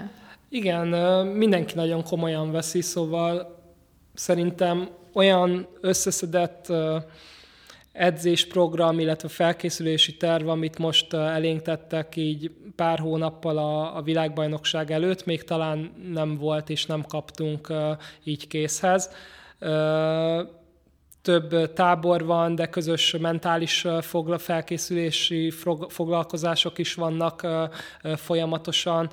Igen, 0.48 0.86
mindenki 1.26 1.74
nagyon 1.74 2.02
komolyan 2.02 2.50
veszi, 2.52 2.80
szóval 2.80 3.58
szerintem 4.14 4.88
olyan 5.12 5.66
összeszedett 5.80 6.72
edzésprogram, 7.92 8.98
illetve 8.98 9.28
felkészülési 9.28 10.16
terv, 10.16 10.48
amit 10.48 10.78
most 10.78 11.14
elénk 11.14 11.62
tettek 11.62 12.16
így 12.16 12.50
pár 12.76 12.98
hónappal 12.98 13.58
a, 13.58 13.96
a 13.96 14.02
világbajnokság 14.02 14.90
előtt, 14.90 15.24
még 15.24 15.44
talán 15.44 15.92
nem 16.12 16.36
volt 16.36 16.70
és 16.70 16.86
nem 16.86 17.02
kaptunk 17.02 17.72
így 18.24 18.46
készhez 18.46 19.10
több 21.22 21.72
tábor 21.72 22.24
van, 22.24 22.54
de 22.54 22.66
közös 22.66 23.16
mentális 23.20 23.86
felkészülési 24.38 25.50
foglalkozások 25.88 26.78
is 26.78 26.94
vannak 26.94 27.46
folyamatosan, 28.16 29.10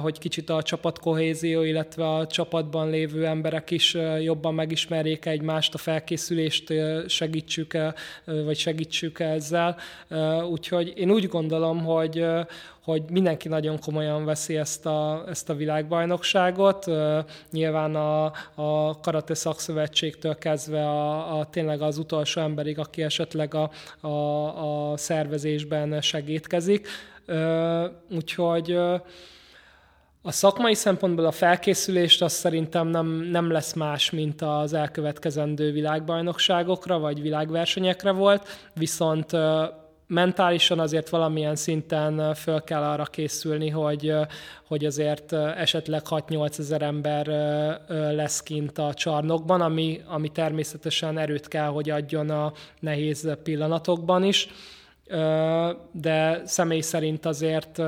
hogy 0.00 0.18
kicsit 0.18 0.50
a 0.50 0.62
csapatkohézió, 0.62 1.62
illetve 1.62 2.08
a 2.08 2.26
csapatban 2.26 2.90
lévő 2.90 3.26
emberek 3.26 3.70
is 3.70 3.96
jobban 4.22 4.54
megismerjék 4.54 5.26
egymást, 5.26 5.74
a 5.74 5.78
felkészülést 5.78 6.72
segítsük, 7.06 7.76
vagy 8.24 8.56
segítsük 8.58 9.20
ezzel. 9.20 9.76
Úgyhogy 10.50 10.92
én 10.96 11.10
úgy 11.10 11.28
gondolom, 11.28 11.84
hogy, 11.84 12.24
hogy 12.90 13.02
mindenki 13.10 13.48
nagyon 13.48 13.78
komolyan 13.78 14.24
veszi 14.24 14.56
ezt 14.56 14.86
a, 14.86 15.24
ezt 15.28 15.48
a 15.48 15.54
világbajnokságot. 15.54 16.86
Nyilván 17.50 17.94
a, 17.94 18.24
a 18.54 19.00
Karate 19.00 19.34
Szakszövetségtől 19.34 20.34
kezdve 20.34 20.88
a, 20.88 21.38
a 21.38 21.46
tényleg 21.46 21.82
az 21.82 21.98
utolsó 21.98 22.40
emberig, 22.40 22.78
aki 22.78 23.02
esetleg 23.02 23.54
a, 23.54 23.70
a, 24.06 24.92
a 24.92 24.96
szervezésben 24.96 26.00
segítkezik. 26.00 26.88
Úgyhogy 28.10 28.72
A 30.22 30.32
szakmai 30.32 30.74
szempontból 30.74 31.24
a 31.24 31.30
felkészülést 31.30 32.22
azt 32.22 32.36
szerintem 32.36 32.86
nem, 32.86 33.06
nem 33.06 33.50
lesz 33.50 33.72
más, 33.72 34.10
mint 34.10 34.42
az 34.42 34.72
elkövetkezendő 34.72 35.72
világbajnokságokra 35.72 36.98
vagy 36.98 37.22
világversenyekre 37.22 38.10
volt, 38.10 38.48
viszont 38.74 39.32
mentálisan 40.08 40.78
azért 40.78 41.08
valamilyen 41.08 41.56
szinten 41.56 42.34
föl 42.34 42.62
kell 42.62 42.82
arra 42.82 43.04
készülni, 43.04 43.68
hogy, 43.68 44.14
hogy 44.66 44.84
azért 44.84 45.32
esetleg 45.32 46.02
6-8 46.10 46.58
ezer 46.58 46.82
ember 46.82 47.26
lesz 47.88 48.42
kint 48.42 48.78
a 48.78 48.94
csarnokban, 48.94 49.60
ami, 49.60 50.00
ami 50.06 50.28
természetesen 50.28 51.18
erőt 51.18 51.48
kell, 51.48 51.68
hogy 51.68 51.90
adjon 51.90 52.30
a 52.30 52.52
nehéz 52.80 53.36
pillanatokban 53.42 54.24
is, 54.24 54.48
de 55.92 56.42
személy 56.44 56.80
szerint 56.80 57.26
azért 57.26 57.82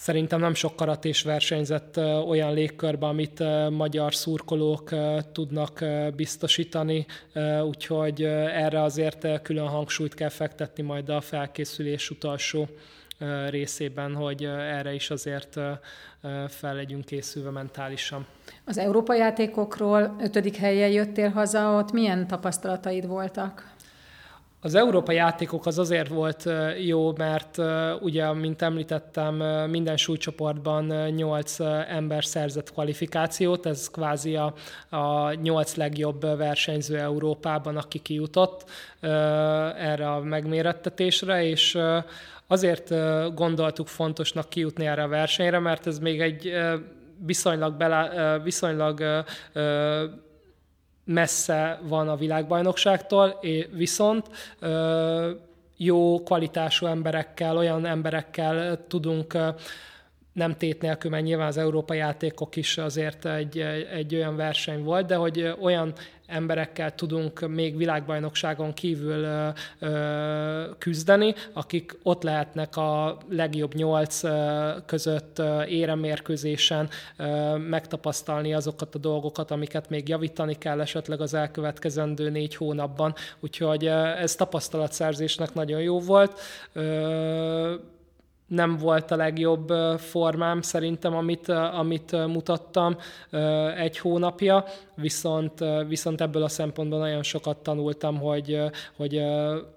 Szerintem 0.00 0.40
nem 0.40 0.54
sok 0.54 0.76
karatés 0.76 1.22
versenyzett 1.22 1.96
olyan 2.26 2.52
légkörbe, 2.52 3.06
amit 3.06 3.42
magyar 3.70 4.14
szurkolók 4.14 4.90
tudnak 5.32 5.84
biztosítani, 6.16 7.06
úgyhogy 7.64 8.22
erre 8.22 8.82
azért 8.82 9.42
külön 9.42 9.66
hangsúlyt 9.66 10.14
kell 10.14 10.28
fektetni 10.28 10.82
majd 10.82 11.08
a 11.08 11.20
felkészülés 11.20 12.10
utolsó 12.10 12.68
részében, 13.48 14.14
hogy 14.14 14.44
erre 14.44 14.94
is 14.94 15.10
azért 15.10 15.54
fel 16.48 16.74
legyünk 16.74 17.04
készülve 17.04 17.50
mentálisan. 17.50 18.26
Az 18.64 18.78
Európa 18.78 19.14
játékokról 19.14 20.16
ötödik 20.20 20.56
helyen 20.56 20.90
jöttél 20.90 21.28
haza, 21.28 21.76
ott 21.76 21.92
milyen 21.92 22.26
tapasztalataid 22.26 23.06
voltak? 23.06 23.74
Az 24.62 24.74
Európa 24.74 25.12
játékok 25.12 25.66
az 25.66 25.78
azért 25.78 26.08
volt 26.08 26.50
jó, 26.84 27.12
mert 27.16 27.58
ugye, 28.00 28.32
mint 28.32 28.62
említettem, 28.62 29.34
minden 29.70 29.96
súlycsoportban 29.96 30.84
8 31.10 31.60
ember 31.88 32.24
szerzett 32.24 32.72
kvalifikációt, 32.72 33.66
ez 33.66 33.90
kvázi 33.90 34.36
a, 34.36 34.54
a 34.88 35.32
8 35.32 35.74
legjobb 35.74 36.20
versenyző 36.36 36.98
Európában, 36.98 37.76
aki 37.76 37.98
kijutott 37.98 38.70
erre 39.78 40.10
a 40.10 40.20
megmérettetésre, 40.20 41.44
és 41.44 41.78
azért 42.46 42.94
gondoltuk 43.34 43.86
fontosnak 43.86 44.48
kijutni 44.48 44.86
erre 44.86 45.02
a 45.02 45.08
versenyre, 45.08 45.58
mert 45.58 45.86
ez 45.86 45.98
még 45.98 46.20
egy 46.20 46.52
viszonylag, 47.26 47.76
belá, 47.76 48.38
viszonylag 48.38 49.24
messze 51.12 51.80
van 51.82 52.08
a 52.08 52.16
világbajnokságtól, 52.16 53.40
viszont 53.72 54.26
jó 55.76 56.22
kvalitású 56.22 56.86
emberekkel, 56.86 57.56
olyan 57.56 57.86
emberekkel 57.86 58.86
tudunk 58.88 59.38
nem 60.32 60.56
tét 60.56 60.82
nélkül, 60.82 61.10
mert 61.10 61.24
nyilván 61.24 61.46
az 61.46 61.56
Európa 61.56 61.94
játékok 61.94 62.56
is 62.56 62.78
azért 62.78 63.24
egy, 63.24 63.58
egy 63.92 64.14
olyan 64.14 64.36
verseny 64.36 64.82
volt, 64.82 65.06
de 65.06 65.14
hogy 65.14 65.54
olyan 65.60 65.92
emberekkel 66.30 66.94
tudunk 66.94 67.48
még 67.48 67.76
világbajnokságon 67.76 68.72
kívül 68.72 69.26
küzdeni, 70.78 71.34
akik 71.52 71.98
ott 72.02 72.22
lehetnek 72.22 72.76
a 72.76 73.18
legjobb 73.28 73.74
nyolc 73.74 74.20
között 74.86 75.42
éremérkőzésen 75.68 76.88
megtapasztalni 77.68 78.54
azokat 78.54 78.94
a 78.94 78.98
dolgokat, 78.98 79.50
amiket 79.50 79.88
még 79.88 80.08
javítani 80.08 80.58
kell 80.58 80.80
esetleg 80.80 81.20
az 81.20 81.34
elkövetkezendő 81.34 82.30
négy 82.30 82.56
hónapban. 82.56 83.14
Úgyhogy 83.40 83.86
ez 83.86 84.34
tapasztalatszerzésnek 84.34 85.54
nagyon 85.54 85.80
jó 85.80 86.00
volt. 86.00 86.40
Nem 88.50 88.76
volt 88.76 89.10
a 89.10 89.16
legjobb 89.16 89.68
formám 89.98 90.60
szerintem, 90.62 91.14
amit, 91.14 91.48
amit 91.48 92.26
mutattam 92.26 92.96
egy 93.76 93.98
hónapja, 93.98 94.64
viszont, 94.94 95.64
viszont 95.88 96.20
ebből 96.20 96.42
a 96.42 96.48
szempontból 96.48 96.98
nagyon 96.98 97.22
sokat 97.22 97.56
tanultam, 97.56 98.18
hogy, 98.18 98.60
hogy 98.96 99.22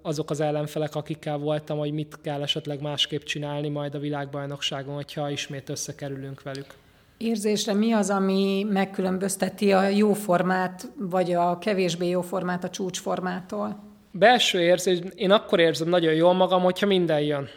azok 0.01 0.29
az 0.29 0.39
ellenfelek, 0.39 0.95
akikkel 0.95 1.37
voltam, 1.37 1.77
hogy 1.77 1.91
mit 1.91 2.17
kell 2.21 2.41
esetleg 2.41 2.81
másképp 2.81 3.21
csinálni 3.21 3.69
majd 3.69 3.95
a 3.95 3.99
világbajnokságon, 3.99 4.95
hogyha 4.95 5.29
ismét 5.29 5.69
összekerülünk 5.69 6.41
velük. 6.43 6.67
Érzésre 7.17 7.73
mi 7.73 7.91
az, 7.91 8.09
ami 8.09 8.65
megkülönbözteti 8.69 9.71
a 9.71 9.87
jó 9.87 10.13
formát, 10.13 10.91
vagy 10.97 11.33
a 11.33 11.57
kevésbé 11.57 12.07
jó 12.07 12.21
formát 12.21 12.63
a 12.63 12.69
csúcsformától? 12.69 13.79
Belső 14.11 14.61
érzés, 14.61 14.99
én 15.15 15.31
akkor 15.31 15.59
érzem 15.59 15.89
nagyon 15.89 16.13
jól 16.13 16.33
magam, 16.33 16.61
hogyha 16.61 16.85
minden 16.85 17.19
jön 17.19 17.47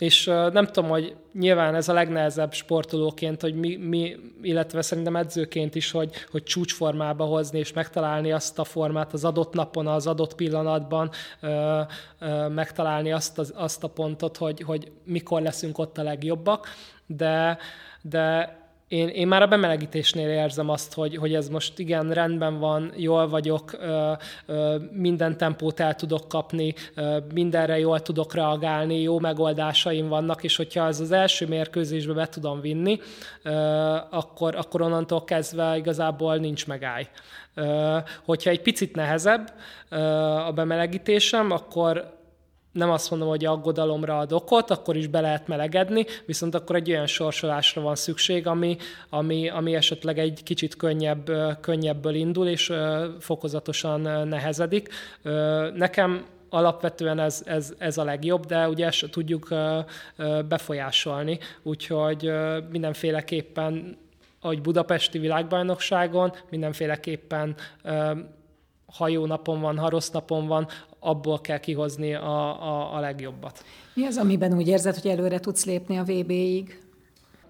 és 0.00 0.24
nem 0.24 0.66
tudom, 0.66 0.90
hogy 0.90 1.16
nyilván 1.32 1.74
ez 1.74 1.88
a 1.88 1.92
legnehezebb 1.92 2.52
sportolóként, 2.52 3.40
hogy 3.40 3.54
mi, 3.54 3.76
mi 3.76 4.16
illetve 4.42 4.82
szerintem 4.82 5.16
edzőként 5.16 5.74
is, 5.74 5.90
hogy, 5.90 6.10
hogy 6.30 6.42
csúcsformába 6.42 7.24
hozni 7.24 7.58
és 7.58 7.72
megtalálni 7.72 8.32
azt 8.32 8.58
a 8.58 8.64
formát 8.64 9.12
az 9.12 9.24
adott 9.24 9.52
napon, 9.52 9.86
az 9.86 10.06
adott 10.06 10.34
pillanatban, 10.34 11.10
ö, 11.40 11.80
ö, 12.18 12.48
megtalálni 12.48 13.12
azt, 13.12 13.38
az, 13.38 13.52
azt 13.56 13.84
a 13.84 13.88
pontot, 13.88 14.36
hogy, 14.36 14.60
hogy 14.60 14.90
mikor 15.04 15.42
leszünk 15.42 15.78
ott 15.78 15.98
a 15.98 16.02
legjobbak, 16.02 16.66
de, 17.06 17.58
de 18.02 18.58
én, 18.90 19.08
én 19.08 19.28
már 19.28 19.42
a 19.42 19.46
bemelegítésnél 19.46 20.28
érzem 20.28 20.68
azt, 20.68 20.94
hogy, 20.94 21.16
hogy 21.16 21.34
ez 21.34 21.48
most 21.48 21.78
igen, 21.78 22.10
rendben 22.12 22.58
van, 22.58 22.92
jól 22.96 23.28
vagyok, 23.28 23.72
ö, 23.72 24.12
ö, 24.46 24.76
minden 24.92 25.36
tempót 25.36 25.80
el 25.80 25.94
tudok 25.94 26.28
kapni, 26.28 26.74
ö, 26.94 27.18
mindenre 27.34 27.78
jól 27.78 28.00
tudok 28.00 28.34
reagálni, 28.34 29.00
jó 29.00 29.18
megoldásaim 29.18 30.08
vannak, 30.08 30.42
és 30.44 30.56
hogyha 30.56 30.86
ez 30.86 31.00
az 31.00 31.12
első 31.12 31.46
mérkőzésbe 31.46 32.12
be 32.12 32.26
tudom 32.26 32.60
vinni, 32.60 33.00
ö, 33.42 33.50
akkor, 34.10 34.56
akkor 34.56 34.82
onnantól 34.82 35.24
kezdve 35.24 35.76
igazából 35.76 36.36
nincs 36.36 36.66
megáll. 36.66 37.02
Ö, 37.54 37.96
hogyha 38.24 38.50
egy 38.50 38.62
picit 38.62 38.94
nehezebb 38.94 39.52
ö, 39.88 39.96
a 40.46 40.52
bemelegítésem, 40.52 41.50
akkor 41.50 42.19
nem 42.72 42.90
azt 42.90 43.10
mondom, 43.10 43.28
hogy 43.28 43.44
aggodalomra 43.44 44.18
ad 44.18 44.32
okot, 44.32 44.70
akkor 44.70 44.96
is 44.96 45.06
be 45.06 45.20
lehet 45.20 45.48
melegedni, 45.48 46.04
viszont 46.26 46.54
akkor 46.54 46.76
egy 46.76 46.90
olyan 46.90 47.06
sorsolásra 47.06 47.82
van 47.82 47.94
szükség, 47.94 48.46
ami, 48.46 48.76
ami, 49.08 49.48
ami 49.48 49.74
esetleg 49.74 50.18
egy 50.18 50.42
kicsit 50.42 50.76
könnyebb, 50.76 51.30
könnyebből 51.60 52.14
indul, 52.14 52.46
és 52.46 52.72
fokozatosan 53.18 54.28
nehezedik. 54.28 54.88
Nekem 55.74 56.26
alapvetően 56.50 57.18
ez, 57.18 57.42
ez, 57.46 57.74
ez 57.78 57.98
a 57.98 58.04
legjobb, 58.04 58.46
de 58.46 58.68
ugye 58.68 58.86
ezt 58.86 59.10
tudjuk 59.10 59.48
befolyásolni, 60.48 61.38
úgyhogy 61.62 62.32
mindenféleképpen 62.70 63.98
ahogy 64.42 64.60
Budapesti 64.60 65.18
világbajnokságon, 65.18 66.32
mindenféleképpen 66.50 67.54
ha 68.92 69.08
jó 69.08 69.26
napon 69.26 69.60
van, 69.60 69.78
ha 69.78 69.88
rossz 69.88 70.10
napon 70.10 70.46
van, 70.46 70.66
abból 70.98 71.40
kell 71.40 71.58
kihozni 71.58 72.14
a, 72.14 72.62
a, 72.62 72.94
a 72.96 73.00
legjobbat. 73.00 73.64
Mi 73.94 74.06
az, 74.06 74.16
amiben 74.16 74.56
úgy 74.56 74.68
érzed, 74.68 74.96
hogy 74.96 75.10
előre 75.10 75.40
tudsz 75.40 75.64
lépni 75.64 75.98
a 75.98 76.02
VB-ig? 76.02 76.80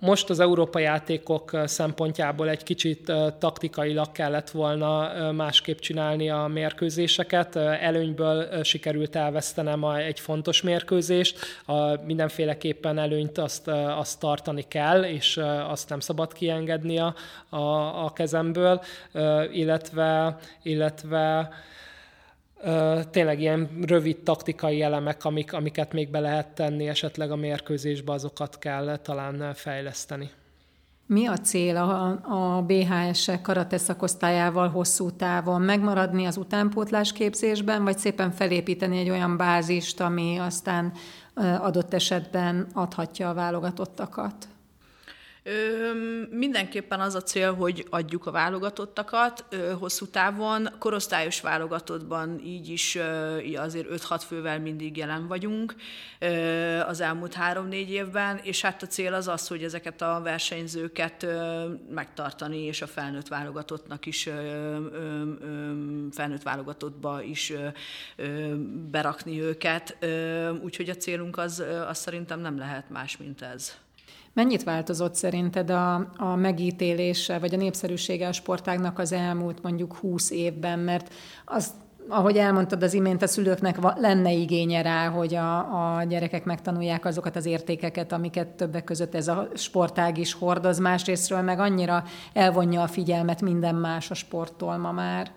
Most 0.01 0.31
az 0.31 0.41
Európa 0.41 0.79
játékok 0.79 1.61
szempontjából 1.65 2.49
egy 2.49 2.63
kicsit 2.63 3.13
taktikailag 3.39 4.13
kellett 4.13 4.51
volna 4.51 5.13
másképp 5.33 5.79
csinálni 5.79 6.31
a 6.31 6.47
mérkőzéseket. 6.47 7.57
Előnyből 7.57 8.63
sikerült 8.63 9.17
elvesztenem 9.17 9.85
egy 9.85 10.21
fontos 10.21 10.63
mérkőzést. 10.63 11.39
Mindenféleképpen 12.05 12.99
előnyt 12.99 13.39
azt, 13.39 13.69
azt 13.69 14.21
tartani 14.21 14.65
kell, 14.69 15.03
és 15.03 15.41
azt 15.69 15.89
nem 15.89 16.01
szabad 16.01 16.33
kiengedni 16.33 16.99
a, 16.99 17.15
a, 17.49 18.05
a 18.05 18.13
kezemből, 18.13 18.81
illetve, 19.53 20.39
illetve 20.63 21.51
tényleg 23.11 23.41
ilyen 23.41 23.71
rövid 23.87 24.19
taktikai 24.19 24.83
elemek, 24.83 25.25
amik, 25.25 25.53
amiket 25.53 25.93
még 25.93 26.11
be 26.11 26.21
lehet 26.21 26.55
tenni 26.55 26.89
esetleg 26.89 27.31
a 27.31 27.37
mérkőzésbe, 27.37 28.13
azokat 28.13 28.59
kell 28.59 28.97
talán 28.97 29.55
fejleszteni. 29.55 30.31
Mi 31.07 31.27
a 31.27 31.37
cél 31.37 31.77
a, 31.77 32.21
a 32.57 32.63
BHS-e 32.63 33.41
karate 33.41 33.79
szakosztályával 33.79 34.69
hosszú 34.69 35.11
távon? 35.11 35.63
Megmaradni 35.63 36.27
az 36.27 36.37
utánpótlás 36.37 37.13
képzésben, 37.13 37.85
vagy 37.85 37.99
szépen 37.99 38.31
felépíteni 38.31 38.99
egy 38.99 39.11
olyan 39.11 39.37
bázist, 39.37 40.01
ami 40.01 40.37
aztán 40.37 40.93
adott 41.61 41.95
esetben 41.95 42.67
adhatja 42.73 43.29
a 43.29 43.35
válogatottakat? 43.35 44.49
Ö, 45.43 45.91
mindenképpen 46.31 47.01
az 47.01 47.15
a 47.15 47.23
cél, 47.23 47.55
hogy 47.55 47.87
adjuk 47.91 48.27
a 48.27 48.31
válogatottakat 48.31 49.45
ö, 49.51 49.73
hosszú 49.73 50.07
távon. 50.07 50.69
Korosztályos 50.79 51.41
válogatottban 51.41 52.41
így 52.45 52.69
is 52.69 52.95
ö, 52.95 53.39
azért 53.57 53.87
5-6 53.91 54.23
fővel 54.27 54.61
mindig 54.61 54.97
jelen 54.97 55.27
vagyunk 55.27 55.75
ö, 56.19 56.81
az 56.81 57.01
elmúlt 57.01 57.37
3-4 57.53 57.73
évben, 57.73 58.41
és 58.43 58.61
hát 58.61 58.83
a 58.83 58.87
cél 58.87 59.15
az 59.15 59.29
az, 59.29 59.49
hogy 59.49 59.63
ezeket 59.63 60.03
a 60.03 60.21
versenyzőket 60.23 61.23
ö, 61.23 61.69
megtartani, 61.91 62.59
és 62.59 62.83
a 62.83 62.87
felnőtt 62.87 63.29
válogatottnak 63.29 64.07
is 64.07 64.27
ö, 64.27 64.33
ö, 64.33 65.23
ö, 65.41 65.73
felnőtt 66.11 66.43
válogatottba 66.43 67.23
is 67.23 67.51
ö, 67.51 67.67
ö, 68.17 68.55
berakni 68.91 69.41
őket. 69.41 69.97
Úgyhogy 70.63 70.89
a 70.89 70.97
célunk 70.97 71.39
az, 71.39 71.65
az 71.89 71.99
szerintem 71.99 72.41
nem 72.41 72.59
lehet 72.59 72.91
más, 72.91 73.17
mint 73.17 73.43
ez. 73.43 73.79
Mennyit 74.33 74.65
változott 74.65 75.15
szerinted 75.15 75.71
a, 75.71 75.95
a 76.17 76.35
megítélése, 76.37 77.39
vagy 77.39 77.55
a 77.55 77.57
népszerűsége 77.57 78.29
a 78.29 78.33
sportágnak 78.33 78.99
az 78.99 79.13
elmúlt 79.13 79.63
mondjuk 79.63 79.97
20 79.97 80.31
évben? 80.31 80.79
Mert 80.79 81.15
az 81.45 81.73
ahogy 82.11 82.37
elmondtad 82.37 82.83
az 82.83 82.95
imént, 82.95 83.23
a 83.23 83.27
szülőknek 83.27 83.77
lenne 83.97 84.33
igénye 84.33 84.83
rá, 84.83 85.09
hogy 85.09 85.35
a, 85.35 85.59
a 85.97 86.03
gyerekek 86.03 86.45
megtanulják 86.45 87.05
azokat 87.05 87.37
az 87.37 87.47
értékeket, 87.47 88.13
amiket 88.13 88.49
többek 88.49 88.85
között 88.85 89.15
ez 89.15 89.29
a 89.29 89.49
sportág 89.55 90.19
is 90.19 90.33
hordoz, 90.33 90.79
másrésztről 90.79 91.41
meg 91.41 91.59
annyira 91.59 92.05
elvonja 92.33 92.83
a 92.83 92.87
figyelmet 92.87 93.43
minden 93.43 93.75
más 93.75 94.11
a 94.11 94.15
sporttól 94.15 94.77
ma 94.77 94.93
már. 94.93 95.31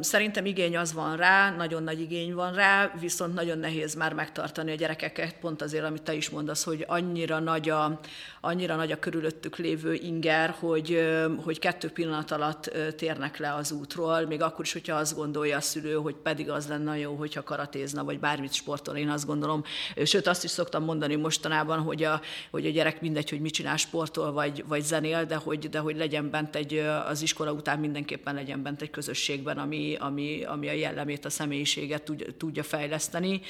Szerintem 0.00 0.46
igény 0.46 0.76
az 0.76 0.92
van 0.92 1.16
rá, 1.16 1.50
nagyon 1.56 1.82
nagy 1.82 2.00
igény 2.00 2.34
van 2.34 2.52
rá, 2.52 2.92
viszont 3.00 3.34
nagyon 3.34 3.58
nehéz 3.58 3.94
már 3.94 4.12
megtartani 4.14 4.70
a 4.70 4.74
gyerekeket, 4.74 5.38
pont 5.40 5.62
azért, 5.62 5.84
amit 5.84 6.02
te 6.02 6.14
is 6.14 6.30
mondasz, 6.30 6.64
hogy 6.64 6.84
annyira 6.88 7.38
nagy 7.38 7.68
a, 7.68 8.00
annyira 8.40 8.76
nagy 8.76 8.92
a 8.92 8.98
körülöttük 8.98 9.56
lévő 9.56 9.94
inger, 9.94 10.54
hogy, 10.58 11.08
hogy 11.44 11.58
kettő 11.58 11.90
pillanat 11.90 12.30
alatt 12.30 12.70
térnek 12.96 13.36
le 13.36 13.54
az 13.54 13.72
útról, 13.72 14.26
még 14.26 14.42
akkor 14.42 14.64
is, 14.64 14.72
hogyha 14.72 14.96
azt 14.96 15.16
gondolja 15.16 15.56
a 15.56 15.60
szülő, 15.60 15.94
hogy 15.94 16.14
pedig 16.14 16.50
az 16.50 16.68
lenne 16.68 16.98
jó, 16.98 17.14
hogyha 17.14 17.42
karatézna, 17.42 18.04
vagy 18.04 18.18
bármit 18.18 18.52
sportol, 18.52 18.96
én 18.96 19.08
azt 19.08 19.26
gondolom. 19.26 19.64
Sőt, 20.04 20.26
azt 20.26 20.44
is 20.44 20.50
szoktam 20.50 20.84
mondani 20.84 21.16
mostanában, 21.16 21.78
hogy 21.78 22.02
a, 22.02 22.20
hogy 22.50 22.66
a 22.66 22.70
gyerek 22.70 23.00
mindegy, 23.00 23.30
hogy 23.30 23.40
mit 23.40 23.52
csinál, 23.52 23.76
sportol, 23.76 24.32
vagy, 24.32 24.64
vagy 24.66 24.82
zenél, 24.82 25.24
de 25.24 25.36
hogy, 25.36 25.68
de 25.68 25.78
hogy 25.78 25.96
legyen 25.96 26.30
bent 26.30 26.56
egy, 26.56 26.74
az 27.08 27.22
iskola 27.22 27.52
után 27.52 27.78
mindenképpen 27.78 28.34
legyen 28.34 28.62
bent 28.62 28.82
egy 28.82 28.90
közösségben, 29.28 29.58
ami, 29.58 29.96
ami, 29.98 30.44
ami 30.44 30.68
a 30.68 30.72
jellemét, 30.72 31.24
a 31.24 31.30
személyiséget 31.30 32.12
tudja 32.38 32.62
fejleszteni 32.62 33.40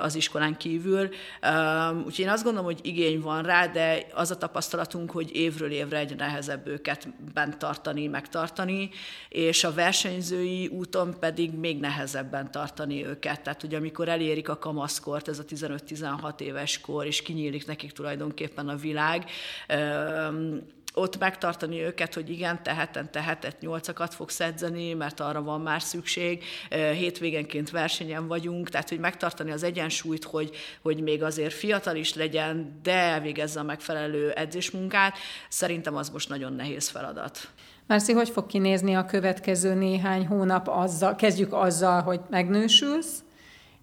az 0.00 0.14
iskolán 0.14 0.56
kívül. 0.56 1.08
Úgyhogy 1.96 2.24
én 2.24 2.28
azt 2.28 2.44
gondolom, 2.44 2.66
hogy 2.66 2.80
igény 2.82 3.20
van 3.20 3.42
rá, 3.42 3.66
de 3.66 4.06
az 4.14 4.30
a 4.30 4.36
tapasztalatunk, 4.36 5.10
hogy 5.10 5.36
évről 5.36 5.70
évre 5.70 5.98
egyre 5.98 6.16
nehezebb 6.16 6.66
őket 6.66 7.08
bent 7.34 7.58
tartani, 7.58 8.06
megtartani, 8.06 8.90
és 9.28 9.64
a 9.64 9.72
versenyzői 9.72 10.66
úton 10.66 11.18
pedig 11.20 11.52
még 11.52 11.80
nehezebben 11.80 12.50
tartani 12.50 13.06
őket. 13.06 13.40
Tehát, 13.40 13.60
hogy 13.60 13.74
amikor 13.74 14.08
elérik 14.08 14.48
a 14.48 14.58
kamaszkort, 14.58 15.28
ez 15.28 15.38
a 15.38 15.44
15-16 15.44 16.40
éves 16.40 16.80
kor, 16.80 17.06
és 17.06 17.22
kinyílik 17.22 17.66
nekik 17.66 17.92
tulajdonképpen 17.92 18.68
a 18.68 18.76
világ, 18.76 19.24
ott 20.94 21.18
megtartani 21.18 21.80
őket, 21.80 22.14
hogy 22.14 22.30
igen, 22.30 22.62
te 22.62 22.74
hetente 22.74 23.22
hetet, 23.22 23.60
nyolcakat 23.60 24.14
fogsz 24.14 24.40
edzeni, 24.40 24.92
mert 24.94 25.20
arra 25.20 25.42
van 25.42 25.60
már 25.60 25.82
szükség, 25.82 26.44
hétvégenként 26.70 27.70
versenyen 27.70 28.26
vagyunk, 28.26 28.68
tehát 28.68 28.88
hogy 28.88 28.98
megtartani 28.98 29.50
az 29.50 29.62
egyensúlyt, 29.62 30.24
hogy, 30.24 30.56
hogy 30.82 31.02
még 31.02 31.22
azért 31.22 31.52
fiatal 31.52 31.96
is 31.96 32.14
legyen, 32.14 32.80
de 32.82 32.92
elvégezze 32.92 33.60
a 33.60 33.62
megfelelő 33.62 34.30
edzésmunkát, 34.30 35.16
szerintem 35.48 35.96
az 35.96 36.10
most 36.10 36.28
nagyon 36.28 36.52
nehéz 36.52 36.88
feladat. 36.88 37.48
Márci, 37.86 38.12
hogy 38.12 38.28
fog 38.28 38.46
kinézni 38.46 38.94
a 38.94 39.04
következő 39.04 39.74
néhány 39.74 40.26
hónap? 40.26 40.68
Azzal, 40.68 41.14
kezdjük 41.14 41.52
azzal, 41.52 42.02
hogy 42.02 42.20
megnősülsz, 42.30 43.22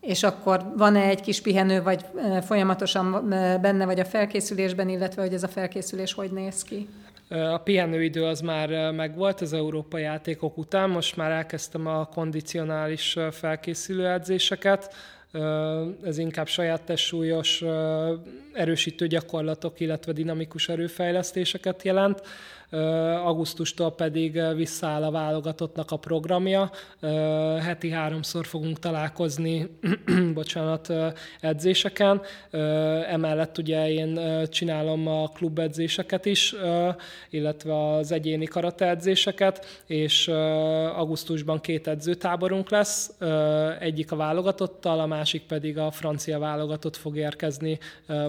és 0.02 0.24
akkor 0.24 0.66
van-e 0.78 1.04
egy 1.04 1.22
kis 1.22 1.42
pihenő, 1.42 1.82
vagy 1.82 2.06
folyamatosan 2.46 3.30
benne 3.62 3.86
vagy 3.86 4.00
a 4.00 4.06
felkészülésben, 4.06 4.90
illetve 4.90 5.22
hogy 5.22 5.34
ez 5.34 5.44
a 5.44 5.48
felkészülés 5.48 6.14
hogy 6.14 6.32
néz 6.32 6.64
ki? 6.64 6.88
A 7.30 7.58
pihenőidő 7.58 8.24
az 8.24 8.42
már 8.42 8.92
megvolt 8.92 9.42
az 9.42 9.54
Európai 9.54 10.02
játékok 10.02 10.58
után, 10.58 10.90
most 10.90 11.18
már 11.18 11.32
elkezdtem 11.32 11.88
a 11.88 12.06
kondicionális 12.06 13.18
felkészülő 13.32 14.08
edzéseket, 14.08 14.94
ez 16.04 16.18
inkább 16.18 16.48
saját 16.48 16.82
testsúlyos 16.82 17.64
erősítő 18.54 19.08
gyakorlatok, 19.08 19.80
illetve 19.80 20.12
dinamikus 20.12 20.70
erőfejlesztéseket 20.70 21.84
jelent 21.84 22.22
augusztustól 23.24 23.92
pedig 23.92 24.42
visszaáll 24.56 25.04
a 25.04 25.12
válogatottnak 25.12 25.92
a 25.92 25.98
programja. 25.98 26.72
Heti 27.62 27.90
háromszor 27.90 28.46
fogunk 28.46 28.80
találkozni, 28.80 29.68
bocsánat, 30.34 30.94
edzéseken. 31.42 32.22
Emellett 33.10 33.58
ugye 33.58 33.90
én 33.90 34.20
csinálom 34.50 35.08
a 35.08 35.28
klubedzéseket 35.28 36.26
is, 36.26 36.56
illetve 37.30 37.96
az 37.96 38.12
egyéni 38.12 38.46
karate 38.46 38.90
edzéseket, 38.90 39.66
és 39.86 40.28
augusztusban 40.96 41.60
két 41.60 41.88
edzőtáborunk 41.88 42.70
lesz, 42.70 43.12
egyik 43.80 44.12
a 44.12 44.16
válogatottal, 44.16 45.00
a 45.00 45.06
másik 45.06 45.42
pedig 45.42 45.78
a 45.78 45.92
francia 45.92 46.40
válogatott 46.40 46.96
fog 46.96 47.18
érkezni 47.18 47.80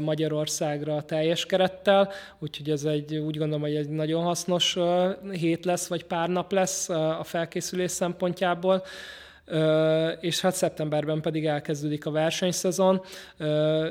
Magyarországra 0.01 1.03
teljes 1.03 1.47
kerettel, 1.47 2.09
úgyhogy 2.39 2.71
ez 2.71 2.85
egy, 2.85 3.17
úgy 3.17 3.37
gondolom, 3.37 3.63
hogy 3.63 3.75
egy 3.75 3.89
nagyon 3.89 4.27
hasznos 4.29 4.77
hét 5.33 5.65
lesz, 5.65 5.87
vagy 5.87 6.05
pár 6.05 6.29
nap 6.29 6.53
lesz 6.53 6.89
a 6.89 7.25
felkészülés 7.25 7.91
szempontjából 7.91 8.85
és 10.21 10.41
hát 10.41 10.55
szeptemberben 10.55 11.21
pedig 11.21 11.47
elkezdődik 11.47 12.07
a 12.07 12.11
versenyszezon. 12.11 13.01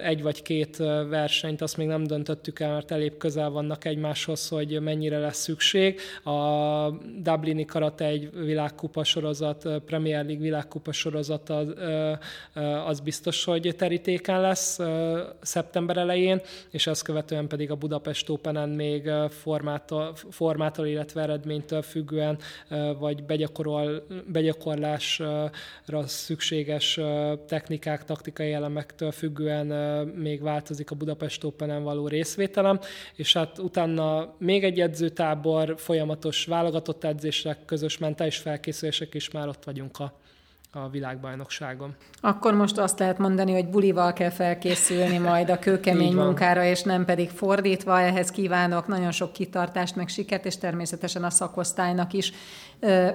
Egy 0.03 0.21
vagy 0.21 0.41
két 0.41 0.77
versenyt 1.09 1.61
azt 1.61 1.77
még 1.77 1.87
nem 1.87 2.03
döntöttük 2.03 2.59
el, 2.59 2.71
mert 2.71 2.91
elég 2.91 3.17
közel 3.17 3.49
vannak 3.49 3.85
egymáshoz, 3.85 4.47
hogy 4.47 4.81
mennyire 4.81 5.17
lesz 5.17 5.37
szükség. 5.37 5.99
A 6.23 6.89
Dublini 7.17 7.65
Karate 7.65 8.05
egy 8.05 8.29
világkupa 8.33 9.03
sorozat, 9.03 9.69
Premier 9.85 10.25
League 10.25 10.43
világkupa 10.43 10.91
sorozat 10.91 11.49
az, 11.49 11.67
az 12.85 12.99
biztos, 12.99 13.43
hogy 13.43 13.73
terítéken 13.77 14.41
lesz 14.41 14.79
szeptember 15.41 15.97
elején, 15.97 16.41
és 16.71 16.87
azt 16.87 17.03
követően 17.03 17.47
pedig 17.47 17.71
a 17.71 17.75
Budapest 17.75 18.29
Open-en 18.29 18.69
még 18.69 19.09
formától, 19.29 20.15
formától, 20.29 20.85
illetve 20.85 21.21
eredménytől 21.21 21.81
függően, 21.81 22.37
vagy 22.99 23.23
begyakorol, 23.23 24.05
begyakorlás 24.27 25.21
szükséges 26.05 26.99
technikák, 27.47 28.03
taktikai 28.03 28.53
elemektől 28.53 29.11
függően 29.11 29.67
még 30.07 30.41
változik 30.41 30.91
a 30.91 30.95
Budapest 30.95 31.43
open 31.43 31.83
való 31.83 32.07
részvételem, 32.07 32.79
és 33.15 33.33
hát 33.33 33.59
utána 33.59 34.35
még 34.37 34.63
egy 34.63 34.79
edzőtábor, 34.79 35.73
folyamatos 35.77 36.45
válogatott 36.45 37.03
edzések, 37.03 37.65
közös 37.65 37.97
mentális 37.97 38.37
felkészülések 38.37 39.13
is 39.13 39.31
már 39.31 39.47
ott 39.47 39.63
vagyunk 39.63 39.99
a 39.99 40.13
a 40.71 40.89
világbajnokságon. 40.89 41.95
Akkor 42.21 42.53
most 42.53 42.77
azt 42.77 42.99
lehet 42.99 43.17
mondani, 43.17 43.51
hogy 43.51 43.67
bulival 43.67 44.13
kell 44.13 44.29
felkészülni 44.29 45.17
majd 45.17 45.49
a 45.49 45.59
kőkemény 45.65 46.13
munkára, 46.13 46.63
és 46.63 46.81
nem 46.81 47.05
pedig 47.05 47.29
fordítva. 47.29 47.99
Ehhez 47.99 48.31
kívánok 48.31 48.87
nagyon 48.87 49.11
sok 49.11 49.33
kitartást, 49.33 49.95
meg 49.95 50.07
sikert, 50.07 50.45
és 50.45 50.57
természetesen 50.57 51.23
a 51.23 51.29
szakosztálynak 51.29 52.13
is 52.13 52.31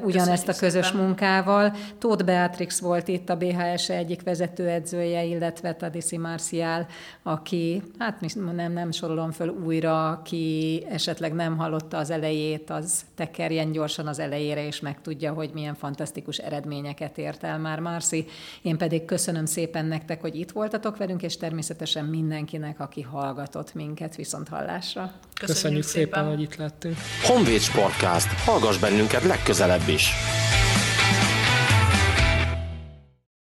ugyanezt 0.02 0.48
a 0.48 0.54
közös 0.54 0.86
szépen. 0.86 1.00
munkával. 1.00 1.76
Tóth 1.98 2.24
Beatrix 2.24 2.80
volt 2.80 3.08
itt 3.08 3.28
a 3.28 3.36
BHS 3.36 3.90
egyik 3.90 4.22
vezetőedzője, 4.22 5.24
illetve 5.24 5.74
Tadiszi 5.74 6.18
Marcial, 6.18 6.86
aki, 7.22 7.82
hát 7.98 8.20
nem, 8.34 8.72
nem 8.72 8.90
sorolom 8.90 9.30
föl 9.30 9.48
újra, 9.48 10.10
aki 10.10 10.84
esetleg 10.90 11.32
nem 11.32 11.56
hallotta 11.56 11.96
az 11.96 12.10
elejét, 12.10 12.70
az 12.70 13.00
tekerjen 13.14 13.72
gyorsan 13.72 14.06
az 14.06 14.18
elejére, 14.18 14.66
és 14.66 14.80
megtudja, 14.80 15.32
hogy 15.32 15.50
milyen 15.54 15.74
fantasztikus 15.74 16.38
eredményeket 16.38 17.18
ért 17.18 17.44
el 17.44 17.58
már 17.58 17.80
Marci. 17.80 18.26
Én 18.62 18.76
pedig 18.76 19.04
köszönöm 19.04 19.46
szépen 19.46 19.84
nektek, 19.84 20.20
hogy 20.20 20.34
itt 20.34 20.50
voltatok 20.50 20.96
velünk, 20.96 21.22
és 21.22 21.36
természetesen 21.36 22.04
mindenkinek, 22.04 22.80
aki 22.80 23.02
hallgatott 23.02 23.74
minket 23.74 24.16
viszont 24.16 24.48
hallásra. 24.48 25.00
Köszönjük, 25.00 25.46
Köszönjük 25.46 25.84
szépen, 25.84 26.04
szépen, 26.04 26.28
hogy 26.28 26.40
itt 26.42 26.56
lettünk. 26.56 26.96
Honvéd 27.22 27.60
Sportcast. 27.60 28.28
Hallgass 28.44 28.78
bennünket 28.78 29.22
legközelebb 29.52 29.88
is. 29.88 30.61